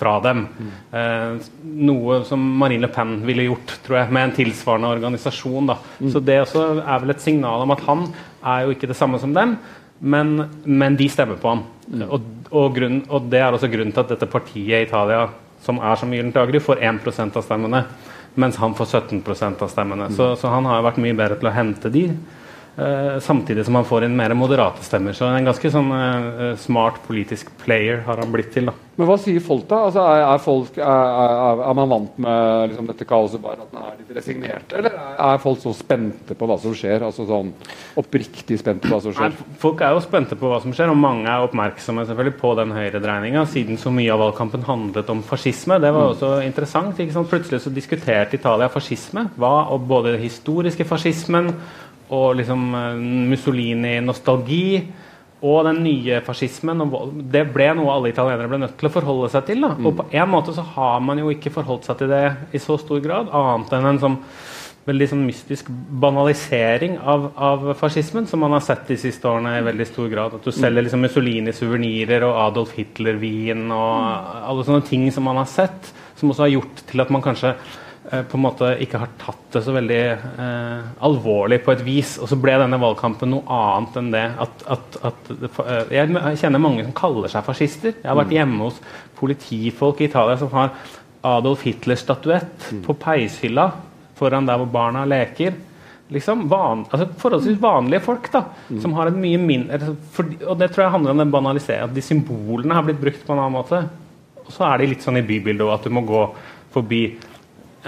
fra 0.00 0.14
dem. 0.24 0.46
Mm. 0.58 0.70
Eh, 0.96 1.48
noe 1.84 2.22
som 2.24 2.40
Marine 2.40 2.86
Le 2.86 2.92
Pen 2.92 3.18
ville 3.26 3.44
gjort 3.44 3.74
tror 3.84 3.98
jeg, 3.98 4.12
med 4.16 4.28
en 4.28 4.36
tilsvarende 4.38 4.92
organisasjon. 4.96 5.74
Mm. 5.98 6.08
Så 6.14 6.22
det 6.24 6.38
også 6.40 6.64
er 6.80 7.02
vel 7.02 7.12
et 7.12 7.24
signal 7.24 7.66
om 7.66 7.74
at 7.74 7.84
han 7.84 8.06
er 8.40 8.64
jo 8.64 8.72
ikke 8.74 8.88
det 8.88 8.96
samme 8.96 9.20
som 9.20 9.34
dem, 9.36 9.58
men, 10.00 10.32
men 10.64 10.96
de 10.96 11.10
stemmer 11.12 11.36
på 11.40 11.52
ham. 11.52 11.66
Mm. 11.90 12.06
Og, 12.08 12.30
og, 12.48 12.70
grunn, 12.78 13.02
og, 13.10 13.28
det 13.32 13.42
er 13.42 13.52
også 13.52 13.68
grunnen 13.72 13.92
til 13.92 14.06
at 14.06 14.14
dette 14.14 14.30
partiet 14.30 14.72
i 14.78 14.86
Italia, 14.88 15.26
som 15.60 15.82
er 15.84 16.00
som 16.00 16.16
Gyllent 16.16 16.40
Agri, 16.40 16.62
får 16.64 16.80
1% 16.80 17.36
av 17.36 17.44
stemmene 17.44 17.84
mens 18.40 18.58
han 18.60 18.74
får 18.74 18.88
17% 19.00 19.64
av 19.64 19.72
stemmene. 19.72 20.08
Mm. 20.10 20.16
Så, 20.16 20.32
så, 20.40 20.52
han 20.52 20.68
har 20.68 20.84
vært 20.86 21.00
mye 21.02 21.16
bedre 21.16 21.38
til 21.40 21.50
å 21.50 21.54
hente 21.54 21.92
de. 21.92 22.06
Uh, 22.80 23.18
samtidig 23.20 23.66
som 23.66 23.76
han 23.76 23.84
får 23.84 24.06
inn 24.06 24.14
mer 24.16 24.32
moderate 24.38 24.80
stemmer. 24.86 25.12
Så 25.12 25.26
en 25.28 25.44
ganske 25.44 25.72
sånn 25.74 25.90
uh, 25.92 26.54
smart 26.56 27.02
politisk 27.04 27.50
player 27.60 28.00
har 28.06 28.22
han 28.22 28.30
blitt 28.32 28.54
til. 28.54 28.70
da. 28.70 28.76
Men 28.96 29.08
hva 29.08 29.16
sier 29.20 29.40
folk, 29.40 29.66
da? 29.68 29.82
Altså, 29.88 30.02
er, 30.04 30.22
er, 30.24 30.40
folk, 30.44 30.78
er, 30.80 31.10
er, 31.60 31.74
man 31.76 31.90
vant 31.90 32.16
med 32.20 32.70
liksom, 32.70 32.88
dette 32.90 33.06
kaoset, 33.08 33.40
bare 33.40 33.64
at 33.64 33.74
man 33.74 33.88
er 33.88 33.98
litt 33.98 34.14
resignert? 34.16 34.72
Eller 34.76 34.96
er 34.96 35.42
folk 35.42 35.60
så 35.62 35.74
spente 35.76 36.36
på 36.36 36.48
hva 36.48 36.56
som 36.60 36.74
skjer? 36.76 37.04
Altså 37.08 37.24
sånn 37.28 37.52
oppriktig 38.00 38.58
spente 38.60 38.88
på 38.88 38.94
hva 38.94 39.02
som 39.04 39.16
skjer? 39.16 39.32
Nei, 39.32 39.58
folk 39.62 39.84
er 39.84 39.96
jo 39.96 40.04
spente 40.04 40.36
på 40.40 40.52
hva 40.52 40.62
som 40.64 40.76
skjer, 40.76 40.92
og 40.92 41.00
mange 41.00 41.28
er 41.28 41.44
oppmerksomme 41.46 42.06
selvfølgelig 42.08 42.36
på 42.40 42.54
den 42.60 42.76
høyredreininga, 42.76 43.44
siden 43.50 43.80
så 43.80 43.92
mye 43.92 44.12
av 44.12 44.24
valgkampen 44.24 44.68
handlet 44.68 45.12
om 45.12 45.24
fascisme. 45.26 45.80
Det 45.80 45.92
var 45.96 46.06
mm. 46.06 46.14
også 46.14 46.32
interessant. 46.44 47.04
Plutselig 47.30 47.64
så 47.64 47.72
diskuterte 47.72 48.36
Italia 48.36 48.68
fascisme, 48.72 49.30
hva, 49.40 49.54
og 49.72 49.88
både 49.88 50.14
den 50.16 50.24
historiske 50.24 50.88
fascismen 50.88 51.54
og 52.10 52.40
liksom 52.40 52.66
eh, 52.74 53.04
Mussolini-nostalgi 53.30 54.64
og 55.40 55.64
den 55.64 55.78
nye 55.84 56.20
fascismen. 56.20 56.82
det 57.32 57.46
ble 57.54 57.70
noe 57.78 57.92
alle 57.94 58.10
italienere 58.12 58.48
ble 58.50 58.60
nødt 58.60 58.76
til 58.80 58.90
å 58.90 58.92
forholde 58.92 59.30
seg 59.32 59.46
til. 59.48 59.64
Mm. 59.64 59.86
Og 59.88 59.96
på 59.96 60.08
en 60.12 60.28
måte 60.28 60.52
så 60.56 60.64
har 60.76 61.00
man 61.00 61.20
jo 61.22 61.30
ikke 61.32 61.52
forholdt 61.54 61.88
seg 61.88 62.02
til 62.02 62.12
det 62.12 62.24
i 62.52 62.60
så 62.60 62.76
stor 62.80 63.00
grad, 63.04 63.30
annet 63.32 63.72
enn 63.78 63.92
en 63.94 64.02
sånn 64.02 64.18
veldig 64.88 65.06
sånn 65.10 65.24
mystisk 65.26 65.68
banalisering 66.02 66.96
av, 66.98 67.26
av, 67.36 67.66
fascismen, 67.78 68.26
som 68.26 68.40
man 68.42 68.54
har 68.56 68.64
sett 68.64 68.88
de 68.88 68.96
siste 68.98 69.28
årene 69.28 69.58
i 69.58 69.66
veldig 69.66 69.86
stor 69.88 70.08
grad. 70.12 70.38
At 70.38 70.46
du 70.46 70.54
selger 70.54 70.86
liksom 70.86 71.04
Mussolini-suvenirer 71.04 72.24
og 72.26 72.38
Adolf 72.46 72.72
Hitler-vin 72.78 73.68
og 73.68 74.40
alle 74.50 74.66
sånne 74.66 74.86
ting 74.88 75.06
som 75.14 75.28
man 75.28 75.40
har 75.42 75.50
sett, 75.50 75.92
som 76.18 76.32
også 76.32 76.46
har 76.46 76.54
gjort 76.56 76.82
til 76.90 77.04
at 77.04 77.12
man 77.12 77.24
kanskje 77.24 77.54
på 78.10 78.38
en 78.38 78.42
måte 78.42 78.72
ikke 78.82 78.98
har 78.98 79.10
tatt 79.20 79.54
det 79.54 79.60
så 79.62 79.74
veldig 79.74 80.00
eh, 80.10 80.86
alvorlig 81.06 81.60
på 81.62 81.74
et 81.76 81.84
vis. 81.86 82.16
Og 82.18 82.30
så 82.30 82.38
ble 82.40 82.56
denne 82.58 82.80
valgkampen 82.82 83.30
noe 83.30 83.44
annet 83.54 83.98
enn 84.00 84.10
det. 84.14 84.24
At, 84.46 84.64
at, 84.76 84.98
at 85.12 85.30
eh, 85.30 85.92
jeg 85.94 86.40
kjenner 86.42 86.62
mange 86.62 86.86
som 86.86 86.96
kaller 86.96 87.30
seg 87.30 87.46
fascister. 87.46 87.94
Jeg 87.94 88.10
har 88.10 88.18
vært 88.18 88.32
mm. 88.32 88.36
hjemme 88.40 88.66
hos 88.66 88.80
politifolk 89.20 90.02
i 90.02 90.10
Italia 90.10 90.40
som 90.40 90.50
har 90.56 90.74
Adolf 91.30 91.62
Hitlers 91.68 92.02
statuett 92.02 92.70
mm. 92.72 92.82
på 92.88 92.98
peishylla 92.98 93.70
foran 94.18 94.48
der 94.48 94.58
hvor 94.58 94.70
barna 94.74 95.06
leker. 95.08 95.54
Liksom 96.10 96.48
van, 96.50 96.82
altså 96.90 97.06
Forholdsvis 97.20 97.60
vanlige 97.62 98.02
folk 98.02 98.26
da, 98.34 98.42
mm. 98.66 98.82
som 98.82 98.98
har 98.98 99.12
et 99.12 99.18
mye 99.22 99.38
mindre 99.38 99.94
for, 100.10 100.26
Og 100.50 100.56
det 100.58 100.72
tror 100.72 100.88
jeg 100.88 100.94
handler 100.96 101.14
om 101.14 101.22
den 101.22 101.30
banaliseringen. 101.30 101.92
At 101.92 101.94
de 101.94 102.02
symbolene 102.02 102.74
har 102.74 102.86
blitt 102.86 103.02
brukt 103.02 103.22
på 103.22 103.36
en 103.36 103.38
annen 103.44 103.60
måte. 103.60 103.84
Og 104.42 104.50
så 104.50 104.66
er 104.66 104.80
de 104.80 104.90
litt 104.90 105.06
sånn 105.06 105.22
i 105.22 105.26
bybildet 105.26 105.70
at 105.70 105.86
du 105.86 105.94
må 105.94 106.02
gå 106.08 106.24
forbi 106.74 107.04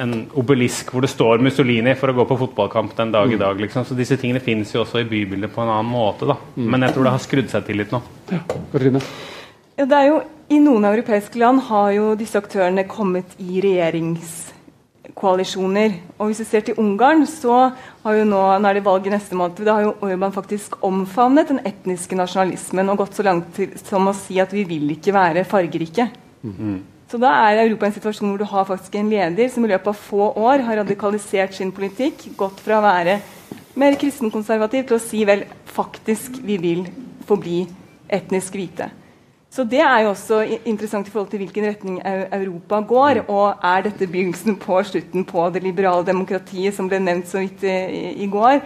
en 0.01 0.13
obelisk 0.39 0.93
hvor 0.93 1.03
det 1.05 1.11
står 1.13 1.43
Mussolini 1.45 1.93
for 1.99 2.09
å 2.11 2.17
gå 2.17 2.25
på 2.29 2.39
fotballkamp 2.47 2.91
den 2.97 3.13
dag 3.13 3.33
i 3.33 3.41
dag. 3.41 3.61
Liksom. 3.61 3.83
Så 3.89 3.95
disse 3.99 4.17
tingene 4.21 4.41
finnes 4.45 4.75
jo 4.75 4.81
også 4.85 4.97
i 5.03 5.09
bybildet 5.09 5.51
på 5.53 5.61
en 5.65 5.73
annen 5.73 5.93
måte. 5.93 6.25
Da. 6.29 6.37
Mm. 6.57 6.69
Men 6.75 6.81
jeg 6.87 6.93
tror 6.95 7.05
det 7.07 7.15
har 7.17 7.27
skrudd 7.27 7.49
seg 7.53 7.61
til 7.69 7.77
litt 7.83 7.93
nå. 7.93 8.01
Ja, 8.33 8.41
ja, 9.77 9.85
det 9.89 9.97
er 9.97 10.07
jo, 10.09 10.17
I 10.53 10.59
noen 10.63 10.85
europeiske 10.89 11.39
land 11.41 11.59
har 11.69 11.89
jo 11.97 12.05
disse 12.19 12.39
aktørene 12.41 12.85
kommet 12.89 13.29
i 13.41 13.61
regjeringskoalisjoner. 13.65 15.91
Og 16.19 16.25
hvis 16.31 16.41
vi 16.45 16.49
ser 16.49 16.63
til 16.67 16.79
Ungarn, 16.81 17.23
så 17.29 17.55
har 18.05 18.13
jo 18.17 18.25
nå, 18.29 18.43
nå 18.61 18.67
er 18.69 18.75
det 18.79 18.87
valg 18.87 19.03
i 19.09 19.15
neste 19.15 19.35
måned, 19.39 19.65
da 19.65 19.73
har 19.79 19.85
jo 19.89 19.99
Orban 20.05 20.37
faktisk 20.37 20.71
omfavnet 20.85 21.51
den 21.53 21.61
etniske 21.69 22.15
nasjonalismen 22.21 22.91
og 22.93 22.99
gått 23.05 23.15
så 23.19 23.23
langt 23.27 23.47
til, 23.57 23.69
som 23.81 24.03
å 24.09 24.15
si 24.17 24.35
at 24.45 24.51
vi 24.57 24.63
vil 24.69 24.87
ikke 24.97 25.17
være 25.17 25.49
fargerike. 25.49 26.05
Mm. 26.43 26.79
Så 27.13 27.19
da 27.21 27.29
er 27.45 27.59
Europa 27.67 27.85
i 27.85 27.91
en 27.91 27.93
situasjon 27.99 28.31
hvor 28.31 28.41
du 28.41 28.49
har 28.49 28.65
faktisk 28.65 28.95
en 28.97 29.11
leder 29.13 29.51
som 29.53 29.67
i 29.67 29.69
løpet 29.69 29.91
av 29.91 29.99
få 30.01 30.31
år 30.33 30.63
har 30.65 30.79
radikalisert 30.81 31.53
sin 31.53 31.69
politikk, 31.77 32.31
gått 32.41 32.63
fra 32.65 32.79
å 32.79 32.85
være 32.87 33.19
mer 33.77 33.99
kristenkonservativ 34.01 34.87
til 34.89 34.97
å 34.97 35.03
si 35.11 35.21
vel, 35.29 35.43
faktisk 35.69 36.41
vi 36.41 36.57
vil 36.63 36.87
forbli 37.29 37.67
etnisk 38.09 38.57
hvite. 38.57 38.89
Så 39.53 39.69
det 39.69 39.85
er 39.85 40.07
jo 40.07 40.15
også 40.15 40.41
interessant 40.65 41.05
i 41.05 41.13
forhold 41.13 41.29
til 41.35 41.45
hvilken 41.45 41.69
retning 41.69 42.01
Europa 42.01 42.81
går. 42.81 43.27
Og 43.29 43.61
er 43.61 43.85
dette 43.91 44.09
begynnelsen 44.09 44.57
på 44.57 44.81
slutten 44.89 45.29
på 45.29 45.51
det 45.53 45.61
liberale 45.69 46.09
demokratiet 46.09 46.73
som 46.73 46.89
ble 46.89 47.03
nevnt 47.05 47.29
så 47.29 47.45
vidt 47.45 47.69
i, 47.69 48.25
i 48.25 48.33
går? 48.33 48.63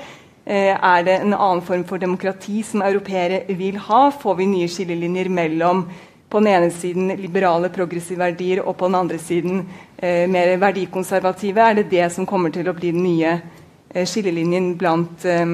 Eh, 0.47 0.71
er 0.71 1.03
det 1.03 1.19
en 1.19 1.35
annen 1.35 1.67
form 1.67 1.83
for 1.89 1.99
demokrati 1.99 2.61
som 2.63 2.87
europeere 2.87 3.43
vil 3.59 3.83
ha? 3.89 4.05
Får 4.15 4.39
vi 4.39 4.53
nye 4.55 4.71
skillelinjer 4.71 5.35
mellom 5.35 5.89
på 6.29 6.41
den 6.43 6.51
ene 6.51 6.71
siden 6.75 7.13
liberale, 7.21 7.71
progressive 7.73 8.25
verdier, 8.25 8.63
og 8.65 8.77
på 8.79 8.89
den 8.89 8.99
andre 8.99 9.19
siden 9.23 9.63
eh, 9.97 10.27
mer 10.31 10.57
verdikonservative, 10.61 11.63
er 11.63 11.81
det 11.81 11.91
det 11.93 12.09
som 12.15 12.27
kommer 12.27 12.55
til 12.55 12.69
å 12.69 12.75
bli 12.77 12.93
den 12.95 13.05
nye 13.07 13.37
eh, 13.37 14.07
skillelinjen 14.07 14.73
blant 14.79 15.27
eh, 15.29 15.45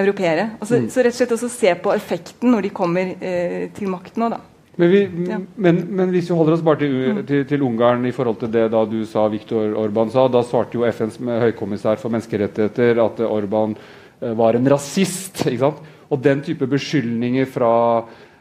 europeere. 0.00 0.54
Altså, 0.58 0.80
mm. 0.80 0.88
Så 0.92 1.04
rett 1.04 1.14
og 1.14 1.20
slett 1.20 1.36
også 1.36 1.52
se 1.52 1.74
på 1.82 1.92
effekten 1.94 2.54
når 2.54 2.68
de 2.68 2.72
kommer 2.80 3.12
eh, 3.20 3.68
til 3.76 3.92
makten 3.92 4.26
òg, 4.26 4.38
da. 4.38 4.40
Men, 4.80 4.88
vi, 4.88 5.00
ja. 5.28 5.36
men, 5.60 5.80
men, 5.92 6.12
hvis 6.14 6.30
vi 6.30 6.36
holder 6.38 6.54
oss 6.56 6.62
bare 6.64 6.80
til, 6.80 6.92
mm. 6.96 7.22
til, 7.28 7.42
til, 7.44 7.64
Ungarn 7.66 8.06
i 8.08 8.14
forhold 8.16 8.38
til 8.40 8.52
det 8.54 8.70
da 8.72 8.86
du 8.88 9.02
sa 9.04 9.26
Viktor 9.28 9.74
Orban 9.76 10.12
sa, 10.14 10.24
da 10.32 10.40
svarte 10.46 10.78
jo 10.78 10.86
FNs 10.88 11.18
høykommissær 11.20 12.00
for 12.00 12.14
menneskerettigheter 12.14 13.02
at 13.04 13.20
Orban 13.26 13.74
eh, 13.76 14.32
var 14.38 14.56
en 14.56 14.70
rasist. 14.72 15.44
ikke 15.44 15.66
sant? 15.66 15.88
og 16.10 16.18
den 16.22 16.42
type 16.42 16.66
beskyldninger 16.66 17.46
fra, 17.50 17.72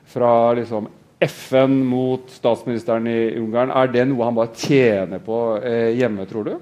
fra 0.09 0.53
liksom 0.57 0.87
FN 1.19 1.85
mot 1.85 2.31
statsministeren 2.31 3.07
i 3.07 3.37
Ungarn, 3.39 3.73
er 3.75 3.91
det 3.91 4.05
noe 4.07 4.23
han 4.27 4.37
bare 4.37 4.55
tjener 4.55 5.19
på 5.23 5.39
eh, 5.59 5.91
hjemme, 5.99 6.25
tror 6.29 6.47
du? 6.47 6.53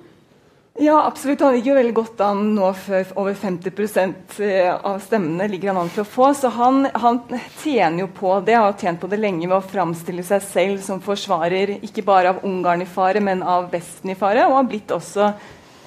Ja, 0.80 1.06
absolutt. 1.08 1.42
Han 1.42 1.56
ligger 1.56 1.72
jo 1.72 1.78
veldig 1.78 1.94
godt 1.98 2.20
an 2.22 2.42
nå 2.54 2.68
før 2.78 3.14
over 3.18 3.38
50 3.38 4.42
eh, 4.46 4.70
av 4.70 5.00
stemmene 5.02 5.48
ligger 5.50 5.72
han 5.72 5.80
an 5.82 5.90
til 5.94 6.04
å 6.04 6.10
få. 6.10 6.32
Så 6.38 6.52
han, 6.54 6.84
han, 6.94 7.24
tjener 7.64 8.04
jo 8.04 8.10
på 8.14 8.36
det, 8.46 8.58
har 8.58 8.78
tjent 8.78 9.02
på 9.02 9.10
det 9.10 9.18
lenge 9.22 9.48
ved 9.48 9.58
å 9.58 9.66
framstille 9.66 10.26
seg 10.26 10.44
selv 10.46 10.84
som 10.86 11.02
forsvarer 11.02 11.80
ikke 11.80 12.06
bare 12.06 12.34
av 12.34 12.46
Ungarn 12.46 12.86
i 12.86 12.90
fare, 12.90 13.22
men 13.26 13.42
av 13.42 13.72
Vesten 13.74 14.14
i 14.14 14.18
fare, 14.18 14.46
og 14.46 14.58
har 14.60 14.70
blitt 14.70 14.94
også 14.94 15.32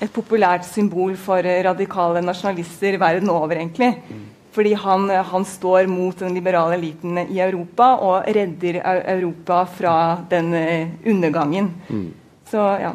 et 0.00 0.10
populært 0.14 0.66
symbol 0.66 1.14
for 1.20 1.42
radikale 1.42 2.22
nasjonalister 2.24 2.98
verden 2.98 3.30
over, 3.30 3.58
egentlig. 3.60 3.92
Fordi 4.50 4.72
han, 4.74 5.10
han 5.10 5.44
står 5.46 5.86
mot 5.86 6.18
den 6.18 6.34
liberale 6.34 6.74
eliten 6.74 7.20
i 7.22 7.38
Europa 7.38 7.92
og 8.02 8.26
redder 8.34 8.80
Europa 8.82 9.60
fra 9.70 9.94
den 10.30 10.50
eh, 10.58 10.88
undergangen. 11.06 11.70
Mm. 11.88 12.08
Så 12.50 12.64
ja 12.82 12.90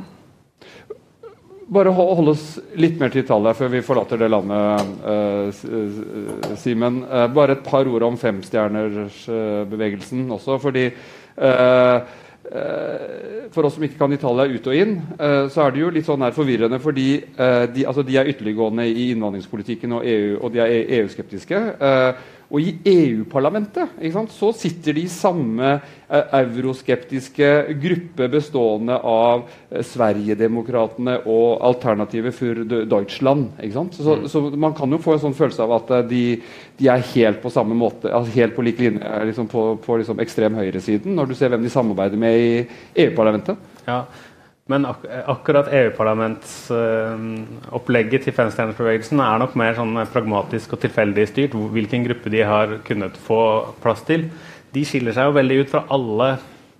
bare 1.67 1.89
hold 1.89 2.29
oss 2.29 2.59
litt 2.77 2.99
mer 2.99 3.09
til 3.09 3.23
Italia 3.23 3.53
før 3.57 3.69
vi 3.73 3.81
forlater 3.85 4.17
det 4.21 4.27
landet, 4.29 4.81
uh, 5.01 5.49
Simen. 6.61 7.03
Uh, 7.09 7.27
bare 7.33 7.51
et 7.57 7.63
par 7.65 7.87
ord 7.89 8.03
om 8.05 8.17
femstjernersbevegelsen 8.21 10.29
uh, 10.29 10.35
også. 10.37 10.61
fordi 10.61 10.85
for 13.51 13.65
oss 13.67 13.75
som 13.75 13.84
ikke 13.86 13.97
kan 13.97 14.13
Italia 14.13 14.45
ut 14.51 14.67
og 14.69 14.77
inn, 14.77 14.93
så 15.49 15.63
er 15.63 15.73
det 15.73 15.81
jo 15.81 15.89
litt 15.95 16.05
sånn 16.08 16.21
her 16.25 16.36
forvirrende. 16.36 16.79
fordi 16.79 17.08
de, 17.73 17.86
altså 17.88 18.03
de, 18.05 18.17
er 18.19 18.29
ytterliggående 18.31 18.86
i 18.86 19.10
innvandringspolitikken, 19.15 19.97
og, 19.97 20.05
EU, 20.05 20.38
og 20.39 20.53
de 20.53 20.62
er 20.62 20.93
EU-skeptiske. 20.99 21.62
Og 22.53 22.62
i 22.62 22.73
EU-parlamentet 22.86 23.97
så 24.34 24.51
sitter 24.53 24.93
de 24.93 25.05
samme 25.10 25.71
eh, 25.75 25.94
euroskeptiske 26.39 27.49
gruppe 27.82 28.28
bestående 28.32 28.97
av 28.97 29.43
Sverigedemokraterna 29.69 31.17
og 31.25 31.63
Alternative 31.65 32.32
für 32.36 32.63
Deutschland. 32.65 33.49
Så, 33.91 34.15
mm. 34.15 34.28
så, 34.30 34.41
man 34.56 34.73
kan 34.78 34.91
jo 34.91 35.01
få 35.01 35.13
en 35.15 35.23
sånn 35.28 35.38
følelse 35.38 35.63
av 35.65 35.71
at 35.80 35.88
eh, 35.97 36.08
de, 36.12 36.23
de 36.80 36.86
er 36.91 37.10
helt 37.13 37.39
på 37.43 37.54
samme 37.54 37.75
måte, 37.78 38.12
altså 38.12 38.38
helt 38.38 38.56
på 38.56 38.65
lik 38.65 38.78
linje 38.84 39.04
eh, 39.04 39.25
liksom 39.32 39.45
på, 39.51 39.62
på 39.86 39.91
liksom 40.01 40.21
ekstrem 40.23 40.54
høyresiden, 40.60 41.12
når 41.17 41.25
du 41.32 41.36
ser 41.38 41.49
hvem 41.54 41.65
de 41.65 41.73
samarbeider 41.73 42.17
med 42.21 42.34
i 42.39 42.41
EU-parlamentet. 43.06 43.56
Ja, 43.86 43.99
men 44.65 44.82
ak 44.89 45.04
akkurat 45.30 45.67
EU-parlamentsopplegget 45.69 48.21
uh, 48.21 48.25
til 48.25 48.34
femstjernersbevegelsen 48.34 49.19
er 49.21 49.38
nok 49.38 49.54
mer 49.62 49.78
sånn 49.78 49.93
pragmatisk 50.10 50.73
og 50.73 50.82
tilfeldig 50.82 51.30
styrt. 51.30 51.54
Hvilken 51.54 52.01
gruppe 52.08 52.34
de 52.34 52.41
har 52.49 52.82
kunnet 52.88 53.13
få 53.28 53.69
plass 53.84 54.01
til. 54.08 54.25
De 54.75 54.83
skiller 54.88 55.15
seg 55.15 55.29
jo 55.29 55.38
veldig 55.38 55.61
ut 55.61 55.71
fra 55.71 55.85
alle 55.95 56.35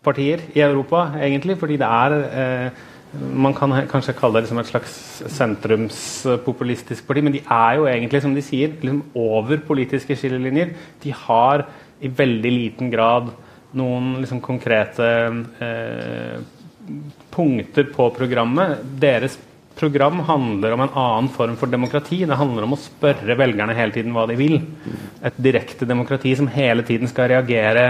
partier 0.05 0.43
i 0.53 0.62
Europa, 0.65 1.08
egentlig. 1.21 1.58
Fordi 1.62 1.79
det 1.81 1.88
er 1.88 2.17
eh, 2.41 2.84
Man 3.15 3.53
kan 3.55 3.71
kanskje 3.88 4.15
kalle 4.17 4.41
det 4.41 4.43
liksom 4.43 4.60
et 4.60 4.67
slags 4.67 4.95
sentrumspopulistisk 5.31 7.05
parti, 7.08 7.21
men 7.23 7.31
de 7.31 7.39
er 7.39 7.77
jo 7.77 7.86
egentlig, 7.88 8.19
som 8.25 8.34
de 8.36 8.43
sier, 8.43 8.73
liksom 8.81 9.05
over 9.15 9.62
politiske 9.63 10.17
skillelinjer. 10.19 10.73
De 11.03 11.13
har 11.15 11.63
i 12.03 12.12
veldig 12.12 12.51
liten 12.51 12.91
grad 12.91 13.31
noen 13.79 14.17
liksom 14.19 14.41
konkrete 14.43 15.08
eh, 15.63 16.43
punkter 17.31 17.88
på 17.95 18.10
programmet. 18.17 18.84
Deres 18.99 19.39
program 19.75 20.21
handler 20.27 20.75
om 20.75 20.83
en 20.85 20.93
annen 20.93 21.31
form 21.33 21.55
for 21.59 21.71
demokrati. 21.71 22.23
Det 22.27 22.38
handler 22.39 22.67
om 22.67 22.75
å 22.75 22.81
spørre 22.81 23.38
velgerne 23.39 23.75
hele 23.77 23.95
tiden 23.95 24.15
hva 24.15 24.25
de 24.29 24.38
vil. 24.39 24.59
Et 25.25 25.41
direkte 25.47 25.88
demokrati 25.89 26.35
som 26.38 26.49
hele 26.51 26.85
tiden 26.88 27.11
skal 27.11 27.31
reagere 27.33 27.85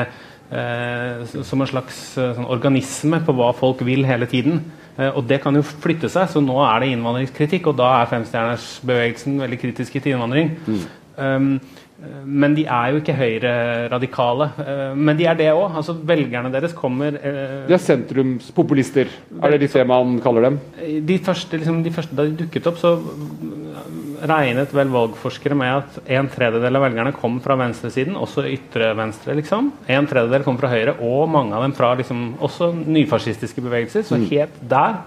eh, 0.50 1.26
som 1.44 1.62
en 1.62 1.70
slags 1.70 2.02
eh, 2.18 2.34
sånn 2.38 2.50
organisme 2.50 3.22
på 3.26 3.36
hva 3.38 3.52
folk 3.58 3.86
vil 3.86 4.06
hele 4.08 4.28
tiden. 4.32 4.62
Eh, 4.98 5.12
og 5.12 5.26
det 5.30 5.42
kan 5.44 5.56
jo 5.58 5.66
flytte 5.66 6.10
seg, 6.12 6.30
så 6.32 6.44
nå 6.44 6.58
er 6.66 6.84
det 6.84 6.92
innvandringskritikk, 6.94 7.72
og 7.72 7.80
da 7.80 7.92
er 8.00 8.12
femstjernersbevegelsen 8.14 9.42
veldig 9.44 9.62
kritiske 9.62 10.02
til 10.02 10.16
innvandring. 10.16 10.54
Mm. 10.66 10.86
Um, 11.16 11.52
men 12.26 12.56
de 12.58 12.66
er 12.68 12.92
jo 12.92 13.00
ikke 13.00 13.16
høyreradikale. 13.16 14.50
Eh, 14.60 14.96
men 15.00 15.16
de 15.18 15.28
er 15.30 15.38
det 15.40 15.48
òg. 15.54 15.78
Altså, 15.80 15.96
velgerne 16.06 16.52
deres 16.54 16.76
kommer 16.76 17.16
eh, 17.16 17.62
De 17.70 17.76
er 17.76 17.82
sentrumspopulister, 17.82 19.12
er 19.40 19.54
det 19.54 19.62
litt 19.62 19.78
det 19.80 19.86
man 19.88 20.18
kaller 20.24 20.50
dem? 20.50 20.58
De 21.08 21.18
første, 21.24 21.60
liksom, 21.62 21.80
de 21.86 21.94
første, 21.96 22.18
Da 22.18 22.28
de 22.28 22.36
dukket 22.44 22.68
opp, 22.68 22.82
så 22.82 22.98
regnet 24.26 24.74
vel 24.74 24.92
valgforskere 24.92 25.58
med 25.60 25.72
at 25.72 26.12
en 26.18 26.30
tredjedel 26.32 26.80
av 26.80 26.86
velgerne 26.88 27.16
kom 27.16 27.38
fra 27.44 27.58
venstresiden, 27.60 28.16
også 28.20 28.46
ytre 28.50 28.92
venstre, 28.98 29.36
liksom. 29.38 29.72
En 29.92 30.08
tredjedel 30.10 30.46
kom 30.48 30.60
fra 30.60 30.72
høyre, 30.72 30.98
og 31.04 31.30
mange 31.32 31.56
av 31.56 31.66
dem 31.66 31.76
fra 31.78 31.94
liksom, 32.00 32.28
også 32.44 32.72
nyfascistiske 32.84 33.64
bevegelser. 33.64 34.08
Så 34.08 34.20
mm. 34.20 34.28
helt 34.34 34.62
der. 34.76 35.02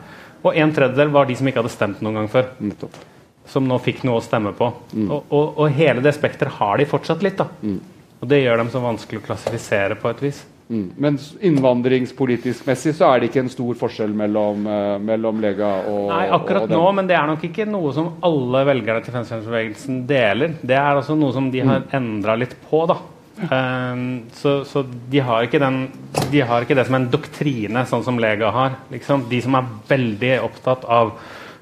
Og 0.44 0.57
en 0.57 0.74
tredjedel 0.74 1.12
var 1.12 1.29
de 1.29 1.37
som 1.37 1.48
ikke 1.51 1.64
hadde 1.64 1.74
stemt 1.74 2.05
noen 2.05 2.20
gang 2.20 2.33
før. 2.33 2.53
Nettopp 2.62 3.08
som 3.48 3.66
nå 3.68 3.78
fikk 3.82 4.04
noe 4.08 4.20
å 4.20 4.24
stemme 4.24 4.52
på. 4.56 4.70
Mm. 4.92 5.08
Og, 5.08 5.32
og, 5.32 5.46
og, 5.56 5.66
hele 5.74 6.04
det 6.04 6.14
spekteret 6.16 6.58
har 6.61 6.78
de 6.78 6.88
fortsatt 6.88 7.24
litt. 7.24 7.40
da. 7.40 7.48
Mm. 7.62 7.80
Og 8.18 8.30
det 8.30 8.42
gjør 8.42 8.62
dem 8.62 8.70
så 8.72 8.82
vanskelig 8.82 9.22
å 9.22 9.26
klassifisere 9.28 9.98
på 9.98 10.11
et 10.11 10.22
vis. 10.26 10.44
Mm. 10.68 10.88
Men 11.00 11.16
innvandringspolitisk 11.48 12.66
messig 12.68 12.92
så 12.98 13.08
er 13.08 13.20
det 13.20 13.30
ikke 13.30 13.40
en 13.40 13.52
stor 13.52 13.76
forskjell 13.80 14.12
mellom, 14.12 14.66
uh, 14.68 14.96
mellom 15.00 15.38
Lega 15.40 15.70
og 15.88 16.11
Nei, 16.11 16.26
akkurat 16.37 16.66
og 16.66 16.74
nå, 16.74 16.82
men 16.98 17.08
det 17.08 17.16
er 17.16 17.30
nok 17.30 17.46
ikke 17.48 17.64
noe 17.70 17.92
som 17.96 18.11
alle 18.28 18.66
velgerne 18.68 19.04
til 19.04 19.16
venstrebevegelsen 19.16 20.02
deler. 20.11 20.58
Det 20.61 20.76
er 20.76 20.90
altså 20.90 21.16
noe 21.16 21.32
som 21.37 21.48
de 21.54 21.64
har 21.64 21.87
mm. 21.87 21.94
endra 21.96 22.37
litt 22.37 22.52
på, 22.68 22.82
da. 22.90 22.98
Um, 23.38 24.26
så, 24.34 24.58
så 24.66 24.82
de, 24.82 25.20
har 25.22 25.46
ikke 25.46 25.61
den, 25.62 25.84
de 26.32 26.40
har 26.44 26.64
ikke 26.64 26.76
det 26.76 26.84
som 26.88 26.98
en 26.98 27.08
doktrine, 27.12 27.84
sånn 27.88 28.04
som 28.04 28.18
Lega 28.20 28.50
har. 28.52 28.80
Liksom. 28.92 29.28
De 29.30 29.40
som 29.44 29.56
er 29.56 29.68
veldig 29.88 30.34
opptatt 30.42 30.84
av 30.84 31.14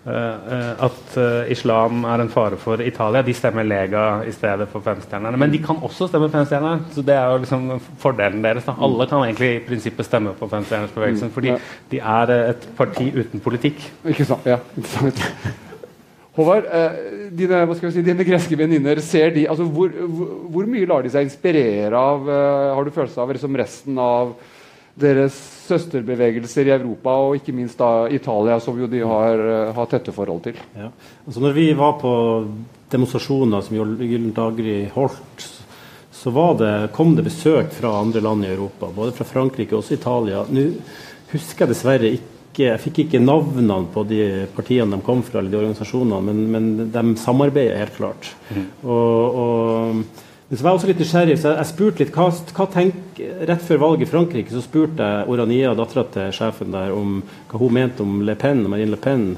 at 0.07 1.17
eh, 1.19 1.51
islam 1.51 2.05
er 2.07 2.23
en 2.23 2.31
fare 2.31 2.59
for 2.61 2.83
Italia. 2.83 3.25
De 3.27 3.35
stemmer 3.35 3.67
Lega 3.67 4.23
i 4.23 4.33
stedet 4.35 4.69
for 4.71 4.85
femstjernerne. 4.85 5.39
Men 5.41 5.51
de 5.51 5.59
kan 5.65 5.81
også 5.83 6.07
stemme 6.07 6.31
femstjernerne, 6.31 6.87
så 6.95 7.03
det 7.03 7.17
er 7.17 7.33
jo 7.33 7.43
liksom 7.43 7.67
fordelen 8.03 8.45
deres. 8.45 8.69
Da. 8.69 8.77
Alle 8.87 9.09
kan 9.11 9.25
egentlig 9.25 9.51
i 9.57 9.61
prinsippet 9.67 10.07
stemme 10.07 10.37
på 10.39 10.49
femstjernersbevegelsen, 10.53 11.35
fordi 11.35 11.57
de 11.91 11.99
er 12.01 12.35
eh, 12.37 12.51
et 12.55 12.69
parti 12.79 13.11
uten 13.17 13.43
politikk. 13.43 13.83
Ikke 14.07 14.29
sant, 14.29 14.47
ja. 14.47 14.61
Håvard, 16.37 16.67
dine, 17.33 17.63
si, 17.81 18.03
dine, 18.05 18.25
greske 18.29 18.59
venninner, 18.61 18.99
altså, 19.01 19.65
hvor, 19.65 19.89
hvor, 19.89 20.35
hvor, 20.53 20.67
mye 20.69 20.85
lar 20.87 21.01
de 21.03 21.09
seg 21.15 21.25
inspirere 21.25 21.97
av, 21.97 22.29
har 22.77 22.85
du 22.85 22.93
følelse 22.93 23.23
av, 23.23 23.33
liksom 23.33 23.57
resten 23.57 23.97
av 23.97 24.35
deres 24.97 25.37
søsterbevegelser 25.67 26.71
i 26.71 26.75
Europa, 26.77 27.17
og 27.27 27.37
ikke 27.39 27.55
minst 27.57 27.79
da 27.81 28.07
Italia, 28.13 28.59
som 28.63 28.79
jo 28.81 28.89
de 28.89 29.03
har, 29.05 29.39
eh, 29.39 29.75
har 29.77 29.91
tette 29.91 30.15
forhold 30.15 30.43
til. 30.47 30.57
Ja. 30.77 30.91
Altså 31.27 31.43
når 31.43 31.53
vi 31.53 31.73
var 31.77 31.99
på 32.01 32.13
demonstrasjoner 32.91 33.63
som 33.63 33.77
Gyllen 33.77 34.33
Dagri 34.33 34.89
holdt, 34.95 35.51
så 36.17 36.33
det, 36.59 36.93
kom 36.93 37.15
det 37.15 37.27
besøk 37.27 37.71
fra 37.73 38.01
andre 38.01 38.21
land 38.21 38.45
i 38.45 38.49
Europa, 38.55 38.89
både 38.95 39.13
fra 39.13 39.25
Frankrike 39.25 39.77
og 39.77 39.83
også 39.83 39.95
Italia. 39.95 40.47
Nå 40.49 40.73
husker 41.31 41.67
jeg 41.67 41.75
dessverre 41.75 42.15
ikke 42.17 42.33
jeg 42.57 42.81
fikk 42.81 43.03
ikke 43.03 43.21
navnene 43.21 43.83
på 43.93 44.01
de 44.09 44.47
partiene 44.57 44.97
de 44.97 45.05
kom 45.05 45.21
fra, 45.23 45.43
eller 45.43 45.53
de 45.53 45.59
organisasjonene, 45.59 46.21
men, 46.25 46.39
men 46.55 46.69
de 46.89 47.03
samarbeider 47.21 47.77
helt 47.83 47.99
klart. 47.99 48.31
Mm. 48.49 48.65
og, 48.89 49.37
og 49.43 50.26
men 50.49 50.59
så 50.59 50.63
var 50.63 50.71
jeg 50.71 50.79
også 50.79 50.89
litt 50.93 51.01
nysgjerrig, 51.03 51.37
så 51.43 51.53
jeg, 51.57 51.69
spurte 51.73 52.05
litt 52.05 52.15
hva, 52.15 52.29
hva 52.31 52.67
tenk, 52.71 53.03
Rett 53.49 53.63
før 53.65 53.81
valget 53.83 54.07
i 54.07 54.11
Frankrike 54.11 54.53
så 54.53 54.61
spurte 54.63 55.03
jeg 55.03 55.31
Orania, 55.33 55.73
dattera 55.75 56.05
til 56.13 56.35
sjefen 56.37 56.75
der, 56.75 56.93
om 56.95 57.23
hva 57.51 57.61
hun 57.63 57.73
mente 57.75 58.05
om 58.05 58.21
Le 58.27 58.37
Pen, 58.39 58.61
Marine 58.71 58.93
Le 58.93 58.99
Pen. 59.01 59.31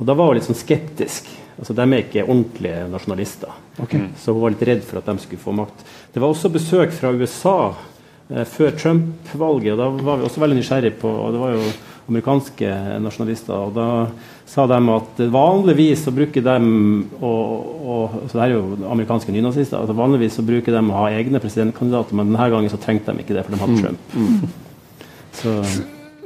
Og 0.00 0.08
da 0.08 0.16
var 0.16 0.30
hun 0.30 0.38
litt 0.38 0.48
sånn 0.48 0.58
skeptisk. 0.58 1.28
Altså, 1.56 1.76
De 1.76 1.84
er 1.84 2.02
ikke 2.02 2.24
ordentlige 2.24 2.86
nasjonalister. 2.90 3.52
Okay. 3.84 4.08
Så 4.18 4.34
hun 4.34 4.42
var 4.42 4.56
litt 4.56 4.64
redd 4.66 4.82
for 4.88 5.00
at 5.00 5.10
de 5.10 5.22
skulle 5.22 5.44
få 5.44 5.54
makt. 5.56 5.84
Det 6.12 6.22
var 6.22 6.32
også 6.32 6.50
besøk 6.52 6.96
fra 6.96 7.12
USA 7.14 7.58
eh, 8.32 8.48
før 8.48 8.74
Trump-valget, 8.80 9.76
og 9.76 9.82
da 9.84 10.08
var 10.08 10.18
vi 10.18 10.26
også 10.26 10.42
veldig 10.42 10.58
nysgjerrige 10.58 10.98
på 11.04 11.12
og 11.12 11.36
det 11.36 11.44
var 11.44 11.54
jo 11.54 11.68
amerikanske 12.10 12.72
nasjonalister. 13.04 13.54
og 13.54 13.76
Da 13.76 13.88
sa 14.46 14.66
de 14.70 14.78
at 14.94 15.20
vanligvis 15.34 16.04
så 16.06 16.12
bruker 16.14 16.44
de 16.44 16.54
og, 17.18 17.72
og, 17.82 18.14
så 18.30 18.38
det 18.38 18.44
er 18.44 18.54
jo 18.54 18.76
amerikanske 18.92 19.34
nynazister, 19.34 19.80
altså 19.80 19.96
vanligvis 19.98 20.38
så 20.38 20.44
bruker 20.46 20.74
de 20.74 20.84
å 20.84 21.00
ha 21.00 21.10
egne 21.18 21.42
presidentkandidater, 21.42 22.14
men 22.16 22.30
denne 22.30 22.48
gangen 22.54 22.72
så 22.72 22.80
trengte 22.80 23.12
de 23.12 23.24
ikke 23.24 23.36
det, 23.36 23.44
for 23.46 23.56
de 23.56 23.60
hadde 23.64 23.76
mm. 23.76 23.82
Trump. 23.82 24.14
Mm. 24.14 24.64
Så 25.36 25.58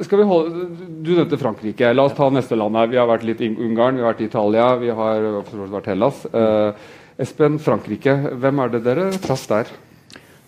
skal 0.05 0.21
vi 0.21 0.29
holde, 0.29 0.69
Du 1.05 1.13
nevnte 1.13 1.37
Frankrike. 1.41 1.93
La 1.93 2.07
oss 2.09 2.17
ta 2.17 2.29
neste 2.33 2.57
land 2.57 2.77
her. 2.79 2.89
Vi 2.89 2.99
har 3.01 3.09
vært 3.11 3.27
litt 3.29 3.43
i 3.45 3.51
Ungarn, 3.53 3.99
vi 3.99 4.05
har 4.05 4.15
vært 4.15 4.23
i 4.25 4.29
Italia, 4.31 4.71
vi 4.81 4.95
har 4.97 5.27
vært 5.75 5.91
Hellas. 5.91 6.23
Eh, 6.33 6.89
Espen, 7.21 7.59
Frankrike. 7.61 8.15
Hvem 8.41 8.63
er 8.65 8.73
det 8.73 8.85
dere 8.87 9.11
traff 9.21 9.45
der? 9.51 9.69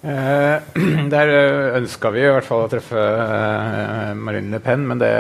Eh, 0.02 0.58
der 1.14 1.28
eh, 1.30 1.76
ønska 1.78 2.10
vi 2.10 2.24
i 2.24 2.30
hvert 2.34 2.46
fall 2.46 2.64
å 2.64 2.70
treffe 2.70 2.98
eh, 2.98 4.08
Marine 4.18 4.50
Le 4.50 4.58
Pen, 4.62 4.82
men 4.88 4.98
det 4.98 5.12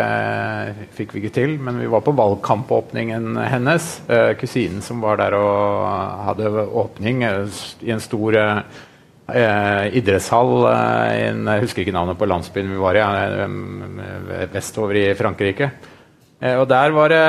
fikk 0.96 1.14
vi 1.14 1.22
ikke 1.22 1.36
til. 1.36 1.54
Men 1.62 1.78
vi 1.78 1.90
var 1.90 2.02
på 2.02 2.14
valgkampåpningen 2.18 3.36
hennes. 3.46 3.92
Kusinen 4.40 4.82
som 4.82 5.02
var 5.04 5.20
der 5.22 5.36
og 5.38 6.26
hadde 6.30 6.50
åpning 6.82 7.22
i 7.22 7.92
en 7.94 8.02
stor 8.02 8.38
idrettshall 9.32 10.50
Jeg 10.66 11.62
husker 11.62 11.84
ikke 11.84 11.94
navnet 11.94 12.18
på 12.18 12.26
landsbyen 12.28 12.72
vi 12.74 12.80
var 12.82 12.98
i, 12.98 13.04
vestover 14.52 14.98
i 14.98 15.06
Frankrike. 15.16 15.70
Og 16.58 16.66
der 16.68 16.96
var 16.96 17.14
det 17.14 17.22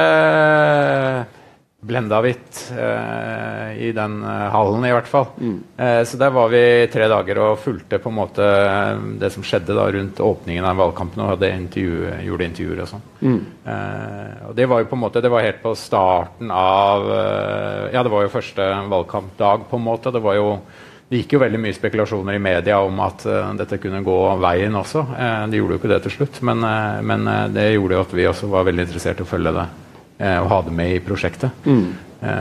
blenda 1.84 2.20
hvitt 2.24 2.60
eh, 2.72 3.74
i 3.88 3.92
den 3.96 4.20
eh, 4.24 4.46
hallen, 4.54 4.86
i 4.88 4.92
hvert 4.94 5.10
fall. 5.10 5.28
Mm. 5.38 5.58
Eh, 5.78 6.04
så 6.08 6.20
der 6.20 6.32
var 6.36 6.52
vi 6.54 6.64
tre 6.94 7.10
dager 7.12 7.42
og 7.44 7.60
fulgte 7.64 8.00
på 8.00 8.12
en 8.12 8.18
måte 8.18 8.46
eh, 8.46 9.02
det 9.20 9.32
som 9.34 9.44
skjedde 9.46 9.76
da 9.76 9.90
rundt 9.92 10.22
åpningen 10.24 10.68
av 10.70 10.80
valgkampen 10.80 11.24
og 11.24 11.34
hadde 11.34 11.52
intervju, 11.58 12.08
gjorde 12.30 12.48
intervjuer 12.48 12.84
og 12.86 12.90
sånn. 12.94 13.04
Mm. 13.24 13.42
Eh, 13.74 14.48
og 14.50 14.56
det 14.60 14.70
var 14.72 14.84
jo 14.84 14.90
på 14.94 14.98
en 15.00 15.04
måte, 15.04 15.24
det 15.24 15.34
var 15.34 15.46
helt 15.46 15.62
på 15.64 15.76
starten 15.80 16.54
av 16.56 17.12
eh, 17.12 17.92
Ja, 17.94 18.02
det 18.06 18.14
var 18.14 18.26
jo 18.26 18.34
første 18.34 18.72
valgkampdag, 18.94 19.68
på 19.70 19.80
en 19.80 19.88
måte. 19.92 20.14
Det 20.14 20.24
var 20.24 20.40
jo 20.40 20.50
det 21.12 21.20
gikk 21.20 21.36
jo 21.36 21.44
veldig 21.44 21.60
mye 21.62 21.76
spekulasjoner 21.76 22.40
i 22.40 22.42
media 22.42 22.80
om 22.82 22.98
at 23.04 23.26
uh, 23.28 23.52
dette 23.60 23.78
kunne 23.78 24.00
gå 24.02 24.16
veien 24.42 24.74
også. 24.80 25.04
Uh, 25.12 25.44
det 25.52 25.60
gjorde 25.60 25.76
jo 25.76 25.82
ikke 25.82 25.92
det 25.92 26.00
til 26.08 26.16
slutt, 26.16 26.40
men, 26.48 26.64
uh, 26.66 27.04
men 27.06 27.28
det 27.54 27.68
gjorde 27.76 28.00
jo 28.00 28.06
at 28.08 28.16
vi 28.18 28.26
også 28.32 28.50
var 28.50 28.66
veldig 28.66 28.88
interessert 28.88 29.22
i 29.22 29.28
å 29.28 29.30
følge 29.30 29.54
det 29.54 29.68
og 30.18 30.50
ha 30.52 30.60
det 30.66 30.74
med 30.76 30.96
i 30.96 31.00
prosjektet. 31.04 31.66
Mm. 31.66 31.94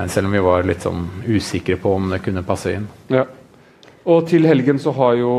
selv 0.06 0.28
om 0.28 0.34
vi 0.36 0.42
var 0.44 0.66
litt 0.68 0.84
sånn 0.84 1.06
usikre 1.26 1.74
på 1.80 1.94
om 1.96 2.10
det 2.12 2.20
kunne 2.22 2.44
passe 2.46 2.74
inn. 2.76 2.84
Ja. 3.10 3.24
Og 4.04 4.28
til 4.28 4.46
helgen 4.46 4.78
så 4.82 4.92
har 4.94 5.16
jo, 5.18 5.32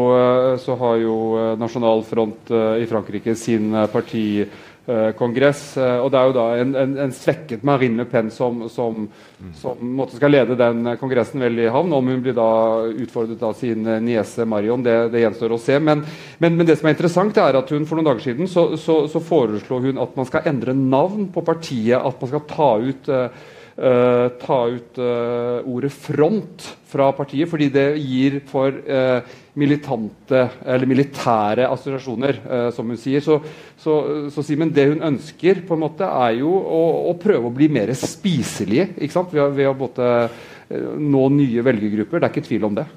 så 0.60 0.76
har 0.80 0.98
jo 1.00 1.16
Nasjonal 1.60 2.04
Front 2.08 2.52
i 2.52 2.88
Frankrike 2.90 3.36
sin 3.40 3.72
partikongress. 4.86 5.78
Og 5.78 6.10
det 6.12 6.20
er 6.20 6.28
jo 6.28 6.36
da 6.36 6.46
en, 6.60 6.74
en, 6.76 6.96
en 7.06 7.14
svekket 7.16 7.64
Marine 7.64 8.02
Le 8.02 8.06
Pen 8.10 8.30
som, 8.32 8.66
som, 8.70 9.08
som 9.60 10.04
skal 10.12 10.34
lede 10.34 10.58
den 10.60 10.96
kongressen 11.00 11.42
vel 11.44 11.60
i 11.60 11.70
havn. 11.72 11.94
Om 11.94 12.12
hun 12.12 12.24
blir 12.24 12.36
da 12.38 12.50
utfordret 12.92 13.44
av 13.44 13.56
sin 13.60 13.84
niese 14.04 14.46
Marion, 14.46 14.84
det, 14.84 15.10
det 15.14 15.24
gjenstår 15.24 15.56
å 15.56 15.62
se. 15.62 15.80
Men, 15.80 16.04
men, 16.40 16.58
men, 16.58 16.68
det 16.68 16.78
som 16.80 16.90
er 16.90 16.98
interessant, 16.98 17.38
er 17.38 17.60
at 17.60 17.74
hun 17.74 17.88
for 17.88 18.00
noen 18.00 18.12
dager 18.12 18.28
siden 18.28 18.50
så, 18.52 18.74
så, 18.78 19.04
så 19.12 19.24
foreslo 19.24 19.82
hun 19.84 20.02
at 20.02 20.16
man 20.20 20.30
skal 20.30 20.48
endre 20.52 20.76
navn 20.78 21.30
på 21.34 21.46
partiet. 21.46 22.00
At 22.00 22.20
man 22.22 22.34
skal 22.34 22.48
ta 22.50 22.72
ut 22.84 23.12
uh, 23.12 23.53
Uh, 23.74 24.30
ta 24.38 24.68
ut 24.70 25.00
uh, 25.02 25.66
ordet 25.66 25.90
'front' 25.90 26.66
fra 26.86 27.08
partiet, 27.18 27.50
fordi 27.50 27.72
det 27.74 27.98
gir 27.98 28.36
for 28.46 28.70
uh, 28.70 29.26
militante 29.58 30.44
eller 30.62 30.86
militære 30.86 31.66
assosiasjoner, 31.66 32.38
som 32.74 32.90
hun 32.90 32.98
sier. 32.98 33.22
Så, 33.22 33.40
så, 33.78 33.96
så, 34.34 34.44
Simen, 34.46 34.70
det 34.74 34.88
hun 34.92 35.02
ønsker, 35.10 35.62
på 35.66 35.74
en 35.74 35.84
måte, 35.86 36.06
er 36.06 36.40
jo 36.40 36.54
å, 36.54 36.82
å 37.10 37.14
prøve 37.22 37.50
å 37.50 37.54
bli 37.54 37.68
mer 37.70 37.94
spiselige 37.98 38.92
ikke 38.98 39.14
sant? 39.14 39.34
ved, 39.34 39.54
ved 39.58 39.70
å 39.70 39.76
både, 39.78 40.10
nå 40.98 41.28
nye 41.34 41.66
velgergrupper. 41.66 42.22
Det 42.22 42.30
er 42.30 42.34
ikke 42.34 42.48
tvil 42.50 42.70
om 42.70 42.78
det. 42.82 42.88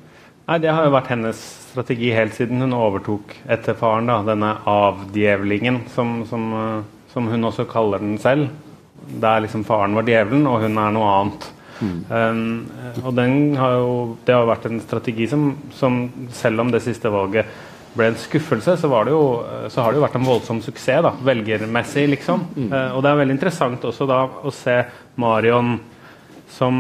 Nei, 0.47 0.61
Det 0.65 0.73
har 0.73 0.89
jo 0.89 0.97
vært 0.97 1.13
hennes 1.13 1.41
strategi 1.73 2.13
helt 2.17 2.37
siden 2.37 2.65
hun 2.65 2.77
overtok 2.77 3.37
etter 3.45 3.77
faren. 3.77 4.09
da, 4.09 4.23
Denne 4.25 4.55
avdjevlingen, 4.65 5.83
som, 5.93 6.23
som, 6.29 6.49
som 7.13 7.29
hun 7.33 7.53
også 7.53 7.69
kaller 7.69 8.01
den 8.01 8.17
selv 8.21 8.49
der 9.07 9.45
liksom 9.45 9.65
faren 9.67 9.95
var 9.97 10.07
djevelen, 10.09 10.47
og 10.51 10.65
hun 10.65 10.81
er 10.83 10.97
noe 10.97 11.13
annet. 11.13 11.47
Mm. 11.77 11.97
Um, 12.09 13.01
og 13.05 13.19
har 13.61 13.73
jo, 13.77 13.97
det 14.25 14.35
har 14.35 14.47
vært 14.49 14.69
en 14.71 14.81
strategi 14.81 15.27
som, 15.29 15.51
som, 15.77 16.07
selv 16.33 16.65
om 16.65 16.71
det 16.73 16.81
siste 16.85 17.13
valget 17.13 17.51
ble 17.97 18.11
en 18.11 18.21
skuffelse, 18.21 18.77
så, 18.77 18.89
det 19.05 19.13
jo, 19.13 19.27
så 19.73 19.83
har 19.83 19.93
det 19.93 20.01
jo 20.01 20.05
vært 20.05 20.17
en 20.19 20.29
voldsom 20.29 20.63
suksess, 20.65 21.03
da, 21.05 21.13
velgermessig, 21.25 22.07
liksom. 22.13 22.49
Mm. 22.57 22.71
Uh, 22.73 22.97
og 22.97 23.05
det 23.05 23.13
er 23.13 23.21
veldig 23.23 23.37
interessant 23.37 23.85
også 23.89 24.09
da 24.09 24.23
å 24.27 24.55
se 24.55 24.81
Marion 25.21 25.77
som 26.57 26.77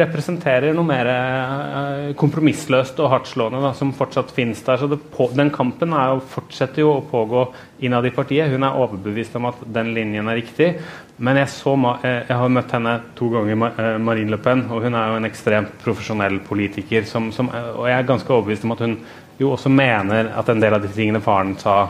representerer 0.00 0.74
noe 0.74 0.86
mer 0.88 1.08
uh, 1.10 2.12
kompromissløst 2.18 2.98
og 3.02 3.10
hardtslående, 3.12 3.60
da, 3.62 3.72
som 3.76 3.92
fortsatt 3.94 4.32
finnes 4.34 4.62
der. 4.66 4.80
Så 4.80 4.88
på, 4.88 5.28
den 5.36 5.52
kampen 5.54 5.94
jo, 5.94 6.22
fortsetter 6.32 6.82
jo 6.82 6.94
å 6.96 7.04
pågå 7.10 7.44
innad 7.86 8.08
i 8.08 8.14
partiet. 8.16 8.50
Hun 8.50 8.66
er 8.66 8.78
overbevist 8.80 9.36
om 9.38 9.50
at 9.50 9.60
den 9.76 9.92
linjen 9.96 10.30
er 10.32 10.40
riktig. 10.40 10.72
Men 11.16 11.38
jeg, 11.40 11.48
så, 11.48 11.72
eh, 12.04 12.22
jeg 12.28 12.36
har 12.36 12.50
møtt 12.52 12.72
henne 12.76 12.94
to 13.16 13.30
ganger, 13.32 13.68
eh, 13.80 13.98
Marine 13.98 14.34
Le 14.34 14.38
Pen, 14.42 14.66
og 14.70 14.84
hun 14.84 14.94
er 14.94 15.12
jo 15.12 15.20
en 15.20 15.28
ekstremt 15.28 15.76
profesjonell 15.82 16.40
politiker. 16.44 17.06
Som, 17.08 17.30
som, 17.32 17.48
og 17.48 17.86
jeg 17.88 17.98
er 17.98 18.08
ganske 18.08 18.32
overbevist 18.32 18.66
om 18.68 18.74
at 18.76 18.84
hun 18.84 18.98
jo 19.40 19.52
også 19.54 19.72
mener 19.72 20.32
at 20.36 20.48
en 20.48 20.60
del 20.60 20.76
av 20.76 20.84
de 20.84 20.92
tingene 20.92 21.24
faren 21.24 21.54
sa 21.60 21.86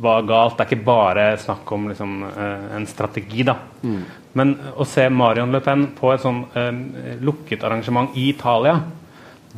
var 0.00 0.24
galt. 0.28 0.56
Det 0.56 0.64
er 0.64 0.70
ikke 0.70 0.86
bare 0.86 1.26
snakk 1.40 1.72
om 1.72 1.88
liksom, 1.90 2.18
en 2.76 2.86
strategi, 2.88 3.44
da. 3.48 3.56
Mm. 3.82 4.02
Men 4.36 4.52
å 4.76 4.84
se 4.88 5.08
Marion 5.08 5.52
Le 5.52 5.62
Pen 5.64 5.88
på 5.96 6.12
et 6.12 6.22
sånn 6.24 6.42
eh, 6.56 7.16
lukket 7.24 7.64
arrangement 7.64 8.16
i 8.16 8.28
Italia 8.34 8.76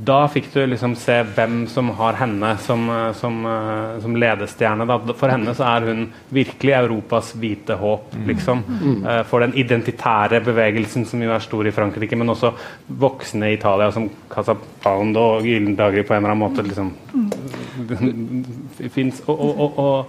da 0.04 0.18
fikk 0.30 0.52
du 0.52 0.60
liksom 0.66 0.94
se 0.98 1.16
hvem 1.34 1.62
som 1.70 1.90
har 1.98 2.18
henne 2.20 2.52
som, 2.62 2.84
eh, 2.90 3.12
som, 3.12 3.38
eh, 3.46 4.00
som 4.02 4.16
ledestjerne. 4.16 4.86
Da. 4.86 4.98
For 5.18 5.28
henne 5.32 5.54
så 5.54 5.66
er 5.66 5.86
hun 5.88 6.12
virkelig 6.28 6.74
Europas 6.76 7.32
hvite 7.34 7.74
håp, 7.78 8.14
mm. 8.14 8.26
liksom. 8.28 8.62
Mm. 8.68 9.06
Uh, 9.06 9.22
for 9.28 9.40
den 9.40 9.54
identitære 9.58 10.40
bevegelsen 10.44 11.06
som 11.08 11.22
jo 11.22 11.32
er 11.34 11.42
stor 11.42 11.66
i 11.66 11.74
Frankrike, 11.74 12.16
men 12.16 12.30
også 12.30 12.52
voksne 12.88 13.50
i 13.50 13.58
Italia 13.58 13.90
som 13.92 14.08
Casa 14.30 14.54
Pound 14.82 15.16
og 15.16 15.46
Gyllen 15.46 15.76
dager 15.78 16.06
på 16.06 16.14
en 16.14 16.22
eller 16.22 16.34
annen 16.34 16.44
måte 16.44 16.62
liksom 16.66 16.94
fins. 18.94 19.22
Og, 19.26 19.40
og, 19.40 19.60
og, 19.60 19.78
og, 19.78 20.06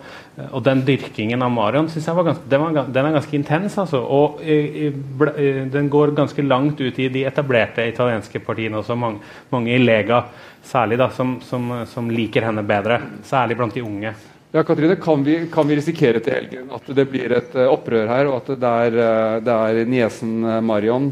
den 0.64 0.82
dyrkingen 0.88 1.42
av 1.44 1.52
Marion 1.52 1.90
synes 1.92 2.06
jeg 2.08 2.16
var 2.16 2.28
ganske, 2.30 2.46
den, 2.50 2.62
var, 2.64 2.88
den 2.88 3.08
er 3.08 3.16
ganske 3.18 3.36
intens. 3.36 3.78
Altså. 3.82 4.00
Og 4.00 4.42
i, 4.42 4.88
i, 4.88 5.50
den 5.72 5.90
går 5.92 6.16
ganske 6.18 6.46
langt 6.46 6.82
ut 6.82 7.00
i 7.00 7.10
de 7.12 7.26
etablerte 7.28 7.88
italienske 7.90 8.42
partiene 8.46 8.80
også. 8.80 8.98
Mange, 9.00 9.24
mange 9.52 9.74
i 9.76 9.82
Lega 9.82 10.24
særlig 10.66 11.00
da, 11.02 11.10
som, 11.16 11.38
som, 11.46 11.72
som, 11.90 12.10
liker 12.12 12.48
henne 12.48 12.64
bedre. 12.68 13.02
Særlig 13.28 13.60
blant 13.60 13.76
de 13.76 13.84
unge. 13.84 14.14
Ja, 14.52 14.64
Katrine, 14.66 14.96
kan 14.98 15.24
vi, 15.24 15.44
kan 15.52 15.68
vi 15.70 15.78
risikere 15.78 16.24
til 16.26 16.34
helgen 16.34 16.72
at 16.74 16.88
det 16.98 17.06
blir 17.12 17.36
et 17.38 17.54
opprør 17.70 18.08
her, 18.10 18.32
og 18.32 18.40
at 18.40 18.56
det 18.58 18.72
er, 18.88 19.42
det 19.46 19.56
er 19.56 19.82
niesen 19.86 20.40
Marion 20.66 21.12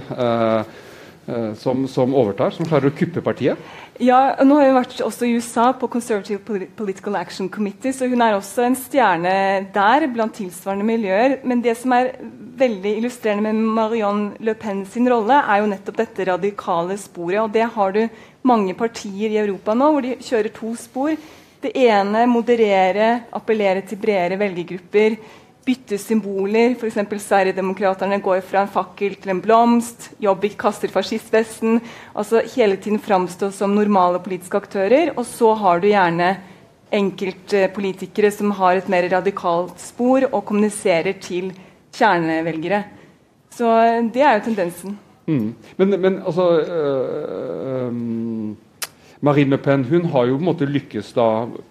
som, 1.59 1.83
som 1.91 2.15
overtar, 2.17 2.55
som 2.55 2.65
klarer 2.65 2.89
å 2.89 2.95
kuppe 2.97 3.21
partiet? 3.21 3.61
Ja, 3.97 4.35
nå 4.45 4.59
har 4.59 4.67
hun 4.69 4.75
vært 4.77 4.99
også 5.01 5.25
i 5.25 5.37
USA 5.39 5.71
på 5.73 5.87
Conservative 5.89 6.37
Political 6.77 7.15
Action 7.17 7.47
Committee, 7.49 7.95
så 7.95 8.05
hun 8.09 8.21
er 8.21 8.35
også 8.37 8.67
en 8.67 8.75
stjerne 8.77 9.31
der 9.73 10.05
blant 10.13 10.35
tilsvarende 10.37 10.85
miljøer. 10.85 11.39
Men 11.47 11.63
det 11.65 11.73
som 11.79 11.95
er 11.97 12.11
veldig 12.59 12.91
illustrerende 12.99 13.49
med 13.49 13.71
Marion 13.79 14.21
Le 14.43 14.53
Pen 14.59 14.83
sin 14.85 15.09
rolle, 15.09 15.39
er 15.41 15.63
jo 15.63 15.71
nettopp 15.71 15.97
dette 16.03 16.27
radikale 16.29 16.99
sporet. 17.01 17.39
Og 17.41 17.49
det 17.55 17.65
har 17.73 17.95
du 17.95 18.03
mange 18.45 18.77
partier 18.77 19.33
i 19.33 19.41
Europa 19.41 19.73
nå, 19.73 19.89
hvor 19.95 20.05
de 20.05 20.13
kjører 20.21 20.53
to 20.53 20.75
spor. 20.77 21.17
Det 21.63 21.73
ene 21.73 22.27
moderere, 22.29 23.09
appellere 23.33 23.81
til 23.81 23.97
bredere 24.03 24.37
velgergrupper 24.37 25.17
bytte 25.67 25.99
symboler. 25.99 26.75
F.eks. 26.77 26.97
Sverigedemokraterna 27.23 28.19
går 28.23 28.41
fra 28.47 28.63
en 28.63 28.71
fakkel 28.71 29.17
til 29.19 29.33
en 29.33 29.41
blomst. 29.43 30.09
Jobbik 30.23 30.57
kaster 30.59 30.91
fascistvesten. 30.93 31.81
Altså 32.15 32.43
hele 32.55 32.79
tiden 32.79 33.01
framstå 33.03 33.51
som 33.55 33.75
normale 33.75 34.21
politiske 34.23 34.61
aktører. 34.63 35.11
Og 35.17 35.25
så 35.27 35.53
har 35.59 35.83
du 35.83 35.89
gjerne 35.91 36.35
enkeltpolitikere 36.97 38.31
som 38.31 38.53
har 38.55 38.79
et 38.79 38.87
mer 38.91 39.09
radikalt 39.11 39.81
spor 39.83 40.29
og 40.31 40.45
kommuniserer 40.47 41.19
til 41.19 41.51
kjernevelgere. 41.97 42.85
Så 43.51 43.73
det 44.13 44.23
er 44.23 44.37
jo 44.37 44.45
tendensen. 44.47 44.97
Mm. 45.27 45.55
Men, 45.77 45.99
men, 46.01 46.21
altså 46.23 46.45
øh, 46.59 47.87
øh, 47.87 48.57
Marine 49.25 49.55
Le 49.55 49.57
Pen 49.57 49.83
hun 49.89 50.05
har 50.13 50.27
jo 50.29 50.37
på 50.37 50.43
en 50.43 50.49
måte 50.51 50.67
lykkes 50.69 51.13
da 51.17 51.27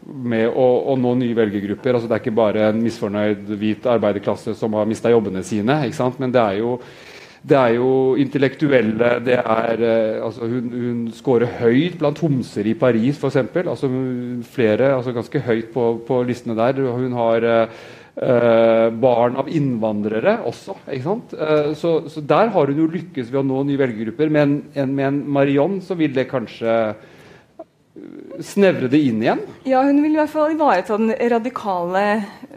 med 0.06 0.48
å, 0.50 0.66
å 0.90 0.96
nå 0.98 1.14
nye 1.20 1.36
velgergrupper. 1.38 1.94
altså 1.94 2.10
Det 2.10 2.16
er 2.16 2.24
ikke 2.24 2.38
bare 2.40 2.70
en 2.70 2.80
misfornøyd 2.82 3.52
hvit 3.60 3.86
arbeiderklasse 3.86 4.56
som 4.58 4.74
har 4.74 4.88
mista 4.90 5.12
jobbene 5.12 5.44
sine. 5.46 5.84
ikke 5.86 6.00
sant? 6.00 6.18
Men 6.22 6.34
det 6.34 6.42
er 6.42 6.58
jo, 6.58 6.72
det 7.46 7.60
er 7.60 7.76
jo 7.76 7.90
intellektuelle 8.18 9.12
det 9.22 9.38
er, 9.38 9.84
eh, 9.86 10.24
altså 10.26 10.50
Hun, 10.50 10.72
hun 10.74 11.04
scorer 11.14 11.54
høyt 11.60 12.00
blant 12.02 12.18
homser 12.24 12.66
i 12.66 12.74
Paris, 12.74 13.22
f.eks. 13.22 13.38
Altså 13.62 13.92
flere, 14.50 14.96
altså 14.96 15.14
ganske 15.14 15.46
høyt 15.46 15.70
på, 15.74 15.92
på 16.08 16.22
listene 16.26 16.58
der. 16.58 16.82
Hun 16.82 17.14
har 17.14 17.46
eh, 17.46 18.90
barn 18.90 19.38
av 19.38 19.54
innvandrere 19.54 20.40
også. 20.50 20.80
ikke 20.90 21.06
sant? 21.06 21.38
Eh, 21.38 21.74
så, 21.78 22.00
så, 22.10 22.26
der 22.26 22.50
har 22.50 22.74
hun 22.74 22.88
jo 22.88 22.90
lykkes 22.90 23.30
ved 23.30 23.44
å 23.44 23.50
nå 23.54 23.68
nye 23.68 23.86
velgergrupper. 23.86 24.34
Men 24.34 24.64
en, 24.74 24.96
med 24.98 25.12
en 25.12 25.28
Marion 25.30 25.78
så 25.78 25.94
vil 25.94 26.10
det 26.16 26.26
kanskje 26.34 26.96
snevre 28.44 28.88
det 28.92 29.00
inn 29.08 29.22
igjen? 29.22 29.40
Ja, 29.64 29.82
hun 29.82 30.02
vil 30.02 30.14
i 30.14 30.18
hvert 30.20 30.32
fall 30.32 30.52
ivareta 30.52 30.96
den 31.00 31.14
radikale 31.32 32.02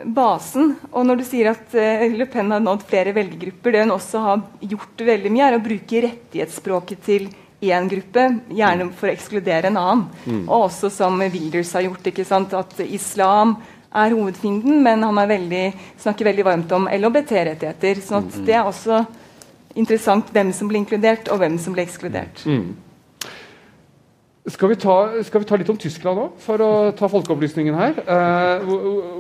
basen. 0.04 0.74
Og 0.92 1.06
når 1.08 1.22
du 1.22 1.26
sier 1.28 1.52
at 1.54 1.76
uh, 1.76 2.06
Le 2.12 2.28
Pen 2.30 2.52
har 2.52 2.64
nådd 2.64 2.84
flere 2.90 3.14
velgergrupper, 3.16 3.76
det 3.76 3.86
hun 3.86 3.96
også 3.96 4.24
har 4.26 4.42
gjort 4.74 5.06
veldig 5.12 5.32
mye, 5.36 5.48
er 5.48 5.60
å 5.60 5.64
bruke 5.64 6.04
rettighetsspråket 6.08 7.06
til 7.08 7.30
én 7.60 7.90
gruppe, 7.92 8.26
gjerne 8.56 8.88
for 8.96 9.10
å 9.10 9.14
ekskludere 9.14 9.72
en 9.72 9.80
annen. 9.80 10.06
Mm. 10.26 10.44
Og 10.46 10.70
også 10.70 10.92
som 10.94 11.20
Wilders 11.20 11.74
har 11.76 11.88
gjort, 11.88 12.08
ikke 12.12 12.28
sant? 12.28 12.56
at 12.56 12.80
islam 12.86 13.58
er 13.90 14.14
hovedfienden, 14.14 14.84
men 14.86 15.04
han 15.04 15.24
veldig, 15.28 15.66
snakker 16.00 16.30
veldig 16.30 16.46
varmt 16.46 16.76
om 16.78 16.88
LHBT-rettigheter. 16.92 18.04
sånn 18.06 18.22
at 18.24 18.38
mm. 18.38 18.46
det 18.48 18.56
er 18.56 18.70
også 18.70 19.02
interessant 19.80 20.30
hvem 20.34 20.54
som 20.56 20.70
blir 20.70 20.84
inkludert, 20.84 21.32
og 21.34 21.42
hvem 21.42 21.58
som 21.60 21.76
blir 21.76 21.88
ekskludert. 21.88 22.46
Mm. 22.46 22.78
Skal 24.50 24.72
vi, 24.72 24.76
ta, 24.82 24.96
skal 25.26 25.44
vi, 25.44 25.48
ta, 25.50 25.58
litt 25.60 25.70
om 25.70 25.78
Tyskland 25.78 26.18
nå, 26.18 26.26
for 26.42 26.62
å 26.64 26.70
ta 26.98 27.10
folkeopplysningen 27.12 27.76
her? 27.78 28.00
Eh, 28.02 28.70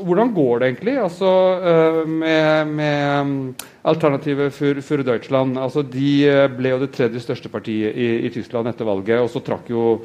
hvordan 0.07 0.31
går 0.33 0.61
det 0.61 0.69
egentlig 0.71 0.95
altså, 1.01 1.33
eh, 1.71 1.99
med, 2.09 2.71
med 2.79 3.27
mm, 3.27 3.35
alternativet 3.91 4.55
for, 4.55 4.79
for, 4.85 5.03
Deutschland? 5.05 5.59
Altså, 5.61 5.83
de 5.85 6.13
eh, 6.29 6.47
ble 6.49 6.73
jo 6.73 6.79
det 6.81 6.91
tredje 6.95 7.21
største 7.21 7.51
partiet 7.53 7.93
i, 7.93 8.09
i 8.25 8.31
Tyskland 8.33 8.71
etter 8.71 8.89
valget, 8.89 9.21
og 9.21 9.29
så 9.29 9.43
trakk 9.45 9.69
jo 9.69 9.99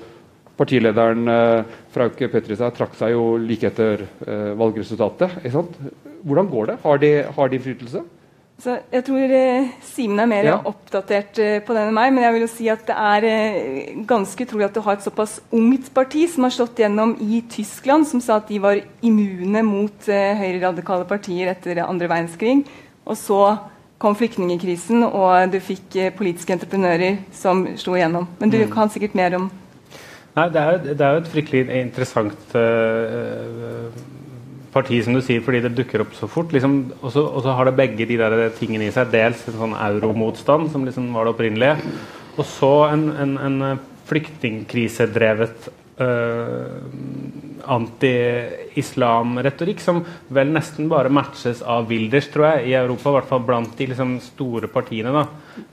partilederen 0.59 1.31
eh, 1.31 1.79
Frauke 1.95 2.29
Petrisa 2.33 2.69
trakk 2.75 2.99
seg 2.99 3.15
jo 3.15 3.35
like 3.41 3.71
etter 3.71 4.05
eh, 4.05 4.53
valgresultatet. 4.61 5.41
Hvordan 6.25 6.53
går 6.53 6.73
det? 6.73 6.79
Har 6.85 7.01
de, 7.01 7.15
har 7.39 7.55
de? 7.55 7.63
Så 8.63 8.77
jeg 8.93 9.03
tror 9.05 9.33
eh, 9.35 9.71
Simen 9.85 10.23
er 10.23 10.29
mer 10.31 10.47
ja. 10.47 10.55
oppdatert 10.71 11.41
eh, 11.43 11.57
på 11.65 11.75
den 11.75 11.91
enn 11.91 11.97
meg, 11.97 12.13
men 12.15 12.23
jeg 12.25 12.37
vil 12.37 12.45
jo 12.45 12.51
si 12.53 12.69
at 12.71 12.85
det 12.87 12.95
er 12.95 13.27
eh, 13.27 13.89
ganske 14.07 14.47
utrolig 14.47 14.69
at 14.69 14.77
du 14.77 14.81
har 14.85 14.97
et 14.97 15.05
såpass 15.05 15.41
ungt 15.55 15.91
parti 15.97 16.23
som 16.31 16.47
har 16.47 16.55
slått 16.55 16.81
gjennom 16.81 17.17
i 17.21 17.43
Tyskland, 17.51 18.07
som 18.09 18.23
sa 18.25 18.39
at 18.39 18.49
de 18.53 18.61
var 18.63 18.79
immune 19.05 19.65
mot 19.67 20.09
høyreradikale 20.09 21.09
partier 21.11 21.51
etter 21.51 21.83
andre 21.85 22.09
verdenskrig. 22.09 22.63
Og 23.05 23.19
så 23.19 23.41
kom 24.01 24.17
flyktningkrisen, 24.17 25.03
og 25.07 25.51
du 25.53 25.59
fikk 25.63 25.99
politiske 26.17 26.55
entreprenører 26.55 27.21
som 27.35 27.67
slo 27.81 27.99
igjennom. 27.99 28.31
Men 28.39 28.55
du 28.55 28.59
mm. 28.63 28.73
kan 28.73 28.93
sikkert 28.93 29.19
mer 29.19 29.37
om 29.41 29.51
Nei, 30.35 30.49
det 30.51 30.63
er, 30.67 30.79
det 30.83 30.99
er 30.99 31.13
jo 31.15 31.21
et 31.21 31.29
fryktelig 31.31 31.61
interessant 31.79 32.55
uh, 32.59 33.74
parti, 34.75 34.99
som 35.05 35.17
du 35.17 35.23
sier, 35.25 35.43
fordi 35.45 35.63
det 35.65 35.75
dukker 35.79 36.03
opp 36.05 36.13
så 36.19 36.29
fort. 36.31 36.53
Liksom, 36.55 36.77
og 37.01 37.15
så 37.15 37.55
har 37.55 37.69
det 37.69 37.79
begge 37.79 38.09
de 38.11 38.19
der 38.21 38.49
tingene 38.59 38.89
i 38.89 38.95
seg. 38.95 39.13
Dels 39.15 39.47
en 39.49 39.59
sånn 39.61 39.77
euromotstand, 39.79 40.69
som 40.75 40.85
liksom 40.87 41.13
var 41.15 41.27
det 41.27 41.35
opprinnelige, 41.37 41.95
og 42.35 42.45
så 42.51 42.73
en, 42.91 43.09
en, 43.23 43.35
en 43.39 43.59
flyktningkrisedrevet 44.11 45.69
uh, 46.03 46.83
anti-islam-retorikk 47.71 49.81
som 49.83 50.05
vel 50.35 50.49
nesten 50.55 50.89
bare 50.91 51.11
matches 51.13 51.63
av 51.63 51.89
Wilders, 51.91 52.29
tror 52.33 52.47
jeg, 52.51 52.67
i 52.71 52.73
Europa. 52.79 53.11
I 53.11 53.13
hvert 53.19 53.31
fall 53.31 53.43
blant 53.47 53.79
de 53.79 53.87
liksom, 53.91 54.11
store 54.23 54.67
partiene. 54.73 55.11
da. 55.15 55.25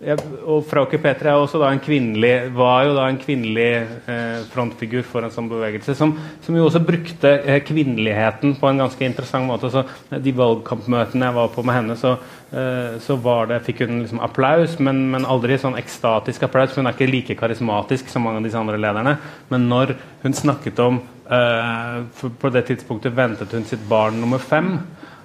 Jeg, 0.01 0.17
og 0.45 0.65
Frauke 0.69 0.97
Petra 1.01 1.29
er 1.31 1.39
også 1.41 1.57
da 1.61 1.67
en 1.73 1.81
kvinnelig, 1.81 2.51
var 2.53 2.85
jo 2.85 2.93
da 2.97 3.07
en 3.09 3.17
kvinnelig 3.21 3.71
eh, 3.81 4.39
frontfigur 4.51 5.03
for 5.07 5.21
en 5.25 5.33
sånn 5.33 5.49
bevegelse, 5.49 5.95
som, 5.97 6.13
som 6.45 6.57
jo 6.57 6.65
også 6.67 6.81
brukte 6.85 7.29
eh, 7.39 7.63
kvinneligheten 7.65 8.55
på 8.59 8.65
en 8.69 8.81
ganske 8.83 9.03
interessant 9.07 9.45
måte. 9.49 9.67
Så 9.73 9.81
De 10.21 10.31
valgkampmøtene 10.37 11.25
jeg 11.29 11.37
var 11.37 11.47
på 11.55 11.65
med 11.65 11.77
henne, 11.79 11.95
så, 11.97 12.11
eh, 12.53 12.99
så 13.01 13.17
det, 13.49 13.61
fikk 13.65 13.85
hun 13.85 14.03
liksom 14.03 14.21
applaus, 14.23 14.77
men, 14.79 15.07
men, 15.13 15.25
aldri 15.25 15.57
sånn 15.61 15.79
ekstatisk 15.79 16.45
applaus. 16.47 16.77
Hun 16.77 16.89
er 16.89 16.97
ikke 16.97 17.09
like 17.09 17.39
karismatisk 17.39 18.11
som 18.11 18.27
mange 18.27 18.41
av 18.41 18.47
disse 18.47 18.61
andre 18.61 18.79
lederne. 18.81 19.17
Men 19.49 19.69
når 19.71 19.95
hun 20.21 20.37
snakket 20.37 20.79
om 20.83 21.01
Uh, 21.31 22.03
på 22.39 22.49
det 22.51 22.65
tidspunktet 22.67 23.13
ventet 23.15 23.53
hun 23.55 23.63
sitt 23.63 23.83
barn 23.87 24.17
nummer 24.19 24.41
fem. 24.43 24.73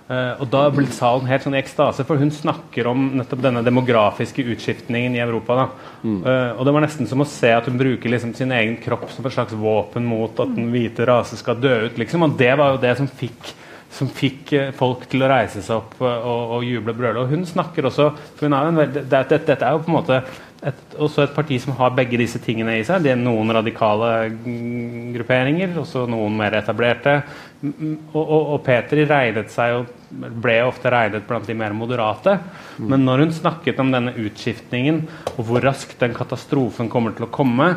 Uh, 0.07 0.39
og 0.39 0.47
da 0.53 0.61
ble 0.71 0.85
salen 0.95 1.27
helt 1.27 1.43
sånn 1.43 1.57
i 1.57 1.59
ekstase, 1.59 2.05
for 2.07 2.21
hun 2.21 2.31
snakker 2.31 2.87
om 2.87 3.09
nettopp 3.19 3.43
denne 3.43 3.65
demografiske 3.67 4.45
utskiftningen 4.55 5.17
i 5.19 5.23
Europa. 5.25 5.65
Mm. 6.05 6.21
Uh, 6.23 6.53
og 6.55 6.63
det 6.63 6.75
var 6.77 6.87
nesten 6.87 7.11
som 7.11 7.25
å 7.25 7.27
se 7.27 7.51
at 7.51 7.67
hun 7.67 7.81
bruker 7.81 8.13
liksom 8.13 8.37
sin 8.39 8.55
egen 8.55 8.79
kropp 8.85 9.09
som 9.11 9.27
et 9.27 9.35
slags 9.35 9.57
våpen 9.59 10.07
mot 10.07 10.39
at 10.45 10.55
den 10.55 10.71
hvite 10.71 11.09
rase 11.11 11.41
skal 11.41 11.59
dø 11.59 11.75
ut. 11.89 11.99
Liksom. 11.99 12.23
Og 12.23 12.39
det 12.39 12.53
var 12.55 12.77
jo 12.77 12.83
det 12.87 12.95
som 13.01 13.11
fikk, 13.11 13.51
som 13.99 14.07
fikk 14.07 14.55
folk 14.79 15.09
til 15.11 15.27
å 15.27 15.33
reise 15.33 15.59
seg 15.59 15.81
opp 15.81 15.99
og, 16.05 16.55
og 16.55 16.69
juble 16.69 16.95
og 16.95 17.03
brøle. 17.03 17.25
Og 17.25 17.35
hun 17.35 17.43
snakker 17.51 17.91
også 17.91 18.13
for 18.15 18.47
hun 18.47 18.55
er 18.55 18.71
en, 18.71 18.83
det, 18.95 19.09
det, 19.11 19.27
Dette 19.35 19.59
er 19.59 19.75
jo 19.75 19.83
på 19.83 19.91
en 19.91 19.99
måte 19.99 20.23
et, 20.65 20.79
også 20.97 21.25
et 21.27 21.35
parti 21.37 21.59
som 21.61 21.75
har 21.77 21.93
begge 21.97 22.19
disse 22.21 22.41
tingene 22.43 22.79
i 22.79 22.85
seg. 22.87 23.05
Det 23.05 23.13
er 23.13 23.21
noen 23.21 23.53
radikale 23.53 24.31
grupperinger, 25.15 25.75
også 25.83 26.07
noen 26.11 26.39
mer 26.39 26.57
etablerte. 26.57 27.19
Og, 27.63 28.23
og, 28.23 28.41
og 28.55 28.59
Peter 28.65 29.03
regnet 29.09 29.53
seg 29.53 29.77
og 29.81 29.93
ble 30.43 30.57
ofte 30.65 30.93
regnet 30.93 31.27
blant 31.29 31.49
de 31.49 31.57
mer 31.59 31.77
moderate. 31.77 32.39
Men 32.81 33.05
når 33.07 33.27
hun 33.27 33.37
snakket 33.37 33.81
om 33.83 33.93
denne 33.93 34.15
utskiftningen, 34.17 35.05
og 35.37 35.45
hvor 35.49 35.65
raskt 35.65 36.01
den 36.01 36.17
katastrofen 36.17 36.91
kommer 36.93 37.17
til 37.17 37.29
å 37.29 37.33
komme, 37.33 37.75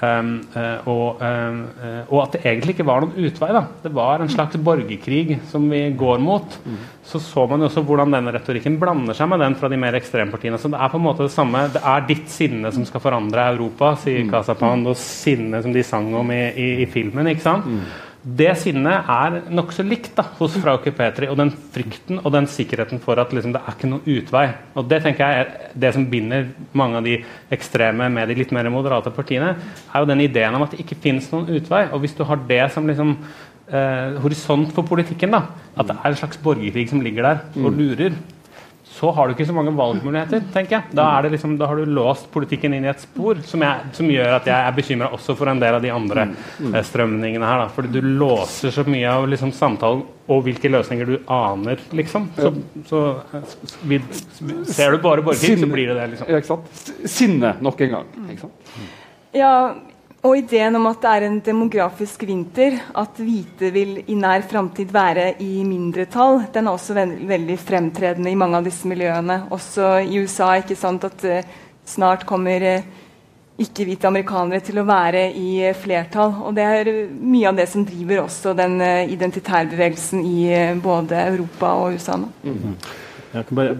Um, 0.00 0.28
uh, 0.54 0.88
og, 0.88 1.20
um, 1.20 1.58
uh, 1.76 2.06
og, 2.08 2.22
at 2.22 2.36
det 2.36 2.40
egentlig 2.48 2.72
ikke 2.72 2.86
var 2.88 3.04
noen 3.04 3.26
utvei. 3.28 3.50
Da. 3.52 3.66
Det 3.82 3.92
var 3.92 4.22
en 4.22 4.32
slags 4.32 4.56
borgerkrig 4.64 5.36
som 5.50 5.66
vi 5.68 5.82
går 5.92 6.22
mot. 6.24 6.56
Mm. 6.64 6.78
Så 7.04 7.20
så 7.20 7.44
man 7.50 7.60
jo 7.60 7.68
også 7.68 7.84
hvordan 7.84 8.16
denne 8.16 8.32
retorikken 8.32 8.78
blander 8.80 9.16
seg 9.16 9.28
med 9.28 9.42
den 9.44 9.58
fra 9.60 9.68
de 9.68 9.80
mer 9.80 9.98
ekstrempartiene. 9.98 10.60
Så 10.60 10.70
det 10.72 10.80
er 10.80 10.92
på 10.92 11.00
en 11.00 11.04
måte 11.04 11.26
det 11.26 11.34
samme. 11.34 11.66
Det 11.74 11.82
er 11.84 12.06
ditt 12.08 12.32
sinne 12.32 12.72
som 12.72 12.86
skal 12.88 13.04
forandre 13.04 13.50
Europa, 13.52 13.92
sier 14.00 14.24
mm. 14.24 14.30
Casapand, 14.32 14.88
og 14.88 14.96
sinnet 15.00 15.66
som 15.66 15.76
de 15.76 15.84
sang 15.84 16.08
om 16.16 16.32
i, 16.32 16.42
i, 16.48 16.70
i 16.86 16.88
filmen. 16.88 17.28
ikke 17.34 17.44
sant? 17.44 17.68
Mm. 17.68 17.84
Det 18.20 18.50
sinnet 18.60 19.06
er 19.08 19.36
nokså 19.48 19.80
likt 19.86 20.10
da, 20.18 20.26
hos 20.36 20.52
Frauke 20.60 20.92
Petri. 20.92 21.28
Og 21.32 21.38
den 21.40 21.52
frykten 21.72 22.18
og 22.20 22.34
den 22.34 22.48
sikkerheten 22.52 23.00
for 23.00 23.20
at 23.22 23.32
liksom, 23.32 23.54
det 23.54 23.62
er 23.62 23.76
ikke 23.76 23.88
noen 23.88 24.04
utvei. 24.04 24.42
Og 24.76 24.88
Det 24.90 24.98
tenker 25.04 25.24
jeg 25.24 25.44
er 25.44 25.70
det 25.84 25.92
som 25.96 26.04
binder 26.10 26.50
mange 26.76 27.00
av 27.00 27.06
de 27.06 27.16
ekstreme 27.56 28.10
med 28.12 28.28
de 28.28 28.36
litt 28.36 28.52
mer 28.52 28.68
moderate 28.68 29.12
partiene. 29.14 29.54
er 29.94 30.04
jo 30.04 30.10
den 30.10 30.20
ideen 30.20 30.54
om 30.54 30.66
at 30.66 30.74
det 30.74 30.84
ikke 30.84 31.00
finnes 31.00 31.30
noen 31.32 31.48
utvei. 31.48 31.86
Og 31.92 32.00
hvis 32.04 32.16
du 32.18 32.24
har 32.24 32.36
det 32.36 32.60
som 32.72 32.86
liksom, 32.86 33.16
eh, 33.72 34.20
horisont 34.20 34.72
for 34.72 34.82
politikken, 34.82 35.30
da, 35.30 35.46
at 35.76 35.86
det 35.86 35.96
er 35.96 36.10
en 36.10 36.20
slags 36.20 36.36
borgerkrig 36.36 36.90
som 36.90 37.00
ligger 37.00 37.22
der 37.22 37.40
og 37.56 37.72
lurer, 37.72 38.12
så 38.90 39.10
har 39.14 39.28
du 39.28 39.36
ikke 39.36 39.46
så 39.46 39.54
mange 39.54 39.70
valgmuligheter. 39.76 40.42
tenker 40.52 40.76
jeg. 40.76 40.94
Da, 40.98 41.20
liksom, 41.22 41.54
da 41.60 41.68
har 41.70 41.78
du 41.78 41.86
låst 41.94 42.26
politikken 42.34 42.74
inn 42.74 42.84
i 42.84 42.90
et 42.90 43.00
spor 43.00 43.38
som, 43.46 43.62
jeg, 43.62 43.92
som 43.96 44.08
gjør 44.10 44.34
at 44.40 44.48
jeg 44.50 44.66
er 44.66 44.74
bekymra 44.76 45.10
også 45.14 45.36
for 45.38 45.50
en 45.52 45.62
del 45.62 45.76
av 45.78 45.84
de 45.84 45.92
andre 45.94 46.26
mm. 46.32 46.72
eh, 46.74 46.82
strømningene 46.88 47.46
her. 47.46 47.62
Da. 47.62 47.68
Fordi 47.76 47.92
du 47.94 48.08
låser 48.18 48.74
så 48.74 48.84
mye 48.88 49.12
av 49.12 49.28
liksom, 49.30 49.54
samtalen 49.54 50.02
og 50.30 50.42
hvilke 50.46 50.70
løsninger 50.70 51.06
du 51.06 51.14
aner, 51.32 51.80
liksom. 51.96 52.28
Så, 52.36 52.52
så 52.86 53.04
vi, 53.86 53.98
ser 54.70 54.94
du 54.94 55.00
bare 55.02 55.24
borgerkrig, 55.26 55.56
så 55.62 55.70
blir 55.70 55.90
det 55.90 55.96
det. 55.98 56.08
liksom. 56.16 56.30
Ja, 56.30 56.42
ikke 56.42 56.52
sant? 56.52 56.92
Sinne 57.14 57.54
nok 57.62 57.86
en 57.86 57.96
gang. 57.96 58.12
ikke 58.26 58.48
sant? 58.48 58.74
Ja, 59.34 59.54
og 60.20 60.36
ideen 60.36 60.76
om 60.76 60.84
at 60.90 61.00
det 61.00 61.10
er 61.10 61.24
en 61.24 61.38
demografisk 61.40 62.26
vinter, 62.28 62.76
at 62.92 63.20
hvite 63.24 63.70
vil 63.72 63.94
i 64.04 64.16
nær 64.20 64.44
framtid 64.44 64.92
være 64.92 65.30
i 65.40 65.62
mindretall, 65.64 66.42
den 66.52 66.68
er 66.68 66.76
også 66.76 66.96
veld 66.98 67.14
veldig 67.30 67.56
fremtredende 67.56 68.28
i 68.28 68.36
mange 68.36 68.60
av 68.60 68.66
disse 68.68 68.88
miljøene. 68.88 69.46
Også 69.48 69.94
i 70.04 70.20
USA. 70.20 70.52
ikke 70.60 70.76
sant, 70.76 71.04
At 71.08 71.24
uh, 71.24 71.40
snart 71.88 72.26
kommer 72.28 72.60
uh, 72.60 72.84
ikke-hvite 73.60 74.08
amerikanere 74.12 74.60
til 74.60 74.82
å 74.82 74.88
være 74.88 75.30
i 75.32 75.64
uh, 75.64 75.76
flertall. 75.76 76.36
Og 76.44 76.52
det 76.54 76.68
er 76.68 76.94
mye 77.16 77.48
av 77.48 77.56
det 77.56 77.70
som 77.72 77.88
driver 77.88 78.26
også 78.26 78.52
den 78.52 78.76
identitærbevegelsen 79.16 80.20
i 80.20 80.40
både 80.84 81.16
Europa 81.30 81.72
og 81.80 81.96
USA 81.96 82.20
nå. 82.20 82.28
Mm 82.44 82.58
-hmm. 82.58 83.09
Bare, 83.32 83.76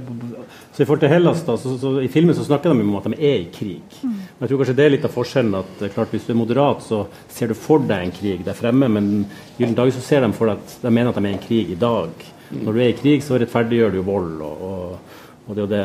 så 0.72 0.82
I 0.82 0.86
forhold 0.86 1.00
til 1.02 1.10
Hellas 1.10 1.40
da, 1.42 1.56
så, 1.58 1.72
så, 1.78 1.96
I 2.00 2.08
filmen 2.08 2.36
så 2.38 2.44
snakker 2.46 2.70
de 2.70 2.84
om 2.84 2.98
at 3.00 3.08
de 3.10 3.16
er 3.18 3.40
i 3.40 3.48
krig. 3.50 3.96
Mm. 4.02 4.18
Jeg 4.38 4.50
tror 4.50 4.60
kanskje 4.60 4.76
det 4.78 4.84
er 4.84 4.92
litt 4.94 5.06
av 5.08 5.14
forskjellen. 5.14 5.56
at 5.58 5.82
klart 5.94 6.14
Hvis 6.14 6.28
du 6.28 6.34
er 6.34 6.38
moderat, 6.38 6.84
så 6.86 7.00
ser 7.28 7.50
du 7.50 7.58
for 7.58 7.82
deg 7.82 8.04
en 8.04 8.14
krig 8.14 8.44
der 8.46 8.54
fremme. 8.54 8.88
Men 8.88 9.10
i 9.24 9.62
Gyllen 9.62 9.74
dag 9.78 9.90
så 9.96 10.04
ser 10.04 10.22
de 10.22 10.30
for 10.36 10.52
deg 10.52 10.62
at 10.62 10.76
de 10.84 10.94
mener 10.94 11.10
at 11.10 11.18
de 11.18 11.24
er 11.26 11.34
i 11.34 11.38
en 11.38 11.42
krig 11.42 11.74
i 11.74 11.80
dag. 11.80 12.14
Mm. 12.50 12.62
Når 12.62 12.72
du 12.72 12.80
er 12.80 12.92
i 12.92 12.98
krig, 13.00 13.26
så 13.26 13.40
rettferdiggjør 13.42 13.96
du 13.96 14.00
vold. 14.06 14.38
og, 14.46 14.62
og, 14.70 15.20
og 15.48 15.58
det 15.58 15.66
og 15.66 15.74
det. 15.74 15.84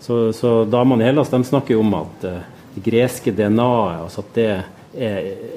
Så, 0.00 0.20
så 0.36 0.54
damene 0.68 1.04
i 1.04 1.08
Hellas 1.08 1.32
de 1.32 1.40
snakker 1.44 1.76
jo 1.76 1.84
om 1.84 1.96
at 1.96 2.28
uh, 2.28 2.40
det 2.74 2.84
greske 2.84 3.32
DNA-et 3.32 4.04
altså 4.04 4.24
at 4.24 4.36
det 4.36 4.48
er, 4.52 4.64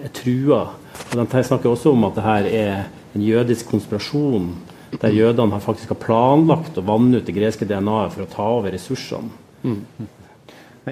er 0.07 0.11
trua. 0.15 0.65
Og 1.11 1.19
De 1.19 1.43
snakker 1.43 1.69
også 1.69 1.91
om 1.91 2.07
at 2.07 2.15
det 2.15 2.23
her 2.23 2.47
er 2.49 2.85
en 3.13 3.23
jødisk 3.23 3.69
konspirasjon 3.71 4.53
der 5.01 5.15
jødene 5.15 5.59
faktisk 5.63 5.93
har 5.93 6.01
planlagt 6.01 6.77
å 6.77 6.85
vanne 6.85 7.19
ut 7.19 7.27
det 7.27 7.35
greske 7.35 7.67
DNA-et 7.67 8.13
for 8.15 8.25
å 8.25 8.31
ta 8.31 8.49
over 8.57 8.75
ressursene. 8.75 9.31
Mm. 9.63 9.79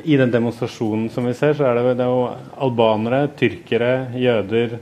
I 0.03 0.15
den 0.17 0.31
demonstrasjonen 0.31 1.09
som 1.11 1.25
vi 1.27 1.33
ser, 1.35 1.57
så 1.57 1.67
er 1.67 1.75
det, 1.77 1.97
det 1.99 2.05
er 2.05 2.13
jo 2.13 2.23
albanere, 2.63 3.25
tyrkere, 3.35 3.91
jøder, 4.15 4.77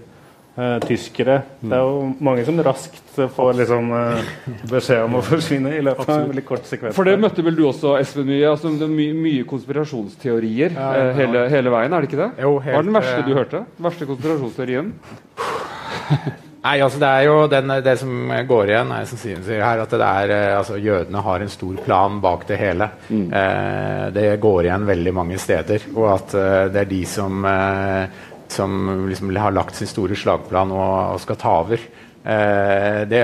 eh, 0.54 0.76
tyskere. 0.84 1.40
Det 1.64 1.74
er 1.74 1.88
jo 1.88 2.04
mange 2.22 2.44
som 2.46 2.60
raskt 2.62 3.18
får 3.18 3.56
liksom, 3.58 3.90
eh, 3.98 4.28
beskjed 4.70 5.08
om 5.08 5.18
å 5.18 5.24
forsvinne 5.26 5.74
i 5.74 5.82
løpet 5.88 6.06
av 6.06 6.20
en 6.20 6.30
veldig 6.30 6.46
kort 6.46 6.70
sekvens. 6.70 6.98
For 6.98 7.10
det 7.10 7.18
møtte 7.22 7.46
vel 7.46 7.58
du 7.58 7.64
også, 7.72 7.96
Espen, 7.98 8.30
mye? 8.30 8.52
Altså, 8.52 8.70
det 8.78 8.86
er 8.86 8.94
mye, 8.94 9.16
mye 9.18 9.48
konspirasjonsteorier 9.50 10.78
ja, 10.78 10.92
ja, 10.94 11.08
ja. 11.10 11.16
Hele, 11.18 11.48
hele, 11.56 11.74
veien, 11.74 11.96
er 11.96 12.06
det 12.06 12.12
ikke 12.12 12.22
det? 12.22 12.30
Jo, 12.46 12.54
helt, 12.60 12.76
Hva 12.76 12.84
er 12.84 12.92
den 12.92 13.00
verste 13.00 13.26
du 13.26 13.34
hørte? 13.34 13.64
Den 13.80 13.90
Verste 13.90 14.10
konspirasjonsteorien? 14.14 14.94
Nei, 16.60 16.76
altså 16.84 17.00
Det 17.00 17.10
er 17.10 17.26
jo 17.30 17.36
den, 17.52 17.72
det 17.86 17.96
som 18.02 18.32
går 18.50 18.72
igjen, 18.74 18.90
er, 18.92 19.06
som 19.08 19.20
sier 19.22 19.62
her, 19.64 19.84
at 19.84 19.94
det 19.96 20.08
er, 20.08 20.34
eh, 20.36 20.58
altså, 20.58 20.80
jødene 20.82 21.22
har 21.24 21.44
en 21.46 21.54
stor 21.54 21.78
plan 21.86 22.20
bak 22.24 22.44
det 22.50 22.58
hele. 22.60 22.90
Mm. 23.08 23.28
Eh, 23.32 24.04
det 24.16 24.26
går 24.44 24.68
igjen 24.68 24.90
veldig 24.90 25.14
mange 25.16 25.40
steder. 25.40 25.88
Og 25.96 26.10
at 26.18 26.36
eh, 26.36 26.66
det 26.74 26.84
er 26.84 26.92
de 26.92 27.00
som, 27.08 27.46
eh, 27.48 28.28
som 28.52 28.76
liksom 29.08 29.32
har 29.40 29.56
lagt 29.56 29.80
sin 29.80 29.88
store 29.88 30.20
slagplan 30.20 30.76
og, 30.76 31.16
og 31.16 31.24
skal 31.24 31.40
ta 31.40 31.56
over. 31.62 31.86
Eh, 32.20 33.06
det 33.08 33.22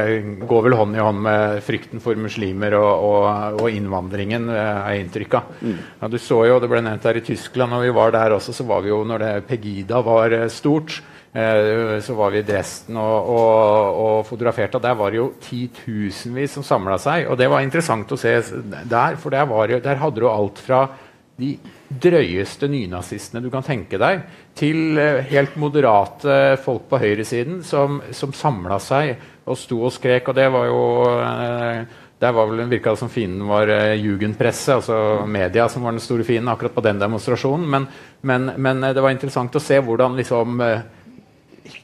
går 0.48 0.62
vel 0.70 0.78
hånd 0.80 0.96
i 0.96 1.04
hånd 1.04 1.20
med 1.26 1.58
frykten 1.66 2.00
for 2.00 2.16
muslimer 2.16 2.78
og, 2.80 3.04
og, 3.10 3.60
og 3.66 3.68
innvandringen, 3.68 4.48
er 4.48 4.96
inntrykket. 5.02 5.04
inntrykk 5.04 5.36
av. 5.42 5.52
Mm. 5.60 5.82
Ja, 6.00 6.08
du 6.08 6.18
så 6.24 6.40
jo, 6.48 6.62
Det 6.64 6.72
ble 6.72 6.82
nevnt 6.86 7.04
her 7.04 7.20
i 7.20 7.26
Tyskland, 7.26 7.76
og 7.76 7.84
vi 7.84 7.92
var 8.00 8.16
der 8.16 8.38
også, 8.38 8.56
så 8.56 8.64
var 8.64 8.86
vi 8.86 8.94
jo 8.94 9.04
når 9.04 9.26
det 9.26 9.34
Pegida 9.52 10.00
var 10.06 10.32
eh, 10.32 10.48
stort. 10.48 11.02
Eh, 11.36 12.00
så 12.00 12.14
var 12.14 12.32
vi 12.32 12.40
i 12.40 12.46
Dresden 12.48 12.96
og, 12.96 13.26
og, 13.28 13.98
og 14.00 14.20
fotograferte, 14.24 14.80
og 14.80 14.84
der 14.86 14.94
var 14.96 15.12
det 15.12 15.20
jo 15.20 15.34
titusenvis 15.44 16.56
som 16.56 16.64
samla 16.64 16.96
seg. 17.02 17.26
Og 17.28 17.36
det 17.40 17.50
var 17.52 17.66
interessant 17.66 18.14
å 18.16 18.20
se 18.20 18.38
der, 18.88 19.18
for 19.20 19.36
der, 19.36 19.50
var, 19.50 19.74
der 19.84 20.00
hadde 20.00 20.24
du 20.24 20.30
alt 20.32 20.64
fra 20.64 20.86
de 21.36 21.58
drøyeste 21.92 22.72
nynazistene 22.72 23.44
du 23.44 23.50
kan 23.52 23.68
tenke 23.68 24.00
deg, 24.00 24.24
til 24.56 24.96
uh, 24.96 25.20
helt 25.28 25.60
moderate 25.60 26.56
folk 26.64 26.88
på 26.88 27.02
høyresiden 27.04 27.60
som, 27.68 28.00
som 28.16 28.32
samla 28.32 28.80
seg 28.80 29.18
og 29.44 29.60
sto 29.60 29.84
og 29.84 29.92
skrek. 29.92 30.32
Og 30.32 30.40
det 30.40 30.48
var 30.56 30.72
jo 30.72 30.82
uh, 31.20 32.02
Der 32.16 32.32
var 32.32 32.48
vel 32.48 32.64
virka 32.72 32.94
det 32.96 33.02
som 33.04 33.12
fienden 33.12 33.44
var 33.52 33.68
jugendpresse, 34.00 34.80
altså 34.80 35.26
media, 35.28 35.68
som 35.68 35.84
var 35.84 35.92
den 35.92 36.00
store 36.00 36.24
fienden 36.24 36.48
akkurat 36.48 36.74
på 36.74 36.84
den 36.86 37.02
demonstrasjonen. 37.04 37.68
Men, 37.68 37.88
men, 38.24 38.54
men 38.56 38.86
det 38.88 39.04
var 39.04 39.12
interessant 39.12 39.60
å 39.60 39.62
se 39.62 39.84
hvordan 39.84 40.16
liksom 40.16 40.64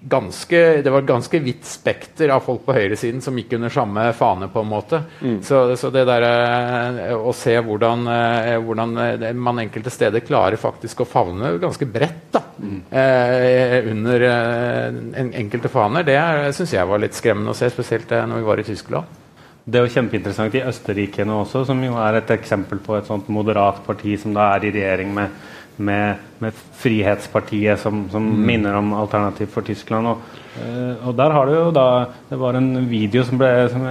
ganske, 0.01 0.81
det 0.83 0.91
var 0.91 1.01
et 1.01 1.09
ganske 1.09 1.39
vidt 1.41 1.65
spekter 1.65 2.31
av 2.33 2.43
folk 2.45 2.63
på 2.65 2.75
høyresiden 2.75 3.21
som 3.23 3.37
gikk 3.37 3.55
under 3.57 3.73
samme 3.73 4.05
fane. 4.17 4.49
på 4.51 4.61
en 4.61 4.69
måte. 4.69 5.01
Mm. 5.21 5.39
Så, 5.43 5.75
så, 5.77 5.89
det 5.93 6.05
der 6.09 6.25
eh, 6.27 7.13
å 7.15 7.33
se 7.33 7.55
hvordan, 7.57 8.07
eh, 8.07 8.57
hvordan, 8.61 8.97
eh, 8.97 9.31
man 9.33 9.61
enkelte 9.63 9.93
steder 9.93 10.25
klarer 10.25 10.59
faktisk 10.61 11.01
å 11.01 11.09
favne 11.09 11.55
ganske 11.61 11.85
bredt 11.85 12.29
da, 12.33 12.43
mm. 12.57 12.81
eh, 12.89 13.77
under 13.91 14.27
en, 14.27 15.33
enkelte 15.43 15.71
faner, 15.71 16.05
det 16.07 16.19
syns 16.57 16.75
jeg 16.75 16.87
var 16.87 17.01
litt 17.01 17.17
skremmende 17.17 17.55
å 17.55 17.57
se, 17.57 17.69
spesielt 17.73 18.11
når 18.11 18.41
vi 18.41 18.49
var 18.51 18.61
i 18.61 18.67
Tyskland. 18.67 19.17
Det 19.61 19.77
er 19.77 19.85
jo 19.85 19.93
kjempeinteressant 19.93 20.55
i 20.57 20.63
Østerrike 20.65 21.25
nå 21.27 21.43
også, 21.43 21.63
som 21.69 21.81
jo 21.85 21.93
er 22.01 22.17
et 22.17 22.31
eksempel 22.33 22.81
på 22.81 22.95
et 22.97 23.09
sånt 23.09 23.27
moderat 23.29 23.83
parti 23.85 24.15
som 24.19 24.33
da 24.33 24.55
er 24.55 24.65
i 24.65 24.71
regjering 24.73 25.13
med 25.13 25.35
med, 25.81 26.21
med 26.43 26.59
Frihetspartiet, 26.81 27.79
som, 27.81 28.03
som 28.13 28.27
mm. 28.27 28.43
minner 28.47 28.77
om 28.79 28.93
Alternativ 28.97 29.49
for 29.53 29.65
Tyskland. 29.67 30.11
Og, 30.11 30.37
uh, 30.59 31.07
og, 31.07 31.15
der 31.17 31.35
har 31.35 31.49
du 31.49 31.55
jo 31.55 31.65
da 31.75 31.87
Det 32.29 32.39
var 32.41 32.59
en 32.59 32.69
video 32.89 33.25
som 33.27 33.41
ble, 33.41 33.49
som 33.73 33.87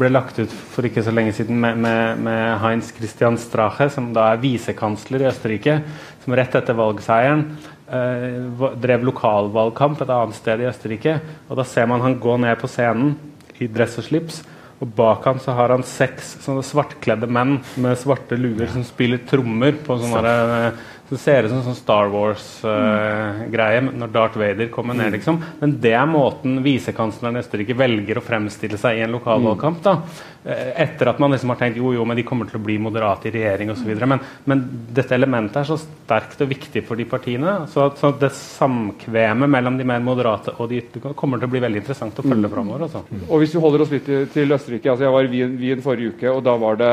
ble 0.00 0.10
lagt 0.12 0.40
ut 0.40 0.56
for 0.72 0.86
ikke 0.88 1.04
så 1.04 1.14
lenge 1.14 1.34
siden 1.36 1.60
med, 1.60 1.78
med, 1.84 2.24
med 2.24 2.42
Heinz 2.64 2.90
Christian 2.96 3.38
Strache, 3.40 3.90
som 3.92 4.12
da 4.16 4.32
er 4.32 4.42
visekansler 4.42 5.24
i 5.24 5.30
Østerrike, 5.30 5.78
som 6.24 6.36
rett 6.38 6.58
etter 6.58 6.76
valgseieren 6.78 7.46
eh, 7.88 8.72
drev 8.80 9.04
lokalvalgkamp 9.06 10.02
et 10.02 10.12
annet 10.12 10.38
sted 10.38 10.62
i 10.62 10.68
Østerrike. 10.70 11.18
Og 11.48 11.60
da 11.60 11.66
ser 11.68 11.88
man 11.90 12.04
han 12.04 12.18
gå 12.20 12.36
ned 12.40 12.58
på 12.60 12.70
scenen 12.70 13.14
i 13.62 13.68
dress 13.70 13.98
og 14.00 14.08
slips. 14.08 14.42
Og 14.82 14.90
bak 14.96 15.24
ham 15.28 15.38
så 15.40 15.54
har 15.56 15.72
han 15.72 15.84
seks 15.86 16.34
sånne 16.44 16.64
svartkledde 16.66 17.28
menn 17.30 17.60
med 17.80 17.98
svarte 18.00 18.36
luer 18.38 18.68
som 18.72 18.84
spiller 18.86 19.22
trommer 19.28 19.76
på 19.86 19.96
sånne 20.02 20.72
så 21.08 21.16
ser 21.20 21.42
det 21.42 21.50
ut 21.50 21.52
som 21.52 21.64
sånn 21.66 21.76
Star 21.76 22.12
Wars-greie 22.12 23.80
uh, 23.82 23.90
når 24.00 24.12
Darth 24.14 24.38
Vader 24.40 24.70
kommer 24.72 24.96
ned. 24.96 25.12
Mm. 25.12 25.16
liksom. 25.18 25.40
Men 25.60 25.74
det 25.84 25.92
er 25.98 26.06
måten 26.08 26.62
visekansleren 26.64 27.36
i 27.36 27.42
Østerrike 27.42 27.76
velger 27.76 28.20
å 28.20 28.24
fremstille 28.24 28.80
seg 28.80 28.98
i 28.98 29.04
en 29.04 29.12
lokalvalgkamp. 29.18 29.82
da. 29.84 29.98
Eh, 30.44 30.70
etter 30.82 31.08
at 31.08 31.20
man 31.20 31.32
liksom 31.32 31.52
har 31.54 31.60
tenkt 31.60 31.78
jo, 31.80 31.94
jo, 31.96 32.02
men 32.04 32.16
de 32.16 32.24
kommer 32.28 32.48
til 32.48 32.58
å 32.58 32.64
bli 32.64 32.76
moderate 32.80 33.28
i 33.28 33.32
regjering 33.32 33.70
osv. 33.72 33.90
Men, 34.00 34.20
men 34.48 34.64
dette 34.96 35.16
elementet 35.16 35.62
er 35.62 35.68
så 35.68 35.78
sterkt 35.80 36.40
og 36.44 36.50
viktig 36.50 36.84
for 36.88 37.00
de 37.00 37.06
partiene. 37.08 37.54
Så, 37.72 37.86
så 38.00 38.12
det 38.20 38.32
samkvemet 38.36 39.52
mellom 39.56 39.76
de 39.80 39.88
mer 39.88 40.00
moderate 40.04 40.56
og 40.58 40.68
de 40.72 40.82
ytre 40.82 41.14
kommer 41.16 41.40
til 41.40 41.48
å 41.48 41.54
bli 41.54 41.64
veldig 41.64 41.80
interessant 41.84 42.20
å 42.20 42.24
følge 42.24 42.48
mm. 42.48 42.52
framover. 42.52 42.86
Altså. 42.88 43.04
Og 43.28 43.44
hvis 43.44 43.56
vi 43.56 43.64
holder 43.64 43.84
oss 43.84 43.92
litt 43.92 44.08
til, 44.32 44.56
Østerrike 44.56 44.92
altså 44.92 45.06
Jeg 45.06 45.16
var 45.16 45.28
i 45.28 45.44
Wien 45.64 45.84
forrige 45.84 46.16
uke, 46.16 46.32
og 46.32 46.44
da 46.44 46.56
var 46.60 46.80
det 46.80 46.92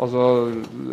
Altså, 0.00 0.22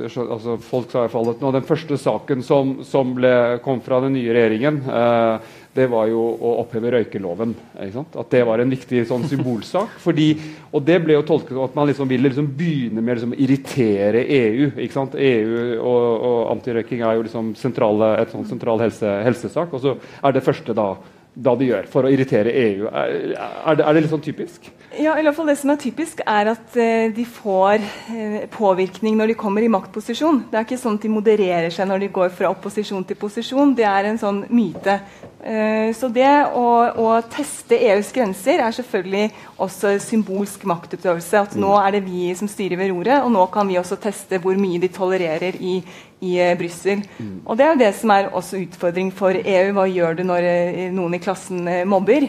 altså, 0.03 0.57
folk 0.59 0.91
sa 0.91 1.05
i 1.05 1.11
fall 1.11 1.29
at 1.31 1.39
nå, 1.39 1.53
Den 1.55 1.67
første 1.67 1.95
saken 2.01 2.41
som, 2.43 2.73
som 2.83 3.13
ble, 3.15 3.31
kom 3.63 3.79
fra 3.85 4.01
den 4.03 4.17
nye 4.17 4.33
regjeringen, 4.35 4.81
eh, 4.83 5.53
det 5.77 5.85
var 5.91 6.09
jo 6.09 6.19
å 6.19 6.53
oppheve 6.63 6.91
røykeloven. 6.91 7.53
At 7.77 8.31
det 8.33 8.41
var 8.49 8.59
en 8.59 8.73
viktig 8.73 9.05
sånn, 9.07 9.27
symbolsak. 9.31 9.95
Fordi, 10.03 10.27
og 10.73 10.83
det 10.87 10.99
ble 11.05 11.15
jo 11.15 11.25
tolket 11.27 11.53
som 11.53 11.63
at 11.69 11.77
man 11.77 11.87
liksom 11.87 12.09
ville 12.09 12.27
liksom 12.27 12.49
begynne 12.57 13.03
med 13.03 13.19
liksom, 13.19 13.35
å 13.37 13.41
irritere 13.45 14.25
EU. 14.41 14.71
EU 14.75 15.59
og, 15.77 16.07
og 16.29 16.39
antirøyking 16.57 17.05
er 17.05 17.19
jo 17.19 17.27
liksom 17.29 17.53
sentrale, 17.59 18.15
et 18.23 18.33
sånn 18.33 18.49
sentral 18.49 18.81
helse, 18.83 19.19
helsesak. 19.29 19.71
Og 19.71 19.85
så 19.85 19.95
er 20.19 20.35
det 20.35 20.43
første 20.43 20.75
da 20.75 20.95
da 21.37 21.53
de 21.57 21.67
gjør, 21.69 21.85
for 21.91 22.07
å 22.07 22.09
irritere 22.09 22.49
EU. 22.49 22.87
Er, 22.89 23.13
er, 23.37 23.77
det, 23.77 23.85
er 23.85 23.93
det, 23.93 24.01
litt 24.01 24.13
sånn 24.13 24.23
typisk? 24.25 24.71
Ja, 24.97 25.13
i 25.19 25.25
hvert 25.25 25.35
fall 25.37 25.51
Det 25.51 25.57
som 25.59 25.69
er 25.69 25.79
typisk, 25.81 26.23
er 26.25 26.49
at 26.49 26.77
eh, 26.81 27.11
de 27.13 27.25
får 27.29 27.83
eh, 27.83 28.37
påvirkning 28.53 29.19
når 29.19 29.33
de 29.33 29.37
kommer 29.37 29.61
i 29.61 29.69
maktposisjon. 29.69 30.47
Det 30.49 30.57
er 30.57 30.65
ikke 30.65 30.79
sånn 30.81 30.97
at 30.97 31.05
de 31.05 31.13
modererer 31.13 31.69
seg 31.73 31.89
når 31.89 32.05
de 32.05 32.11
går 32.15 32.33
fra 32.33 32.49
opposisjon 32.55 33.05
til 33.05 33.19
posisjon. 33.21 33.75
Det 33.77 33.85
er 33.85 34.09
en 34.09 34.17
sånn 34.21 34.43
myte. 34.49 34.97
Eh, 35.37 35.93
så 35.93 36.09
det 36.09 36.31
å, 36.57 36.65
å, 36.89 37.13
teste 37.29 37.77
EUs 37.91 38.09
grenser 38.15 38.63
er 38.63 38.73
selvfølgelig 38.73 39.29
også 39.61 39.93
symbolsk 40.01 40.65
maktutøvelse. 40.67 41.43
At 41.45 41.57
nå 41.59 41.75
er 41.77 41.99
det 41.99 42.05
vi 42.07 42.31
som 42.39 42.49
styrer 42.49 42.81
ved 42.81 42.95
roret, 42.95 43.21
og 43.21 43.29
nå 43.35 43.45
kan 43.53 43.69
vi 43.69 43.77
også 43.77 43.99
teste 44.01 44.41
hvor 44.41 44.57
mye 44.57 44.81
de 44.81 44.89
tolererer 44.89 45.61
i 45.61 45.77
i 46.21 46.37
uh, 46.41 46.53
Brussel. 46.57 47.03
Mm. 47.19 47.41
Og 47.45 47.57
det 47.57 47.65
er 47.65 47.73
jo 47.73 47.81
det 47.81 47.91
som 47.97 48.13
er 48.13 48.29
også 48.33 48.61
utfordring 48.63 49.11
for 49.13 49.37
EU. 49.37 49.73
Hva 49.77 49.85
gjør 49.89 50.17
du 50.17 50.23
når 50.27 50.47
uh, 50.47 50.81
noen 50.95 51.17
i 51.17 51.21
klassen 51.21 51.67
uh, 51.67 51.83
mobber? 51.89 52.27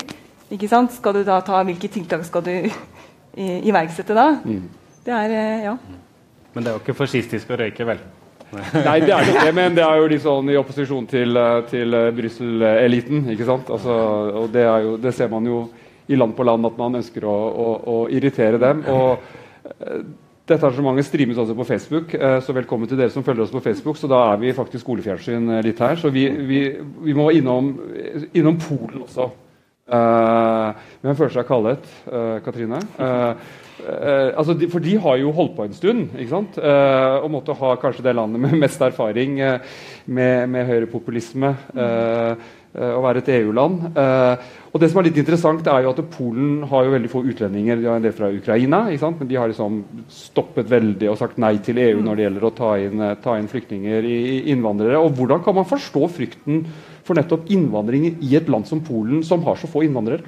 Ikke 0.53 0.69
sant? 0.69 0.93
Skal 0.97 1.19
du 1.19 1.23
da 1.27 1.41
ta, 1.45 1.63
Hvilke 1.65 1.91
tiltak 1.93 2.25
skal 2.27 2.45
du 2.45 2.53
iverksette 3.39 4.17
da? 4.17 4.31
Mm. 4.43 4.65
Det 5.05 5.15
er 5.15 5.35
ja. 5.63 5.75
Men 6.55 6.65
det 6.65 6.71
er 6.71 6.79
jo 6.79 6.83
ikke 6.83 6.97
fascistisk 6.99 7.53
å 7.53 7.59
røyke, 7.61 7.85
vel? 7.87 8.01
Nei, 8.89 8.97
det 9.05 9.13
er 9.13 9.27
det 9.27 9.35
ikke, 9.35 9.53
men 9.53 9.75
det 9.77 9.83
er 9.85 9.99
jo 10.01 10.07
litt 10.09 10.25
sånn 10.25 10.49
i 10.49 10.57
opposisjon 10.57 11.05
til, 11.07 11.37
til 11.69 11.97
Brussel-eliten. 12.17 13.27
ikke 13.35 13.47
sant? 13.47 13.69
Altså, 13.71 13.93
og 14.41 14.49
det, 14.55 14.65
jo, 14.65 14.95
det, 15.01 15.13
ser 15.15 15.29
man 15.33 15.47
jo 15.47 15.67
i 16.09 16.17
land 16.17 16.33
på 16.35 16.47
land 16.49 16.65
at 16.67 16.81
man 16.81 16.97
ønsker 16.99 17.29
å, 17.29 17.37
å, 17.37 17.69
å 17.93 17.99
irritere 18.09 18.61
dem. 18.63 18.81
og 18.89 19.21
dette 20.49 20.65
arrangementet 20.65 21.07
streames 21.09 21.39
også 21.41 21.57
på 21.57 21.67
Facebook, 21.69 22.15
eh, 22.15 22.39
så 22.45 22.55
velkommen 22.57 22.89
til 22.89 22.99
dere 22.99 23.13
som 23.13 23.25
følger 23.25 23.45
oss 23.45 23.53
på 23.55 23.63
Facebook. 23.65 23.99
Så 24.01 24.09
da 24.11 24.23
er 24.33 24.41
vi 24.41 24.55
faktisk 24.57 24.87
skolefjernsyn 24.87 25.51
eh, 25.59 25.65
litt 25.67 25.83
her. 25.85 25.99
Så 26.01 26.13
vi, 26.15 26.29
vi, 26.49 26.63
vi 27.05 27.17
må 27.17 27.31
innom, 27.37 27.75
innom 28.33 28.59
Polen 28.63 29.05
også. 29.05 29.31
Uh, 29.89 30.75
hvem 31.01 31.17
føler 31.17 31.33
seg 31.33 31.47
kallet, 31.49 31.87
uh, 32.13 32.35
Katrine? 32.45 32.77
Uh, 33.01 33.55
altså 34.37 34.53
de, 34.59 34.67
for 34.69 34.85
de 34.85 34.99
har 35.01 35.17
jo 35.17 35.31
holdt 35.33 35.55
på 35.57 35.65
en 35.65 35.73
stund 35.73 36.11
ikke 36.19 36.29
sant? 36.29 36.59
og 36.59 37.29
måtte 37.31 37.55
ha 37.57 37.71
kanskje 37.81 38.03
det 38.05 38.13
landet 38.19 38.43
med 38.43 38.57
mest 38.59 38.83
erfaring 38.85 39.39
med, 39.39 40.43
med 40.51 40.67
høyrepopulisme. 40.69 41.55
Uh, 41.73 41.79
Eh, 42.29 42.37
å 42.77 43.01
være 43.03 43.23
et 43.23 43.31
EU-land. 43.39 43.87
Eh, 43.97 44.49
og 44.69 44.83
det 44.83 44.91
som 44.91 45.01
er 45.01 45.09
litt 45.09 45.21
interessant 45.23 45.67
er 45.71 45.87
jo 45.87 45.95
at 45.95 46.03
Polen 46.13 46.67
har 46.69 46.85
jo 46.85 46.93
veldig 46.93 47.11
få 47.11 47.23
utlendinger. 47.31 47.81
De 47.81 47.89
har 47.89 47.97
en 47.97 48.05
del 48.05 48.15
fra 48.17 48.29
Ukraina, 48.29 48.83
men 48.91 49.31
de 49.31 49.39
har 49.41 49.49
liksom 49.49 49.81
stoppet 50.13 50.69
veldig 50.69 51.09
og 51.09 51.19
sagt 51.21 51.41
nei 51.41 51.57
til 51.65 51.81
EU 51.81 52.03
når 52.05 52.19
det 52.19 52.27
gjelder 52.27 52.45
å 52.45 52.53
ta 52.59 52.75
inn, 52.83 53.01
eh, 53.01 53.17
ta 53.25 53.39
inn 53.39 53.49
flyktninger, 53.49 54.05
i, 54.05 54.21
innvandrere. 54.53 55.01
Og 55.01 55.17
Hvordan 55.17 55.43
kan 55.45 55.57
man 55.57 55.69
forstå 55.69 56.05
frykten 56.13 56.63
for 57.03 57.17
nettopp 57.17 57.49
innvandring 57.51 58.19
i 58.21 58.37
et 58.37 58.49
land 58.49 58.69
som 58.69 58.85
Polen, 58.85 59.25
som 59.25 59.43
har 59.49 59.57
så 59.57 59.71
få 59.71 59.87
innvandrere? 59.87 60.23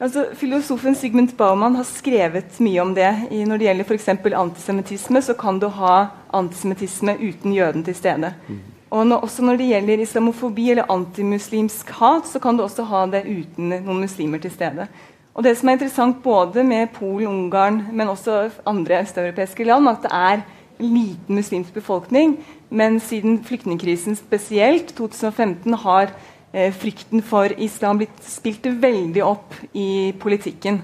Altså, 0.00 0.30
filosofen 0.32 0.94
Sigmund 0.96 1.34
Baumann 1.36 1.74
har 1.76 1.84
skrevet 1.84 2.56
mye 2.64 2.80
om 2.80 2.94
det. 2.96 3.10
I, 3.32 3.42
når 3.44 3.58
det 3.60 3.66
gjelder 3.66 3.88
f.eks. 3.88 4.08
antisemittisme, 4.32 5.20
så 5.20 5.34
kan 5.36 5.58
du 5.60 5.68
ha 5.68 5.96
antisemittisme 6.32 7.18
uten 7.20 7.52
jøden 7.52 7.84
til 7.84 7.96
stede. 7.98 8.32
Mm. 8.48 8.60
Og 8.90 9.06
når, 9.06 9.22
også 9.22 9.44
når 9.46 9.58
det 9.60 9.68
gjelder 9.70 10.02
islamofobi 10.02 10.70
eller 10.72 10.90
antimuslimsk 10.90 11.90
hat, 12.00 12.26
så 12.26 12.40
kan 12.42 12.56
du 12.58 12.64
også 12.64 12.82
ha 12.90 13.04
det 13.12 13.22
uten 13.28 13.70
noen 13.70 14.02
muslimer 14.02 14.42
til 14.42 14.50
stede. 14.50 14.88
Og 15.34 15.46
det 15.46 15.54
som 15.56 15.70
er 15.70 15.78
interessant 15.78 16.18
både 16.24 16.64
med 16.66 16.90
Polen, 16.96 17.28
Ungarn, 17.30 17.84
men 17.94 18.10
også 18.10 18.48
andre 18.66 19.04
østeuropeiske 19.04 19.64
land, 19.64 19.88
at 19.88 20.02
det 20.02 20.10
er 20.12 20.42
liten 20.80 21.38
muslimsk 21.38 21.74
befolkning, 21.74 22.34
men 22.70 22.98
siden 23.00 23.38
flyktningkrisen 23.44 24.18
spesielt, 24.18 24.94
2015, 24.98 25.74
har 25.84 26.10
eh, 26.52 26.72
frykten 26.74 27.22
for 27.22 27.54
islam 27.58 28.00
blitt 28.00 28.24
spilt 28.26 28.66
veldig 28.82 29.22
opp 29.24 29.54
i 29.72 30.12
politikken. 30.18 30.82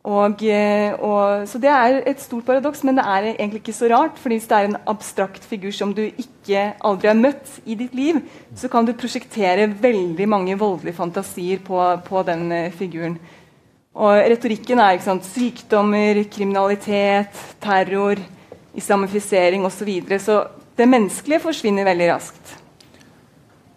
Og, 0.00 0.42
eh, 0.48 0.94
og, 0.96 1.48
så 1.48 1.58
Det 1.60 1.68
er 1.68 2.02
et 2.08 2.20
stort 2.20 2.46
paradoks, 2.46 2.82
men 2.84 2.96
det 2.96 3.04
er 3.04 3.34
egentlig 3.34 3.60
ikke 3.60 3.72
så 3.76 3.88
rart. 3.90 4.18
for 4.18 4.28
Hvis 4.30 4.46
det 4.46 4.56
er 4.56 4.64
en 4.64 4.76
abstrakt 4.86 5.44
figur 5.44 5.70
som 5.70 5.92
du 5.92 6.02
ikke 6.02 6.74
aldri 6.80 7.08
har 7.08 7.14
møtt 7.14 7.60
i 7.66 7.74
ditt 7.74 7.94
liv, 7.94 8.22
så 8.56 8.68
kan 8.68 8.84
du 8.84 8.92
prosjektere 8.92 9.68
veldig 9.68 10.28
mange 10.28 10.58
voldelige 10.58 10.96
fantasier 10.96 11.58
på, 11.58 12.00
på 12.04 12.22
den 12.22 12.52
uh, 12.52 12.70
figuren. 12.72 13.18
Og 13.94 14.16
Retorikken 14.30 14.78
er 14.78 14.98
sant, 14.98 15.24
sykdommer, 15.24 16.24
kriminalitet, 16.30 17.34
terror, 17.60 18.16
islamifisering 18.74 19.64
osv. 19.66 20.00
Så, 20.08 20.18
så 20.18 20.46
det 20.78 20.88
menneskelige 20.88 21.40
forsvinner 21.40 21.84
veldig 21.84 22.12
raskt. 22.12 22.59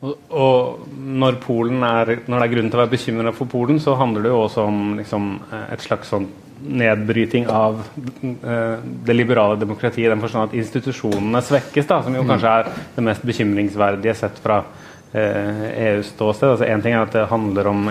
Og, 0.03 0.87
når, 0.99 1.37
er, 1.39 2.09
når, 2.27 2.33
det 2.33 2.43
er 2.43 2.51
grunn 2.51 2.69
til 2.71 2.75
å 2.75 2.81
være 2.81 2.91
bekymra 2.91 3.31
for 3.35 3.47
Polen, 3.47 3.77
så 3.79 3.95
handler 3.95 4.25
det 4.25 4.33
jo 4.33 4.41
også 4.43 4.65
om 4.67 4.81
liksom, 4.99 5.29
et 5.71 5.85
slags 5.85 6.11
sånn 6.11 6.27
nedbryting 6.63 7.47
av 7.47 7.79
uh, 7.79 8.79
det 9.05 9.15
liberale 9.15 9.59
demokratiet 9.59 10.07
i 10.07 10.11
den 10.11 10.23
forstand 10.23 10.49
at 10.49 10.57
institusjonene 10.59 11.41
svekkes, 11.43 11.87
da, 11.89 12.01
som 12.03 12.15
jo 12.15 12.25
kanskje 12.27 12.55
er 12.59 12.73
det 12.95 13.05
mest 13.05 13.23
bekymringsverdige 13.27 14.15
sett 14.19 14.39
fra 14.43 14.59
uh, 14.63 15.63
EUs 15.71 16.11
ståsted. 16.13 16.53
Altså, 16.53 16.67
en 16.67 16.83
ting 16.83 16.97
er 16.97 17.05
at 17.05 17.15
det 17.15 17.29
handler 17.31 17.71
om 17.71 17.87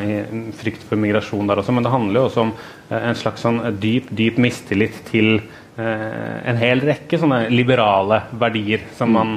frykt 0.59 0.85
for 0.89 1.01
migrasjon 1.01 1.49
der 1.49 1.63
også, 1.63 1.77
men 1.77 1.87
det 1.87 1.95
handler 1.95 2.21
jo 2.21 2.29
også 2.29 2.47
om 2.47 2.55
uh, 2.55 3.01
en 3.01 3.19
slags 3.19 3.45
sånn 3.45 3.61
dyp, 3.81 4.13
dyp 4.13 4.41
mistillit 4.43 5.03
til 5.11 5.39
en 5.73 6.59
hel 6.61 6.83
rekke 6.85 7.17
sånne 7.17 7.47
liberale 7.49 8.19
verdier 8.37 8.83
som 8.93 9.09
mm. 9.09 9.15
man 9.17 9.31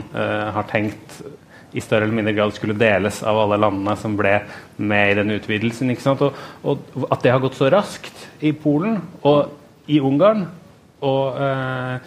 har 0.52 0.66
tenkt 0.68 1.14
i 1.76 1.84
større 1.84 2.08
eller 2.08 2.16
mindre 2.16 2.34
grad 2.38 2.56
skulle 2.56 2.78
deles 2.80 3.22
av 3.28 3.40
alle 3.44 3.60
landene 3.60 3.96
som 4.00 4.16
ble 4.18 4.38
med 4.80 5.12
i 5.12 5.18
den 5.20 5.36
utvidelsen. 5.36 5.92
Og, 6.16 6.40
og, 6.64 7.08
at 7.12 7.26
det 7.26 7.34
har 7.36 7.44
gått 7.44 7.60
så 7.60 7.70
raskt 7.74 8.26
i 8.40 8.56
Polen 8.56 9.02
og 9.28 9.92
i 9.92 10.00
Ungarn 10.02 10.48
og 11.06 11.36
Eh, 11.36 11.98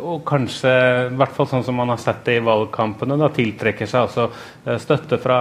og 0.00 0.22
kanskje, 0.26 0.70
i 1.10 1.18
hvert 1.18 1.34
fall 1.36 1.48
sånn 1.50 1.64
som 1.66 1.76
man 1.78 1.92
har 1.92 2.00
sett 2.00 2.24
det 2.26 2.38
i 2.38 2.44
valgkampene, 2.44 3.18
da, 3.20 3.28
tiltrekker 3.34 3.88
seg 3.88 4.06
også 4.06 4.26
eh, 4.30 4.78
støtte 4.82 5.18
fra 5.22 5.38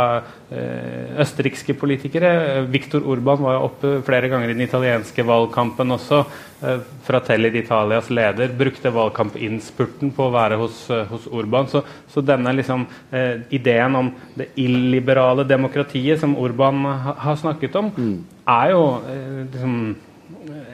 eh, 0.51 1.15
østerrikske 1.23 1.75
politikere. 1.79 2.31
Viktor 2.69 3.05
Urban 3.09 3.41
var 3.45 3.57
jo 3.57 3.65
oppe 3.69 3.93
flere 4.07 4.29
ganger 4.31 4.51
i 4.51 4.57
den 4.57 4.65
italienske 4.67 5.25
valgkampen 5.25 5.95
også. 5.95 6.23
Eh, 6.61 6.81
Fratelli 7.07 7.51
d'Italias 7.53 8.11
leder 8.13 8.51
brukte 8.59 8.91
valgkampinnspurten 8.93 10.11
på 10.15 10.27
å 10.27 10.33
være 10.35 10.59
hos, 10.59 10.83
eh, 10.93 11.05
hos 11.09 11.29
Urban. 11.31 11.71
Så, 11.71 11.83
så 12.11 12.25
denne 12.25 12.53
liksom, 12.57 12.85
eh, 13.11 13.39
ideen 13.55 13.95
om 13.95 14.11
det 14.35 14.51
illiberale 14.59 15.47
demokratiet 15.47 16.19
som 16.19 16.37
Urban 16.37 16.83
ha, 16.85 17.15
har 17.25 17.39
snakket 17.39 17.79
om, 17.79 17.89
mm. 17.95 18.19
er 18.59 18.75
jo 18.75 18.85
liksom 19.07 19.81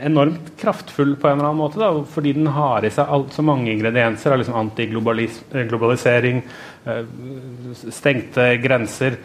enormt 0.02 0.52
kraftfull 0.60 1.16
på 1.16 1.28
en 1.28 1.40
eller 1.40 1.50
annen 1.50 1.62
måte. 1.62 1.80
Da, 1.80 1.92
fordi 2.10 2.34
den 2.38 2.48
har 2.56 2.86
i 2.86 2.92
seg 2.94 3.10
alt, 3.10 3.34
så 3.34 3.46
mange 3.46 3.72
ingredienser 3.74 4.34
av 4.34 4.42
liksom 4.42 4.60
antiglobalisering, 4.60 6.44
eh, 6.86 7.02
stengte 7.94 8.48
grenser. 8.64 9.20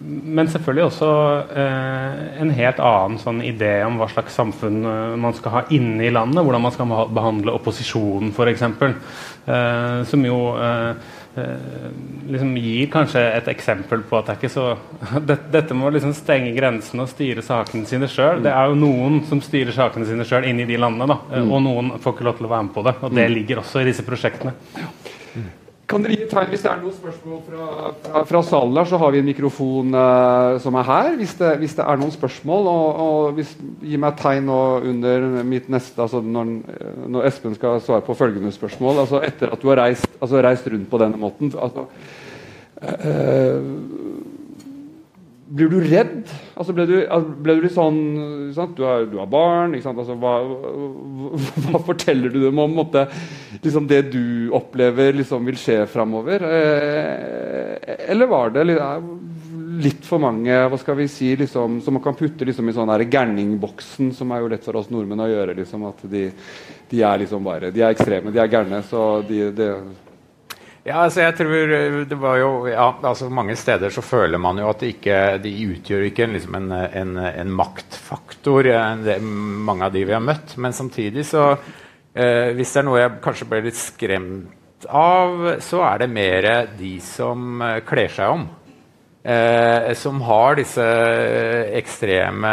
Men 0.00 0.48
selvfølgelig 0.52 0.86
også 0.90 1.10
eh, 1.56 2.22
en 2.42 2.50
helt 2.52 2.80
annen 2.84 3.20
sånn 3.22 3.40
idé 3.46 3.78
om 3.86 4.00
hva 4.00 4.10
slags 4.12 4.34
samfunn 4.36 4.82
eh, 4.84 5.18
man 5.20 5.36
skal 5.36 5.54
ha 5.54 5.62
inne 5.72 6.08
i 6.08 6.12
landet. 6.12 6.42
Hvordan 6.44 6.66
man 6.66 6.74
skal 6.74 6.90
behandle 7.16 7.54
opposisjonen, 7.56 8.34
f.eks. 8.34 8.66
Eh, 9.46 10.02
som 10.10 10.26
jo 10.26 10.40
eh, 10.58 10.90
Eh, 10.94 11.25
liksom 12.30 12.54
gir 12.56 12.88
kanskje 12.92 13.20
et 13.36 13.48
eksempel 13.52 14.00
på 14.08 14.18
at 14.18 14.28
det 14.28 14.34
er 14.34 14.40
ikke 14.40 14.52
så 14.52 14.66
Dette 15.56 15.76
må 15.76 15.90
å 15.90 15.92
liksom 15.94 16.14
stenge 16.16 16.54
grensene 16.56 17.04
og 17.04 17.12
styre 17.12 17.44
sakene 17.44 17.88
sine 17.88 18.08
sjøl. 18.10 18.42
Det 18.46 18.52
er 18.52 18.72
jo 18.72 18.78
noen 18.80 19.20
som 19.28 19.42
styrer 19.44 19.76
sakene 19.76 20.08
sine 20.08 20.26
sjøl 20.28 20.48
i 20.48 20.56
de 20.56 20.80
landene, 20.80 21.10
da, 21.12 21.20
eh, 21.32 21.44
mm. 21.44 21.52
og 21.52 21.62
noen 21.66 21.92
får 22.00 22.16
ikke 22.16 22.28
lov 22.30 22.40
til 22.40 22.48
å 22.48 22.54
være 22.54 22.68
med 22.68 22.74
på 22.76 22.86
det. 22.88 22.96
Og 23.02 23.12
det 23.12 23.28
mm. 23.28 23.36
ligger 23.36 23.62
også 23.62 23.82
i 23.82 23.88
disse 23.90 24.06
prosjektene. 24.06 24.56
Kan 25.86 26.02
dere 26.02 26.16
gi 26.18 26.24
tegn 26.26 26.48
hvis 26.50 26.64
det 26.64 26.70
er 26.70 26.80
noen 26.82 26.94
spørsmål 26.96 27.42
fra, 27.46 27.90
fra, 28.02 28.22
fra 28.26 28.40
salen 28.42 28.74
der, 28.74 28.88
så 28.90 28.98
har 28.98 29.12
vi 29.14 29.20
en 29.22 29.28
mikrofon 29.28 29.94
uh, 29.94 30.56
som 30.62 30.74
er 30.80 30.86
her. 30.88 31.10
Hvis 31.20 31.36
det, 31.38 31.50
hvis 31.60 31.76
det, 31.78 31.84
er 31.86 32.00
noen 32.00 32.14
spørsmål, 32.14 32.70
og, 32.72 33.02
og 33.04 33.36
hvis, 33.36 33.52
gi 33.86 34.00
meg 34.02 34.18
tegn 34.18 34.48
nå 34.50 34.60
under 34.90 35.28
mitt 35.46 35.70
neste 35.70 36.02
altså 36.02 36.24
når, 36.24 36.50
når, 37.06 37.28
Espen 37.30 37.54
skal 37.54 37.78
svare 37.84 38.02
på 38.06 38.18
følgende 38.18 38.50
spørsmål. 38.54 39.04
altså 39.04 39.22
Etter 39.28 39.54
at 39.54 39.62
du 39.62 39.70
har 39.70 39.78
reist, 39.84 40.10
altså 40.18 40.42
reist 40.42 40.66
rundt 40.74 40.90
på 40.90 41.00
denne 41.04 41.22
måten 41.22 41.54
altså, 41.54 41.86
uh, 42.82 43.70
blir 45.56 45.70
du 45.72 45.78
redd? 45.80 46.28
Altså 46.56 46.74
ble, 46.76 46.84
du, 46.88 46.94
ble 47.42 47.56
du 47.56 47.64
litt 47.64 47.74
sånn 47.74 47.98
du 48.76 48.82
har, 48.84 49.06
du, 49.08 49.16
har, 49.20 49.28
barn. 49.30 49.76
Altså, 49.76 50.16
hva, 50.20 50.34
hva, 51.66 51.80
forteller 51.86 52.32
du 52.32 52.40
dem 52.44 52.60
om 52.62 52.76
måtte, 52.76 53.06
liksom 53.64 53.88
det 53.90 54.02
du 54.12 54.52
opplever 54.56 55.16
liksom, 55.16 55.46
vil 55.48 55.58
skje 55.60 55.82
framover? 55.90 56.44
Eh, 56.44 57.96
eller 58.12 58.30
var 58.30 58.52
det 58.54 58.66
litt, 58.68 59.10
litt, 59.86 60.06
for 60.06 60.22
mange 60.22 60.56
hva 60.70 60.80
skal 60.80 60.98
vi 61.00 61.08
si, 61.12 61.32
liksom, 61.40 61.80
som 61.84 61.98
man 61.98 62.04
kan 62.04 62.16
putte 62.18 62.48
liksom, 62.48 62.68
i 62.68 62.76
sånn 62.76 62.92
gærningboksen, 63.16 64.12
som 64.16 64.32
er 64.32 64.42
jo 64.42 64.50
lett 64.52 64.66
for 64.66 64.80
oss 64.80 64.90
nordmenn 64.92 65.24
å 65.24 65.30
gjøre? 65.30 65.56
Liksom, 65.60 65.86
at 65.88 66.02
de, 66.10 66.26
de, 66.90 67.00
er 67.00 67.22
liksom 67.24 67.46
bare, 67.46 67.72
de 67.74 67.84
er 67.84 67.96
ekstreme, 67.96 68.34
de 68.34 68.42
er 68.42 68.52
gærne. 68.52 68.82
så 68.90 69.06
de, 69.28 69.46
de 69.56 69.70
ja, 70.86 71.00
altså 71.02 71.24
jeg 71.24 71.34
tror 71.40 71.72
eh, 71.76 71.96
det 72.06 72.18
var 72.20 72.38
jo, 72.40 72.50
ja, 72.70 72.86
altså 73.10 73.30
Mange 73.32 73.56
steder 73.58 73.90
så 73.90 74.04
føler 74.04 74.38
man 74.42 74.60
jo 74.62 74.68
at 74.70 74.82
de, 74.84 74.92
ikke, 74.94 75.16
de 75.42 75.54
utgjør 75.72 76.06
ikke 76.08 76.28
liksom 76.30 76.58
en, 76.60 76.68
en, 76.72 77.16
en, 77.26 77.56
maktfaktor, 77.58 78.68
eh, 78.70 78.92
det, 79.02 79.16
mange 79.22 79.88
av 79.88 79.96
de 79.96 80.04
vi 80.06 80.14
har 80.14 80.22
møtt. 80.22 80.54
Men 80.62 80.76
samtidig 80.76 81.26
så 81.26 81.48
eh, 81.52 82.52
Hvis 82.54 82.74
det 82.74 82.82
er 82.82 82.86
noe 82.86 83.02
jeg 83.02 83.18
kanskje 83.24 83.50
ble 83.50 83.64
litt 83.66 83.80
skremt 83.80 84.86
av, 84.86 85.56
så 85.64 85.82
er 85.88 86.04
det 86.04 86.12
mer 86.12 86.48
de 86.78 86.94
som 87.02 87.60
eh, 87.64 87.82
kler 87.86 88.12
seg 88.12 88.38
om. 88.38 88.46
Eh, 89.26 89.92
som 89.98 90.20
har 90.22 90.54
disse 90.54 90.84
ekstreme 91.74 92.50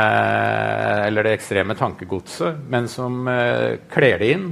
Eller 1.06 1.28
det 1.28 1.36
ekstreme 1.38 1.76
tankegodset, 1.78 2.64
men 2.66 2.88
som 2.90 3.28
eh, 3.30 3.76
kler 3.94 4.18
det 4.18 4.30
inn 4.34 4.48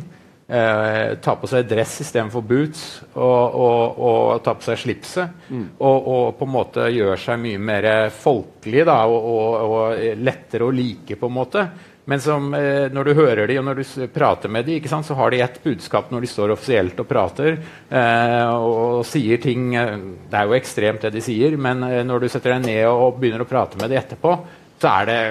eh, 0.52 1.14
ta 1.24 1.36
på 1.40 1.50
seg 1.50 1.70
dress 1.70 1.98
istedenfor 2.04 2.44
boots 2.46 2.84
og, 3.14 3.56
og, 3.56 4.02
og, 4.02 4.42
ta 4.44 4.56
på 4.58 4.68
seg 4.68 4.82
slipset. 4.82 5.38
Mm. 5.50 5.68
Og, 5.80 6.10
og, 6.16 6.26
på 6.40 6.48
en 6.48 6.54
måte 6.58 6.90
gjøre 6.92 7.20
seg 7.22 7.40
mye 7.42 7.62
mer 7.72 7.88
folkelig 8.16 8.86
da, 8.90 9.00
og, 9.08 9.96
lettere 10.20 10.68
å 10.68 10.76
like, 10.76 11.16
på 11.16 11.32
en 11.32 11.38
måte. 11.40 11.66
Men 12.12 12.22
som, 12.22 12.54
eh, 12.54 12.90
når 12.92 13.04
du 13.08 13.14
hører 13.14 13.48
dem 13.48 13.62
og 13.62 13.70
når 13.70 13.82
du 13.82 14.08
prater 14.12 14.50
med 14.50 14.66
dem, 14.66 15.04
så 15.04 15.14
har 15.16 15.32
de 15.32 15.42
ett 15.42 15.64
budskap 15.64 16.10
når 16.12 16.26
de 16.26 16.28
står 16.28 16.54
offisielt 16.56 17.00
og 17.00 17.08
prater 17.08 17.60
eh, 17.90 18.50
og, 18.50 19.06
sier 19.06 19.38
ting 19.42 19.76
eh, 19.76 19.98
Det 20.30 20.40
er 20.40 20.50
jo 20.50 20.58
ekstremt, 20.58 21.06
det 21.06 21.14
de 21.14 21.22
sier, 21.24 21.56
men 21.58 21.84
eh, 21.88 22.02
når 22.04 22.26
du 22.26 22.30
setter 22.30 22.56
deg 22.58 22.66
ned 22.66 22.88
og 22.90 23.20
begynner 23.22 23.46
å 23.46 23.50
prate 23.50 23.80
med 23.80 23.94
dem 23.94 24.02
etterpå, 24.02 24.34
så 24.82 24.96
er 24.98 25.12
det 25.12 25.22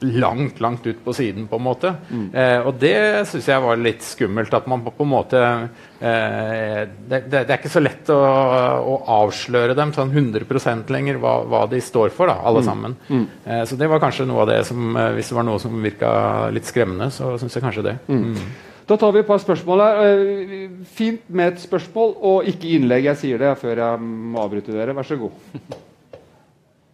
langt, 0.00 0.60
langt 0.60 0.86
ut 0.86 1.04
på 1.04 1.12
siden, 1.12 1.46
på 1.46 1.56
en 1.56 1.62
måte. 1.62 1.92
Mm. 2.08 2.26
Eh, 2.34 2.66
og 2.66 2.78
det 2.80 2.94
syns 3.28 3.48
jeg 3.50 3.62
var 3.62 3.80
litt 3.80 4.04
skummelt. 4.04 4.54
At 4.56 4.68
man 4.70 4.84
på, 4.84 4.92
på 4.96 5.04
en 5.04 5.10
måte 5.12 5.42
eh, 5.42 6.86
det, 6.88 7.20
det, 7.26 7.42
det, 7.42 7.42
er 7.44 7.58
ikke 7.58 7.72
så 7.72 7.82
lett 7.84 8.08
å, 8.14 8.16
å, 8.16 8.96
avsløre 9.20 9.76
dem 9.76 9.92
sånn 9.96 10.14
100 10.14 10.88
lenger 10.92 11.20
hva, 11.20 11.34
hva, 11.44 11.66
de 11.70 11.82
står 11.84 12.14
for, 12.16 12.32
da, 12.32 12.38
alle 12.40 12.64
mm. 12.64 12.68
sammen. 12.70 12.96
Mm. 13.10 13.26
Eh, 13.44 13.62
så 13.68 13.76
det 13.80 13.90
var 13.92 14.02
kanskje 14.02 14.28
noe 14.30 14.46
av 14.46 14.50
det 14.52 14.62
som 14.70 14.96
eh, 14.96 15.12
Hvis 15.18 15.32
det 15.32 15.38
var 15.38 15.48
noe 15.50 15.60
som 15.62 15.84
virka 15.84 16.12
litt 16.54 16.68
skremmende, 16.68 17.10
så 17.14 17.36
syns 17.40 17.58
jeg 17.58 17.66
kanskje 17.66 17.86
det. 17.90 17.96
Mm. 18.08 18.24
Mm. 18.32 18.50
Da 18.90 18.96
tar 18.98 19.12
vi 19.14 19.20
et 19.20 19.28
par 19.28 19.38
spørsmål 19.42 19.84
her. 19.84 20.02
Eh, 20.08 20.64
fint 20.96 21.28
med 21.28 21.52
et 21.52 21.62
spørsmål 21.62 22.16
og 22.16 22.50
ikke 22.50 22.72
innlegg. 22.78 23.12
Jeg 23.12 23.20
sier 23.20 23.44
det 23.44 23.54
før 23.60 23.84
jeg 23.84 24.10
avbryter 24.46 24.80
dere. 24.80 24.96
Vær 24.96 25.12
så 25.12 25.20
god. 25.20 25.38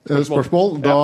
Eh, 0.07 0.23
spørsmål. 0.23 0.77
Da 0.85 0.97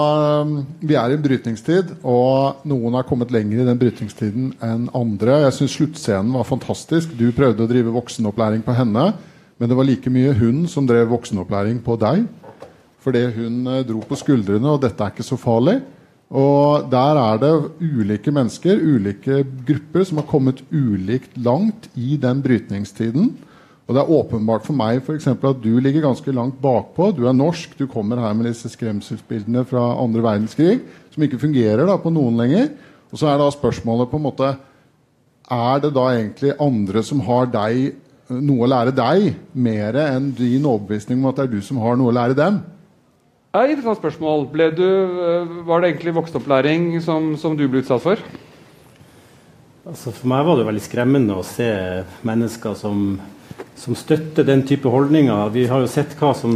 um, 0.42 0.61
Vi 0.80 0.94
er 0.94 1.11
i 1.11 1.16
en 1.16 1.22
brytningstid, 1.22 1.90
og 2.07 2.62
noen 2.68 2.94
har 2.94 3.07
kommet 3.09 3.32
lenger 3.34 3.62
i 3.62 3.66
den 3.66 3.80
brytningstiden 3.80 4.53
enn 4.62 4.86
andre. 4.94 5.40
Jeg 5.46 5.57
syns 5.59 5.74
sluttscenen 5.78 6.34
var 6.36 6.46
fantastisk. 6.46 7.16
Du 7.18 7.26
prøvde 7.34 7.64
å 7.64 7.70
drive 7.70 7.94
voksenopplæring 7.94 8.62
på 8.62 8.76
henne, 8.78 9.09
men 9.59 9.70
det 9.70 9.78
var 9.78 9.88
like 9.88 10.12
mye 10.12 10.36
hun 10.38 10.68
som 10.70 10.86
drev 10.86 11.11
voksenopplæring 11.11 11.82
på 11.82 11.98
deg. 11.98 12.28
Fordi 13.03 13.24
hun 13.34 13.66
eh, 13.66 13.82
dro 13.88 14.05
på 14.07 14.18
skuldrene, 14.20 14.70
og 14.70 14.84
dette 14.84 15.03
er 15.03 15.14
ikke 15.14 15.26
så 15.26 15.40
farlig. 15.40 15.80
Og 16.32 16.86
der 16.88 17.18
er 17.20 17.40
det 17.42 17.53
ulike 17.82 18.32
mennesker, 18.32 18.78
ulike 18.78 19.42
grupper, 19.66 20.07
som 20.09 20.22
har 20.22 20.30
kommet 20.30 20.62
ulikt 20.70 21.34
langt 21.36 21.90
i 21.98 22.14
den 22.16 22.40
brytningstiden. 22.44 23.34
Og 23.93 23.99
det 23.99 24.07
er 24.07 24.12
åpenbart 24.16 24.64
for 24.64 24.72
meg 24.72 25.03
for 25.05 25.12
eksempel, 25.12 25.51
at 25.53 25.59
du 25.61 25.74
ligger 25.76 26.07
ganske 26.07 26.32
langt 26.32 26.55
bakpå. 26.64 27.11
Du 27.12 27.26
er 27.28 27.34
norsk, 27.36 27.74
du 27.76 27.84
kommer 27.84 28.16
her 28.16 28.32
med 28.32 28.47
disse 28.49 28.70
skremselsbildene 28.72 29.66
fra 29.68 29.82
andre 30.01 30.22
verdenskrig 30.24 30.78
som 31.12 31.24
ikke 31.26 31.40
fungerer 31.43 31.84
da, 31.84 31.99
på 32.01 32.09
noen 32.09 32.38
lenger. 32.40 32.70
Og 33.12 33.20
så 33.20 33.28
er 33.28 33.36
da 33.36 33.51
spørsmålet 33.53 34.09
på 34.09 34.16
en 34.16 34.24
måte 34.24 34.55
Er 35.53 35.82
det 35.82 35.90
da 35.93 36.07
egentlig 36.14 36.55
andre 36.57 37.03
som 37.05 37.20
har 37.26 37.51
deg, 37.53 37.99
noe 38.32 38.64
å 38.64 38.70
lære 38.70 38.95
deg, 38.97 39.34
mer 39.53 39.99
enn 40.01 40.30
din 40.38 40.64
overbevisning 40.64 41.20
om 41.20 41.28
at 41.28 41.36
det 41.36 41.45
er 41.45 41.53
du 41.53 41.61
som 41.66 41.82
har 41.82 41.99
noe 42.01 42.09
å 42.09 42.16
lære 42.16 42.38
dem? 42.38 42.62
Det 43.53 43.61
er 43.61 43.66
et 43.66 43.74
interessant 43.74 44.01
spørsmål. 44.01 44.47
Du, 44.72 44.86
øh, 44.86 45.53
var 45.68 45.82
det 45.82 45.90
egentlig 45.90 46.16
voksenopplæring 46.16 46.88
som, 47.05 47.34
som 47.36 47.59
du 47.59 47.66
ble 47.68 47.82
utsatt 47.84 48.01
for? 48.01 48.24
Altså 49.84 50.14
for 50.14 50.32
meg 50.32 50.49
var 50.49 50.57
det 50.57 50.66
veldig 50.70 50.86
skremmende 50.86 51.36
å 51.36 51.45
se 51.45 51.68
mennesker 52.24 52.78
som 52.78 53.18
som 53.78 53.96
støtter 53.98 54.46
den 54.46 54.64
type 54.68 54.88
holdninger. 54.88 55.50
Vi 55.54 55.66
har 55.70 55.82
jo 55.82 55.90
sett 55.90 56.14
hva 56.20 56.32
som 56.38 56.52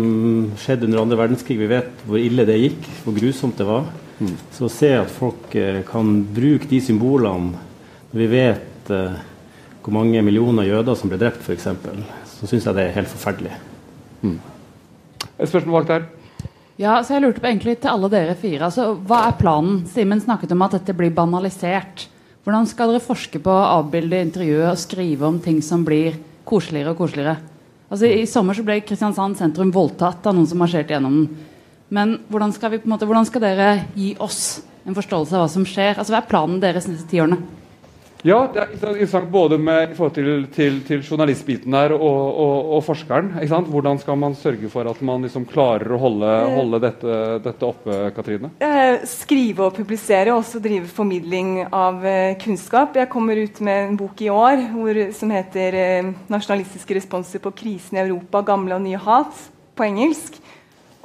skjedde 0.60 0.88
under 0.88 1.02
andre 1.02 1.18
verdenskrig. 1.18 1.58
Vi 1.58 1.70
vet 1.70 2.04
hvor 2.06 2.20
ille 2.20 2.46
det 2.48 2.58
gikk, 2.60 2.90
hvor 3.04 3.16
grusomt 3.16 3.58
det 3.58 3.66
var. 3.68 3.88
Mm. 4.20 4.34
Så 4.54 4.66
å 4.68 4.72
se 4.72 4.92
at 4.96 5.12
folk 5.12 5.54
eh, 5.58 5.82
kan 5.88 6.20
bruke 6.36 6.68
de 6.70 6.80
symbolene 6.80 7.58
når 8.12 8.20
vi 8.22 8.28
vet 8.30 8.92
eh, 8.94 9.16
hvor 9.84 9.94
mange 9.94 10.22
millioner 10.24 10.66
jøder 10.66 10.96
som 10.98 11.10
ble 11.10 11.18
drept, 11.20 11.42
f.eks., 11.44 11.66
så 12.36 12.48
syns 12.48 12.66
jeg 12.66 12.76
det 12.76 12.84
er 12.86 12.94
helt 12.96 13.10
forferdelig. 13.10 13.52
Mm. 14.22 14.38
Et 15.36 15.50
spørsmål 15.50 15.82
bak 15.82 15.90
der. 15.90 16.06
Ja, 16.80 16.98
så 17.00 17.14
jeg 17.14 17.24
lurte 17.24 17.40
på 17.40 17.48
egentlig 17.48 17.78
til 17.80 17.92
alle 17.92 18.10
dere 18.12 18.34
fire. 18.36 18.66
Altså, 18.68 18.90
hva 19.08 19.22
er 19.28 19.38
planen? 19.38 19.78
Simen 19.88 20.20
snakket 20.20 20.52
om 20.52 20.64
at 20.66 20.76
dette 20.76 20.96
blir 20.96 21.14
banalisert. 21.16 22.06
Hvordan 22.44 22.68
skal 22.68 22.92
dere 22.92 23.04
forske 23.04 23.40
på 23.42 23.52
å 23.52 23.68
avbilde 23.78 24.20
intervjuet 24.26 24.68
og 24.68 24.80
skrive 24.80 25.28
om 25.28 25.38
ting 25.42 25.62
som 25.64 25.86
blir 25.86 26.18
koseligere 26.46 26.94
og 26.94 27.00
koseligere? 27.00 27.36
Altså, 27.86 28.08
I 28.10 28.24
sommer 28.30 28.56
så 28.56 28.64
ble 28.66 28.80
Kristiansand 28.82 29.38
sentrum 29.38 29.70
voldtatt 29.74 30.26
av 30.26 30.34
noen 30.34 30.48
som 30.50 30.58
marsjerte 30.62 30.96
gjennom 30.96 31.20
den. 31.20 31.52
Men 31.94 32.16
hvordan 32.26 32.50
skal, 32.54 32.72
vi, 32.72 32.80
måte, 32.90 33.06
hvordan 33.06 33.28
skal 33.28 33.44
dere 33.44 33.68
gi 33.94 34.16
oss 34.22 34.62
en 34.86 34.96
forståelse 34.96 35.36
av 35.36 35.44
hva 35.44 35.50
som 35.50 35.66
skjer? 35.66 35.94
Altså, 35.94 36.14
Hva 36.14 36.22
er 36.24 36.30
planen 36.30 36.58
deres 36.62 36.88
neste 36.90 37.06
ti 37.10 37.20
årene? 37.22 37.38
Ja, 38.26 38.40
det 38.50 38.58
er 38.58 38.96
interessant 38.96 39.28
både 39.30 39.58
med, 39.60 39.92
i 39.92 39.94
forhold 39.94 40.14
til, 40.16 40.46
til, 40.54 40.80
til 40.86 41.02
journalistbiten 41.04 41.74
her 41.76 41.94
og, 41.94 42.22
og, 42.42 42.72
og 42.76 42.82
forskeren. 42.82 43.28
Hvordan 43.70 44.00
skal 44.02 44.18
man 44.18 44.34
sørge 44.34 44.70
for 44.72 44.88
at 44.90 45.02
man 45.06 45.22
liksom 45.22 45.44
klarer 45.46 45.94
å 45.94 46.00
holde, 46.02 46.32
holde 46.56 46.80
dette, 46.82 47.18
dette, 47.44 47.68
oppe, 47.68 48.00
Katrine? 48.16 48.50
Skrive 49.06 49.68
og 49.68 49.76
publisere, 49.78 50.34
og 50.34 50.42
også 50.42 50.62
drive 50.64 50.90
formidling 50.90 51.60
av 51.68 52.02
uh, 52.02 52.34
kunnskap. 52.42 52.98
Jeg 52.98 53.12
kommer 53.12 53.38
ut 53.38 53.62
med 53.62 53.92
en 53.92 54.00
bok 54.00 54.24
i 54.26 54.32
år 54.32 54.66
hvor, 54.72 55.02
som 55.14 55.30
heter 55.30 55.78
'Nasjonalistiske 56.26 56.98
responser 56.98 57.42
på 57.44 57.54
krisen 57.54 58.00
i 58.00 58.02
Europa 58.08 58.42
gamle 58.42 58.74
og 58.74 58.82
nye 58.82 58.98
hat' 59.06 59.46
på 59.76 59.86
engelsk. 59.86 60.40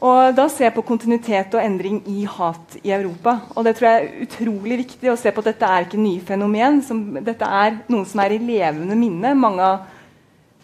Og 0.02 0.34
da 0.34 0.48
ser 0.50 0.66
jeg 0.66 0.74
på 0.74 0.84
kontinuitet 0.86 1.54
og 1.54 1.62
endring 1.62 2.00
i 2.10 2.24
hat 2.26 2.78
i 2.82 2.90
Europa. 2.90 3.36
Og 3.54 3.66
det 3.68 3.76
tror 3.78 3.88
jeg 3.88 4.02
er 4.02 4.24
utrolig 4.26 4.80
viktig 4.80 5.12
å 5.12 5.18
se 5.20 5.30
på 5.30 5.44
at 5.44 5.52
dette 5.52 5.68
er 5.70 5.86
ikke 5.86 6.02
nye 6.02 6.24
fenomen. 6.26 6.80
Som, 6.86 7.04
dette 7.22 7.46
er 7.46 7.78
noe 7.92 8.08
som 8.10 8.24
er 8.24 8.34
i 8.34 8.40
levende 8.42 8.98
minne. 8.98 9.36
Mange 9.38 9.68
av 9.68 9.84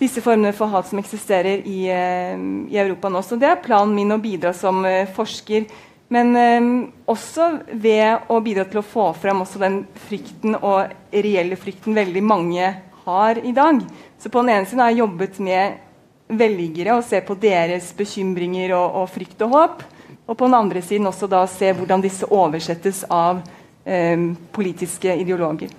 disse 0.01 0.23
formene 0.25 0.55
for 0.57 0.73
hat 0.73 0.89
som 0.89 1.01
eksisterer 1.01 1.61
i, 1.69 1.83
uh, 1.85 2.33
i 2.65 2.81
Europa 2.81 3.13
nå. 3.13 3.21
Så 3.21 3.37
det 3.37 3.51
er 3.51 3.61
planen 3.61 3.93
min 3.97 4.15
å 4.15 4.21
bidra 4.21 4.55
som 4.57 4.81
uh, 4.85 5.05
forsker. 5.13 5.69
Men 6.13 6.29
eh, 6.39 6.67
også 7.11 7.49
ved 7.83 8.29
å 8.31 8.37
bidra 8.39 8.63
til 8.69 8.79
å 8.79 8.85
få 8.85 9.09
frem 9.19 9.41
den 9.59 9.81
frykten 10.07 10.55
og 10.55 10.93
reelle 11.11 11.57
frykten 11.59 11.97
veldig 11.97 12.23
mange 12.23 12.69
har 13.03 13.41
i 13.43 13.51
dag. 13.51 13.81
Så 14.15 14.31
på 14.31 14.39
den 14.39 14.53
ene 14.55 14.69
siden 14.69 14.85
har 14.85 14.93
jeg 14.93 15.01
jobbet 15.01 15.41
med 15.43 15.83
velgere 16.27 16.97
og 16.97 17.05
se 17.07 17.21
på 17.23 17.37
deres 17.39 17.91
bekymringer 17.97 18.75
og, 18.77 19.01
og, 19.03 19.09
frykt 19.13 19.41
og 19.45 19.53
håp. 19.55 19.83
Og 20.27 20.35
på 20.35 20.47
den 20.47 20.57
andre 20.57 20.81
siden 20.83 21.07
også 21.07 21.29
da 21.31 21.45
se 21.47 21.71
hvordan 21.75 22.03
disse 22.03 22.27
oversettes 22.27 23.05
av 23.07 23.39
eh, 23.87 24.31
politiske 24.51 25.13
ideologer. 25.21 25.71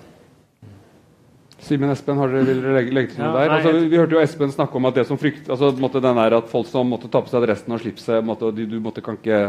Simen 1.59 1.91
Espen, 1.91 2.17
har 2.17 2.31
dere, 2.31 2.47
vil 2.47 2.61
dere 2.63 2.77
legge, 2.77 2.93
legge 2.95 3.13
til 3.13 3.21
noe 3.21 3.33
ja, 3.33 3.43
der? 3.43 3.53
Altså, 3.57 3.73
vi, 3.75 3.89
vi, 3.91 3.99
hørte 3.99 4.15
jo 4.15 4.23
Espen 4.23 4.53
snakke 4.53 4.79
om 4.79 4.87
at 4.89 4.95
det 4.95 5.05
som 5.09 5.19
frykt, 5.19 5.49
altså, 5.51 5.73
måtte, 5.77 6.01
den 6.01 6.17
er 6.23 6.37
at 6.39 6.49
folk 6.49 6.69
som 6.71 6.87
måtte 6.89 7.11
ta 7.11 7.21
på 7.21 7.31
seg 7.31 7.43
dressen 7.45 7.75
og 7.75 7.83
slipset 7.83 8.25
måtte, 8.25 8.53
du, 8.55 8.63
du 8.69 8.77
måtte, 8.81 9.03
kan 9.05 9.19
ikke 9.19 9.41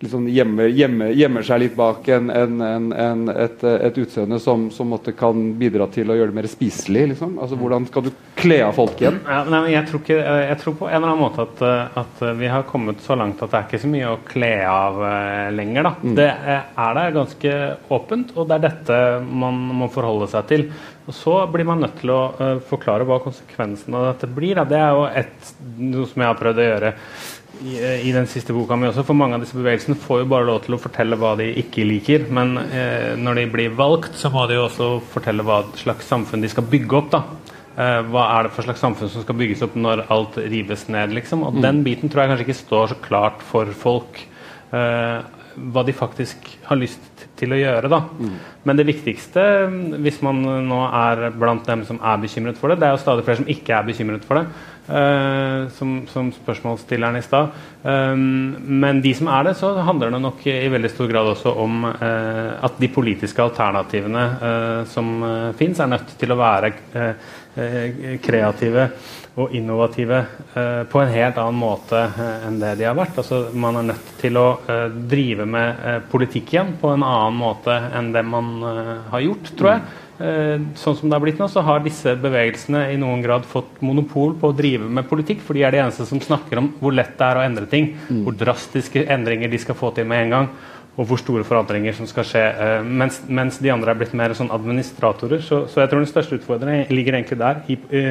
liksom 0.00 0.28
gjemmer, 0.28 0.68
gjemmer, 0.68 1.12
gjemmer, 1.16 1.44
seg 1.46 1.60
litt 1.62 1.76
bak 1.78 2.08
en, 2.12 2.30
en, 2.30 2.62
en, 2.92 3.24
et, 3.30 3.64
et, 3.64 3.98
utseende 3.98 4.38
som, 4.42 4.66
som 4.74 4.94
kan 5.18 5.44
bidra 5.58 5.86
til 5.92 6.10
å 6.10 6.16
gjøre 6.18 6.32
det 6.32 6.38
mer 6.38 6.48
spiselig? 6.50 7.06
Liksom? 7.14 7.36
Altså, 7.42 7.58
hvordan 7.60 7.86
skal 7.88 8.06
du 8.06 8.10
kle 8.38 8.60
av 8.66 8.74
folk 8.76 9.00
igjen? 9.00 9.20
Ja, 9.28 9.42
nei, 9.48 9.62
jeg, 9.72 9.86
tror 9.88 10.02
ikke, 10.02 10.18
jeg, 10.20 10.58
tror 10.62 10.78
på 10.80 10.88
en 10.90 10.96
eller 10.98 11.12
annen 11.12 11.22
måte 11.22 11.46
at, 11.46 11.62
at, 12.02 12.24
vi 12.38 12.50
har 12.50 12.66
kommet 12.68 13.04
så 13.04 13.16
langt 13.18 13.42
at 13.42 13.52
det 13.52 13.60
er 13.60 13.68
ikke 13.68 13.82
så 13.84 13.92
mye 13.92 14.10
å 14.10 14.22
kle 14.28 14.54
av 14.68 14.98
uh, 15.04 15.52
lenger. 15.54 15.92
Mm. 16.02 16.16
Det 16.18 16.30
er 16.30 16.98
der 16.98 17.14
ganske 17.18 17.54
åpent, 17.94 18.34
og 18.34 18.50
det 18.50 18.58
er 18.58 18.66
dette 18.68 18.98
man 19.44 19.62
må 19.82 19.90
forholde 19.92 20.28
seg 20.32 20.50
til. 20.50 20.66
Og 21.04 21.12
Så 21.16 21.36
blir 21.52 21.66
man 21.68 21.82
nødt 21.84 21.98
til 22.00 22.12
å 22.14 22.20
uh, 22.38 22.58
forklare 22.64 23.06
hva 23.08 23.20
konsekvensen 23.24 23.96
av 23.96 24.10
dette 24.12 24.28
blir. 24.32 24.58
Da. 24.60 24.68
Det 24.68 24.80
er 24.80 24.98
jo 24.98 25.08
et, 25.22 25.54
noe 25.80 26.08
som 26.10 26.24
jeg 26.24 26.32
har 26.32 26.40
prøvd 26.40 26.62
å 26.62 26.68
gjøre 26.68 26.92
i, 27.62 27.76
i, 28.08 28.12
den 28.12 28.26
siste 28.30 28.54
boka 28.56 28.76
mi 28.76 28.88
også, 28.88 29.04
for 29.06 29.16
mange 29.18 29.36
av 29.36 29.44
disse 29.44 29.56
bevegelsene 29.56 29.98
får 30.00 30.22
jo 30.22 30.28
bare 30.32 30.48
lov 30.48 30.60
til 30.64 30.76
å 30.76 30.80
fortelle 30.80 31.18
hva 31.20 31.34
de 31.38 31.50
ikke 31.62 31.86
liker. 31.86 32.26
Men 32.34 32.56
eh, 32.64 33.14
når 33.20 33.40
de 33.40 33.46
blir 33.52 33.76
valgt, 33.78 34.16
så 34.18 34.32
må 34.34 34.46
de 34.50 34.58
jo 34.58 34.66
også 34.66 34.90
fortelle 35.14 35.46
hva 35.46 35.62
slags 35.78 36.08
samfunn 36.10 36.44
de 36.44 36.50
skal 36.52 36.68
bygge 36.70 36.98
opp. 37.00 37.12
da. 37.14 37.22
Eh, 37.74 38.00
hva 38.10 38.26
er 38.36 38.46
det 38.46 38.54
for 38.54 38.66
slags 38.66 38.82
samfunn 38.84 39.10
som 39.10 39.24
skal 39.24 39.38
bygges 39.38 39.64
opp 39.66 39.78
når 39.78 40.04
alt 40.14 40.38
rives 40.42 40.86
ned? 40.92 41.14
liksom, 41.16 41.46
Og 41.46 41.56
mm. 41.56 41.62
den 41.64 41.80
biten 41.86 42.12
tror 42.12 42.24
jeg 42.24 42.34
kanskje 42.34 42.48
ikke 42.48 42.60
står 42.64 42.92
så 42.92 43.00
klart 43.06 43.46
for 43.52 43.72
folk. 43.86 44.20
Eh, 44.74 45.40
hva 45.54 45.84
de 45.86 45.94
faktisk 45.94 46.48
har 46.66 46.78
lyst 46.78 47.26
til 47.38 47.54
å 47.54 47.58
gjøre. 47.58 47.90
da. 47.90 48.00
Mm. 48.18 48.36
Men 48.66 48.78
det 48.78 48.86
viktigste, 48.88 49.42
hvis 50.02 50.20
man 50.22 50.42
nå 50.68 50.80
er 50.88 51.28
blant 51.34 51.66
dem 51.66 51.84
som 51.86 52.00
er 52.02 52.22
bekymret 52.22 52.58
for 52.58 52.70
det, 52.70 52.80
det 52.80 52.88
er 52.88 52.96
jo 52.96 53.02
stadig 53.02 53.26
flere 53.26 53.42
som 53.42 53.50
ikke 53.50 53.76
er 53.76 53.86
bekymret 53.86 54.26
for 54.26 54.40
det. 54.40 54.46
Uh, 54.84 55.68
som, 55.72 56.06
som, 56.12 56.26
spørsmålsstilleren 56.32 57.16
i 57.16 57.22
stad. 57.24 57.54
Um, 57.82 58.52
men 58.82 58.98
de 59.00 59.14
som 59.16 59.30
er 59.32 59.46
det, 59.46 59.54
så 59.56 59.70
handler 59.80 60.12
det 60.12 60.20
nok 60.20 60.42
i 60.44 60.68
veldig 60.68 60.90
stor 60.92 61.08
grad 61.08 61.30
også 61.30 61.54
om 61.62 61.86
uh, 61.88 62.50
at 62.60 62.76
de 62.76 62.90
politiske 62.92 63.40
alternativene 63.40 64.24
uh, 64.42 64.82
som 64.84 65.08
uh, 65.24 65.54
fins, 65.56 65.80
er 65.80 65.88
nødt 65.88 66.12
til 66.20 66.34
å 66.34 66.36
være 66.36 66.74
kreative 68.18 68.88
og 69.38 69.52
innovative 69.54 70.16
på 70.90 70.98
en 70.98 71.12
helt 71.12 71.36
annen 71.38 71.60
måte 71.60 72.00
enn 72.48 72.56
det 72.58 72.72
de 72.80 72.88
har 72.88 72.96
vært. 72.98 73.20
Altså, 73.22 73.44
man 73.54 73.78
er 73.78 73.86
nødt 73.92 74.08
til 74.18 74.40
å 74.40 74.46
drive 74.90 75.46
med 75.46 76.08
politikk 76.10 76.50
igjen 76.50 76.72
på 76.80 76.90
en 76.90 77.06
annen 77.06 77.38
måte 77.38 77.76
enn 77.94 78.10
det 78.14 78.24
man 78.26 78.50
har 79.12 79.22
gjort, 79.22 79.52
tror 79.54 79.70
jeg. 79.70 79.84
Eh, 80.14 80.60
sånn 80.78 80.94
som 80.98 81.08
det 81.08 81.16
har 81.16 81.24
blitt 81.24 81.40
nå, 81.42 81.48
så 81.50 81.64
har 81.66 81.82
disse 81.82 82.12
bevegelsene 82.22 82.84
i 82.92 82.98
noen 83.00 83.22
grad 83.24 83.46
fått 83.50 83.80
monopol 83.82 84.36
på 84.38 84.52
å 84.52 84.54
drive 84.54 84.86
med 84.86 85.08
politikk, 85.10 85.42
for 85.42 85.58
de 85.58 85.64
er 85.66 85.74
de 85.74 85.82
eneste 85.82 86.06
som 86.06 86.22
snakker 86.22 86.60
om 86.60 86.70
hvor 86.78 86.94
lett 86.94 87.16
det 87.18 87.26
er 87.26 87.40
å 87.40 87.42
endre 87.42 87.66
ting, 87.70 87.90
mm. 88.06 88.22
hvor 88.22 88.38
drastiske 88.38 89.08
endringer 89.10 89.50
de 89.50 89.60
skal 89.62 89.78
få 89.78 89.90
til 89.96 90.06
med 90.10 90.26
en 90.26 90.34
gang, 90.36 90.48
og 90.94 91.08
hvor 91.10 91.18
store 91.18 91.42
forandringer 91.42 91.96
som 91.98 92.06
skal 92.06 92.28
skje. 92.30 92.44
Eh, 92.46 92.86
mens, 92.86 93.18
mens 93.26 93.58
de 93.58 93.74
andre 93.74 93.90
er 93.90 93.98
blitt 93.98 94.14
mer 94.14 94.36
sånn 94.38 94.54
administratorer. 94.54 95.42
Så, 95.42 95.64
så, 95.66 95.82
jeg 95.82 95.90
tror 95.90 96.04
den 96.04 96.12
største 96.12 96.38
utfordringen 96.38 96.94
ligger 96.94 97.18
egentlig 97.18 97.40
der. 97.42 97.64
i, 97.66 97.80
i 97.90 98.04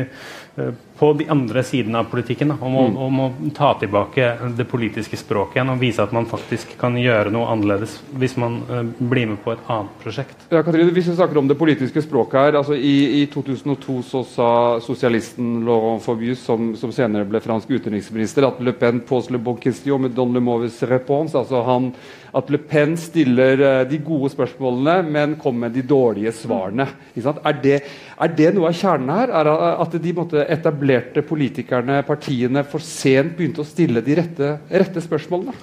Eh, 0.53 0.73
på 0.97 1.13
de 1.13 1.25
andre 1.29 1.63
sidene 1.65 1.99
av 1.99 2.09
politikken. 2.11 2.53
Da, 2.53 2.57
om, 2.61 2.75
å, 2.77 2.83
mm. 2.87 2.97
om, 3.05 3.19
å, 3.23 3.51
ta 3.55 3.73
tilbake 3.81 4.29
det 4.57 4.65
politiske 4.69 5.17
språket 5.17 5.57
igjen 5.57 5.73
og 5.73 5.81
vise 5.81 6.03
at 6.03 6.13
man 6.15 6.27
faktisk 6.29 6.75
kan 6.79 6.97
gjøre 6.99 7.33
noe 7.33 7.49
annerledes 7.49 7.97
hvis 8.19 8.35
man 8.41 8.59
uh, 8.69 8.81
blir 8.99 9.31
med 9.31 9.41
på 9.43 9.55
et 9.55 9.63
annet 9.73 9.93
prosjekt. 10.03 10.45
Ja, 10.53 10.61
Katrine, 10.65 10.93
hvis 10.93 11.09
vi 11.09 11.17
snakker 11.17 11.41
om 11.41 11.49
det 11.49 11.57
politiske 11.59 12.03
språket 12.05 12.39
her, 12.39 12.59
altså 12.61 12.77
I, 12.77 13.23
i 13.23 13.25
2002 13.33 13.99
så 14.05 14.23
sa 14.27 14.49
sosialisten 14.83 15.63
Laurent 15.65 16.03
Fabius, 16.03 16.43
som, 16.45 16.73
som, 16.79 16.93
senere 16.93 17.27
ble 17.29 17.41
fransk 17.43 17.71
utenriksminister, 17.73 18.45
at 18.47 18.61
Le 18.63 18.75
Pen 18.77 19.01
pose 19.07 19.33
le 19.33 19.41
bon 19.41 19.57
question 19.57 20.05
med 20.05 20.13
don 20.13 20.33
le 20.33 20.43
mauvaise 20.43 20.85
réponse. 20.89 21.33
Altså 21.37 21.63
han, 21.65 21.89
at 22.33 22.49
Le 22.53 22.61
Pen 22.61 22.95
stiller 22.99 23.61
uh, 23.61 23.81
de 23.89 23.97
gode 24.03 24.29
spørsmålene, 24.33 24.99
men 25.09 25.35
kommer 25.41 25.67
med 25.67 25.77
de 25.77 25.85
dårlige 25.89 26.33
svarene. 26.37 26.87
Er 27.17 27.59
det, 27.63 27.81
er, 28.17 28.33
det, 28.37 28.53
noe 28.53 28.69
av 28.69 28.77
kjernen 28.77 29.13
her? 29.13 29.33
Er 29.33 29.51
at 29.53 29.97
de 30.01 30.13
måtte 30.15 30.45
etablerte 30.93 31.23
politikerne, 31.25 32.01
partiene, 32.05 32.63
for 32.63 32.83
sent 32.83 33.35
begynte 33.37 33.63
å 33.63 33.67
stille 33.67 34.01
de 34.03 34.17
rette, 34.19 34.57
rette 34.69 35.01
spørsmålene? 35.01 35.53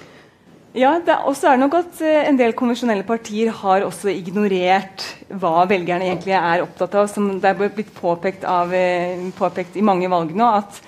Ja, 0.73 0.93
og 1.25 1.35
så 1.35 1.49
er 1.49 1.57
det 1.57 1.65
nok 1.65 1.73
at 1.81 1.97
eh, 1.99 2.29
En 2.29 2.37
del 2.39 2.53
konvensjonelle 2.55 3.03
partier 3.03 3.49
har 3.51 3.83
også 3.83 4.07
ignorert 4.07 5.03
hva 5.27 5.65
velgerne 5.67 6.07
egentlig 6.07 6.31
er 6.37 6.63
opptatt 6.63 6.95
av. 6.95 7.09
Som 7.11 7.27
det 7.43 7.49
er 7.49 7.59
blitt 7.59 7.91
påpekt, 7.97 8.45
av, 8.47 8.71
eh, 8.73 9.19
påpekt 9.35 9.75
i 9.75 9.83
mange 9.83 10.07
valg 10.11 10.31
nå, 10.31 10.47
at 10.61 10.79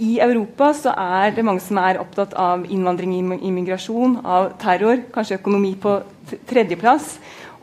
i 0.00 0.16
Europa 0.24 0.72
så 0.74 0.94
er 0.96 1.34
det 1.36 1.44
mange 1.44 1.60
som 1.62 1.78
er 1.78 2.00
opptatt 2.00 2.32
av 2.40 2.64
innvandring, 2.64 3.12
immigrasjon, 3.44 4.22
av 4.24 4.54
terror, 4.58 5.04
kanskje 5.12 5.36
økonomi 5.36 5.74
på 5.78 5.98
tredjeplass. 6.48 7.18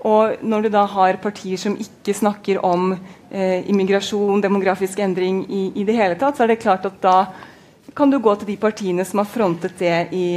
Og 0.06 0.46
når 0.46 0.68
du 0.68 0.70
da 0.78 0.86
har 0.90 1.20
partier 1.22 1.60
som 1.60 1.74
ikke 1.78 2.16
snakker 2.16 2.62
om 2.66 2.94
eh, 3.32 3.70
immigrasjon, 3.72 4.44
demografisk 4.44 5.00
endring 5.00 5.46
i, 5.50 5.64
i, 5.76 5.86
det 5.88 5.96
hele 5.98 6.18
tatt, 6.20 6.38
så 6.38 6.46
er 6.46 6.54
det 6.54 6.62
klart 6.62 6.86
at 6.90 7.00
da 7.04 7.16
kan 7.98 8.12
du 8.12 8.20
gå 8.24 8.36
til 8.40 8.52
de 8.52 8.58
partiene 8.60 9.06
som 9.08 9.24
har 9.24 9.30
frontet 9.30 9.80
det 9.80 9.96
i, 10.16 10.28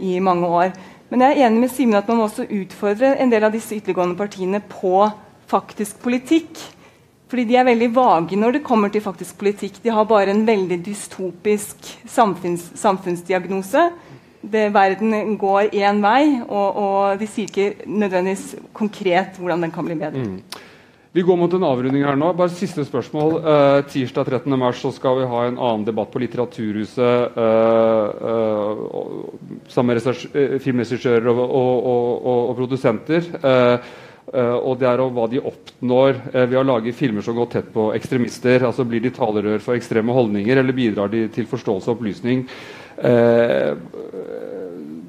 i 0.00 0.16
mange 0.20 0.48
år. 0.48 0.72
Men 1.10 1.22
jeg 1.22 1.36
er 1.36 1.46
enig 1.46 1.62
med 1.62 1.70
Simen 1.70 1.98
at 1.98 2.08
man 2.10 2.18
må 2.18 2.26
også 2.26 2.48
utfordre 2.50 3.12
en 3.22 3.30
del 3.30 3.46
av 3.46 3.54
disse 3.54 3.76
ytterliggående 3.76 4.18
partiene 4.18 4.58
på 4.58 5.04
faktisk 5.46 6.00
politikk. 6.02 6.58
Fordi 7.30 7.44
de 7.46 7.58
er 7.58 7.66
veldig 7.66 7.90
vage 7.94 8.38
når 8.38 8.56
det 8.56 8.66
kommer 8.66 8.90
til 8.90 9.02
faktisk 9.02 9.38
politikk. 9.38 9.78
De 9.82 9.94
har 9.94 10.06
bare 10.06 10.34
en 10.34 10.44
veldig 10.46 10.80
dystopisk 10.86 11.92
samfunns, 12.10 12.72
samfunnsdiagnose 12.78 13.88
det, 14.52 14.68
verden 14.74 15.36
går 15.38 15.72
én 15.74 16.00
vei, 16.02 16.40
og, 16.46 16.76
og, 16.76 17.18
de 17.20 17.28
sier 17.30 17.48
ikke 17.48 17.86
nødvendigvis 17.86 18.54
konkret 18.76 19.38
hvordan 19.40 19.66
den 19.66 19.74
kan 19.74 19.86
bli 19.86 19.98
bedre. 19.98 20.22
Mm. 20.22 20.65
Vi 21.16 21.22
går 21.22 21.36
mot 21.40 21.52
en 21.56 21.62
avrunding 21.64 22.02
her 22.04 22.16
nå. 22.20 22.26
Bare 22.36 22.52
Siste 22.52 22.84
spørsmål. 22.84 23.38
Eh, 23.40 23.78
tirsdag 23.88 24.26
13. 24.28 24.52
mars 24.60 24.82
så 24.84 24.90
skal 24.92 25.14
vi 25.16 25.28
ha 25.30 25.46
en 25.46 25.54
annen 25.56 25.86
debatt 25.86 26.10
på 26.12 26.20
Litteraturhuset 26.20 27.38
Eh, 27.40 28.08
eh, 28.30 28.82
sammen 29.72 29.96
med 29.96 30.60
filmregissører 30.60 31.30
og, 31.32 31.40
og, 31.40 32.26
og, 32.50 32.52
produsenter. 32.58 33.30
og 34.36 34.78
det 34.78 34.88
er 34.90 35.00
om 35.00 35.14
hva 35.14 35.26
de 35.30 35.40
oppnår 35.40 36.18
ved 36.34 36.56
å 36.58 36.66
lage 36.66 36.92
filmer 36.92 37.22
som 37.22 37.36
går 37.36 37.46
tett 37.46 37.72
på 37.72 37.94
ekstremister. 37.96 38.66
altså 38.66 38.84
Blir 38.84 39.00
de 39.00 39.10
talerør 39.10 39.62
for 39.64 39.74
ekstreme 39.78 40.12
holdninger, 40.12 40.56
eller 40.56 40.76
bidrar 40.76 41.08
de 41.08 41.28
til 41.32 41.46
forståelse 41.48 41.90
og 41.90 41.96
opplysning? 41.96 42.44
Eh, 42.98 43.72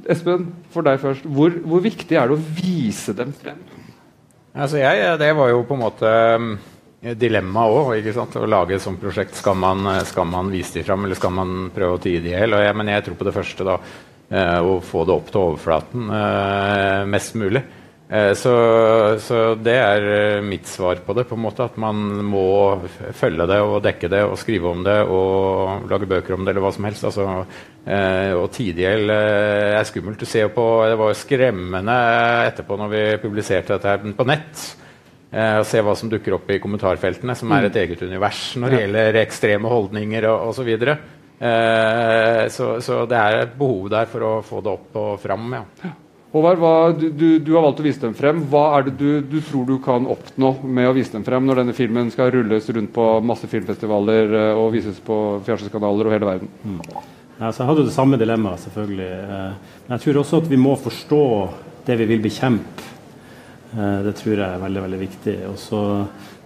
Espen, 0.07 0.53
for 0.71 0.87
deg 0.87 1.01
først. 1.03 1.27
Hvor, 1.27 1.51
hvor, 1.67 1.83
viktig 1.83 2.15
er 2.15 2.29
det 2.29 2.37
å 2.37 2.45
vise 2.61 3.11
dem 3.17 3.35
frem? 3.35 3.59
Altså 4.55 4.79
jeg, 4.79 5.19
det 5.19 5.33
var 5.37 5.51
jo 5.51 5.63
på 5.67 5.75
en 5.77 5.83
måte 5.83 6.11
dilemmaet 7.01 7.19
dilemma 7.21 7.65
òg. 7.69 8.07
Å 8.17 8.49
lage 8.49 8.75
et 8.75 8.83
sånt 8.83 9.01
prosjekt. 9.01 9.35
Skal 9.37 9.57
man, 9.59 9.85
skal 10.07 10.27
man 10.29 10.51
vise 10.51 10.79
dem 10.79 10.87
fram, 10.87 11.05
eller 11.05 11.19
skal 11.19 11.33
man 11.35 11.55
prøve 11.73 11.97
å 11.97 12.01
tie 12.01 12.21
de 12.23 12.33
i 12.33 12.35
hjel? 12.35 12.57
Men 12.75 12.89
jeg 12.91 13.05
tror 13.05 13.19
på 13.19 13.27
det 13.27 13.35
første. 13.35 13.63
da, 13.63 13.77
eh, 14.29 14.59
Å 14.61 14.79
få 14.81 15.05
det 15.05 15.13
opp 15.13 15.31
til 15.31 15.41
overflaten 15.41 16.09
eh, 16.09 17.05
mest 17.05 17.35
mulig. 17.35 17.63
Eh, 18.09 18.33
så, 18.33 18.51
så, 19.19 19.37
det 19.59 19.73
er 19.75 20.05
eh, 20.07 20.43
mitt 20.45 20.67
svar 20.67 21.01
på 21.03 21.13
det. 21.17 21.25
på 21.27 21.35
en 21.35 21.43
måte 21.43 21.65
At 21.65 21.75
man 21.79 21.99
må 22.23 22.79
følge 23.17 23.47
det 23.49 23.59
og 23.59 23.81
dekke 23.83 24.09
det 24.11 24.21
og 24.23 24.37
skrive 24.39 24.71
om 24.71 24.85
det 24.85 25.01
og 25.03 25.89
lage 25.91 26.07
bøker 26.07 26.37
om 26.37 26.45
det 26.45 26.53
eller 26.53 26.63
hva 26.63 26.71
som 26.75 26.87
helst. 26.87 27.03
Altså, 27.09 27.27
eh, 27.83 28.31
og 28.37 28.47
Tidihjell 28.55 29.11
eh, 29.11 29.75
er 29.75 29.89
skummelt. 29.89 30.19
Du 30.19 30.25
ser 30.29 30.47
på, 30.55 30.65
Det 30.87 30.97
var 30.99 31.19
skremmende 31.19 31.99
etterpå 32.47 32.79
når 32.79 32.93
vi 32.95 33.05
publiserte 33.25 33.75
dette 33.75 33.91
her 33.91 34.15
på 34.15 34.27
nett. 34.27 34.67
Å 35.27 35.63
se 35.67 35.81
hva 35.83 35.91
som 35.99 36.07
dukker 36.07 36.37
opp 36.37 36.47
i 36.55 36.57
kommentarfeltene, 36.63 37.33
som 37.35 37.51
er 37.51 37.65
mm. 37.65 37.67
et 37.67 37.77
eget 37.81 38.03
univers 38.07 38.39
når 38.55 38.71
det 38.71 38.77
gjelder 38.79 39.17
ekstreme 39.25 39.67
holdninger 39.69 40.29
og 40.31 40.53
osv. 40.53 40.71
Så, 40.79 42.55
så, 42.55 42.69
så 42.81 43.03
det 43.11 43.19
er 43.19 43.41
et 43.41 43.57
behov 43.59 43.91
der 43.91 44.07
for 44.07 44.23
å 44.23 44.33
få 44.39 44.63
det 44.63 44.71
opp 44.71 44.95
og 45.03 45.17
fram. 45.19 45.51
ja. 45.83 45.91
Håvard, 46.31 46.99
du, 46.99 47.09
du, 47.09 47.39
du, 47.39 47.53
har 47.55 47.63
valgt 47.63 47.79
å 47.79 47.85
vise 47.85 48.01
dem 48.03 48.15
frem. 48.17 48.41
Hva 48.51 48.63
er 48.77 48.89
det 48.89 48.97
du, 48.99 49.21
du, 49.23 49.37
tror 49.47 49.67
du 49.69 49.77
kan 49.83 50.07
oppnå 50.11 50.57
med 50.63 50.89
å 50.89 50.95
vise 50.97 51.15
dem 51.15 51.23
frem 51.27 51.45
når 51.47 51.61
denne 51.61 51.75
filmen 51.77 52.11
skal 52.11 52.33
rulles 52.35 52.67
rundt 52.75 52.91
på 52.95 53.05
masse 53.23 53.47
filmfestivaler 53.47 54.35
eh, 54.35 54.59
og 54.59 54.73
vises 54.75 54.99
på 55.03 55.39
fjernsynskanaler 55.47 56.09
og 56.09 56.17
hele 56.17 56.27
verden? 56.27 56.51
Mm. 56.67 56.81
Ja, 57.37 57.51
jeg 57.51 57.69
hadde 57.69 57.87
det 57.87 57.95
samme 57.95 58.19
dilemmaet, 58.19 58.65
selvfølgelig. 58.65 59.09
Eh, 59.23 59.73
men 59.85 59.95
jeg 59.95 60.03
tror 60.03 60.21
også 60.23 60.43
at 60.43 60.51
vi 60.51 60.59
må 60.59 60.75
forstå 60.81 61.23
det 61.87 61.99
vi 62.01 62.09
vil 62.11 62.23
bekjempe. 62.27 62.93
Eh, 63.71 63.99
det 64.03 64.17
tror 64.19 64.35
jeg 64.35 64.47
er 64.47 64.63
veldig 64.65 64.83
veldig 64.83 64.99
viktig. 65.05 65.37
Også, 65.53 65.81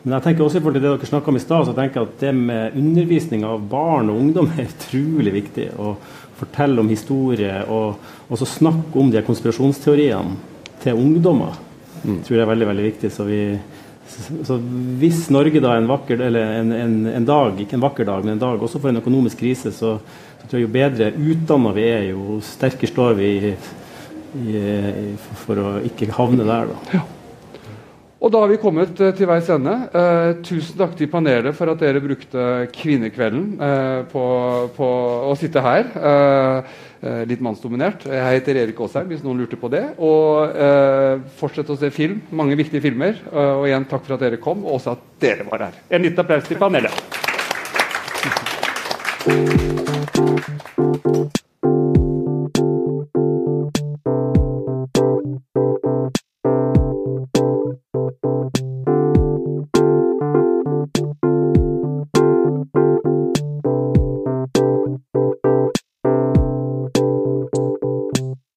men 0.04 0.18
jeg 0.18 0.28
tenker 0.28 0.46
også 0.46 0.60
i 0.60 0.64
forhold 0.64 0.78
til 0.78 0.86
det 0.86 0.94
dere 0.94 1.10
snakka 1.10 1.34
om 1.34 1.42
i 1.42 1.44
stad, 1.48 1.66
så 1.68 1.76
tenker 1.78 2.02
jeg 2.02 2.12
at 2.12 2.24
det 2.28 2.36
med 2.38 2.78
undervisning 2.78 3.50
av 3.50 3.66
barn 3.72 4.14
og 4.14 4.22
ungdom 4.28 4.54
er 4.56 4.70
utrolig 4.70 5.34
viktig. 5.42 5.72
Og 5.82 5.98
fortelle 6.42 6.82
om 6.82 6.90
historie 6.92 7.62
og 7.70 8.32
også 8.32 8.48
snakke 8.58 9.00
om 9.00 9.12
de 9.14 9.24
konspirasjonsteoriene 9.26 10.38
til 10.82 10.98
ungdommer, 10.98 11.60
mm. 12.04 12.24
tror 12.26 12.38
jeg 12.38 12.44
er 12.46 12.52
veldig 12.52 12.70
veldig 12.72 12.88
viktig. 12.88 13.12
Så, 13.14 13.28
vi, 13.28 13.42
så 14.48 14.58
hvis 15.02 15.24
Norge 15.34 15.62
da 15.64 15.76
en 15.78 15.90
vakker 15.92 16.26
eller 16.28 16.58
en, 16.58 16.74
en, 16.76 16.98
en, 17.12 17.28
dag, 17.28 17.62
ikke 17.62 17.78
en 17.78 17.86
vakker 17.86 18.10
dag, 18.10 18.26
men 18.26 18.36
en 18.36 18.44
dag 18.44 18.62
også 18.62 18.82
får 18.82 18.94
en 18.94 19.04
økonomisk 19.04 19.44
krise, 19.44 19.74
så, 19.76 19.96
så 20.42 20.50
tror 20.50 20.60
jeg 20.60 20.68
jo 20.68 20.74
bedre 20.74 21.14
utdanna 21.14 21.74
vi 21.78 21.88
er, 21.92 22.10
jo 22.12 22.42
sterkere 22.46 22.92
står 22.92 23.18
vi 23.22 23.32
i, 23.32 23.56
i, 24.42 24.62
for 25.46 25.62
å 25.62 25.74
ikke 25.88 26.12
havne 26.18 26.48
der. 26.48 26.72
da. 26.74 27.00
Ja. 27.00 27.08
Og 28.22 28.30
da 28.30 28.44
har 28.44 28.52
vi 28.52 28.60
kommet 28.62 29.00
uh, 29.02 29.10
til 29.18 29.26
veis 29.30 29.48
ende. 29.50 29.74
Eh, 29.98 30.32
tusen 30.46 30.78
takk 30.78 30.94
til 30.98 31.10
panelet 31.10 31.56
for 31.58 31.72
at 31.72 31.80
dere 31.82 32.02
brukte 32.04 32.68
kvinnekvelden 32.76 33.46
eh, 33.58 34.02
på, 34.12 34.26
på, 34.76 34.90
å 35.32 35.34
sitte 35.40 35.64
her. 35.66 35.90
litt 37.26 37.42
mannsdominert. 37.42 38.04
Jeg 38.06 38.36
heter 38.36 38.60
Erik 38.62 38.78
Aasheim, 38.86 39.08
hvis 39.10 39.24
noen 39.26 39.42
lurte 39.42 39.58
på 39.58 39.72
det. 39.74 39.82
Og 39.98 40.54
fortsett 41.40 41.72
å 41.74 41.78
se 41.82 41.90
film. 41.90 42.22
Mange 42.30 42.56
viktige 42.60 42.84
filmer. 42.86 43.18
og 43.34 43.66
igjen 43.66 43.90
takk 43.90 44.06
for 44.06 44.20
at 44.20 44.22
dere 44.28 44.38
kom, 44.38 44.62
og 44.68 44.78
også 44.78 44.94
at 44.94 45.02
dere 45.24 45.50
var 45.50 45.66
her. 45.66 45.82
En 45.90 46.06
liten 46.06 46.22
applaus 46.22 46.46
til 46.46 46.62
panelet. 46.62 46.94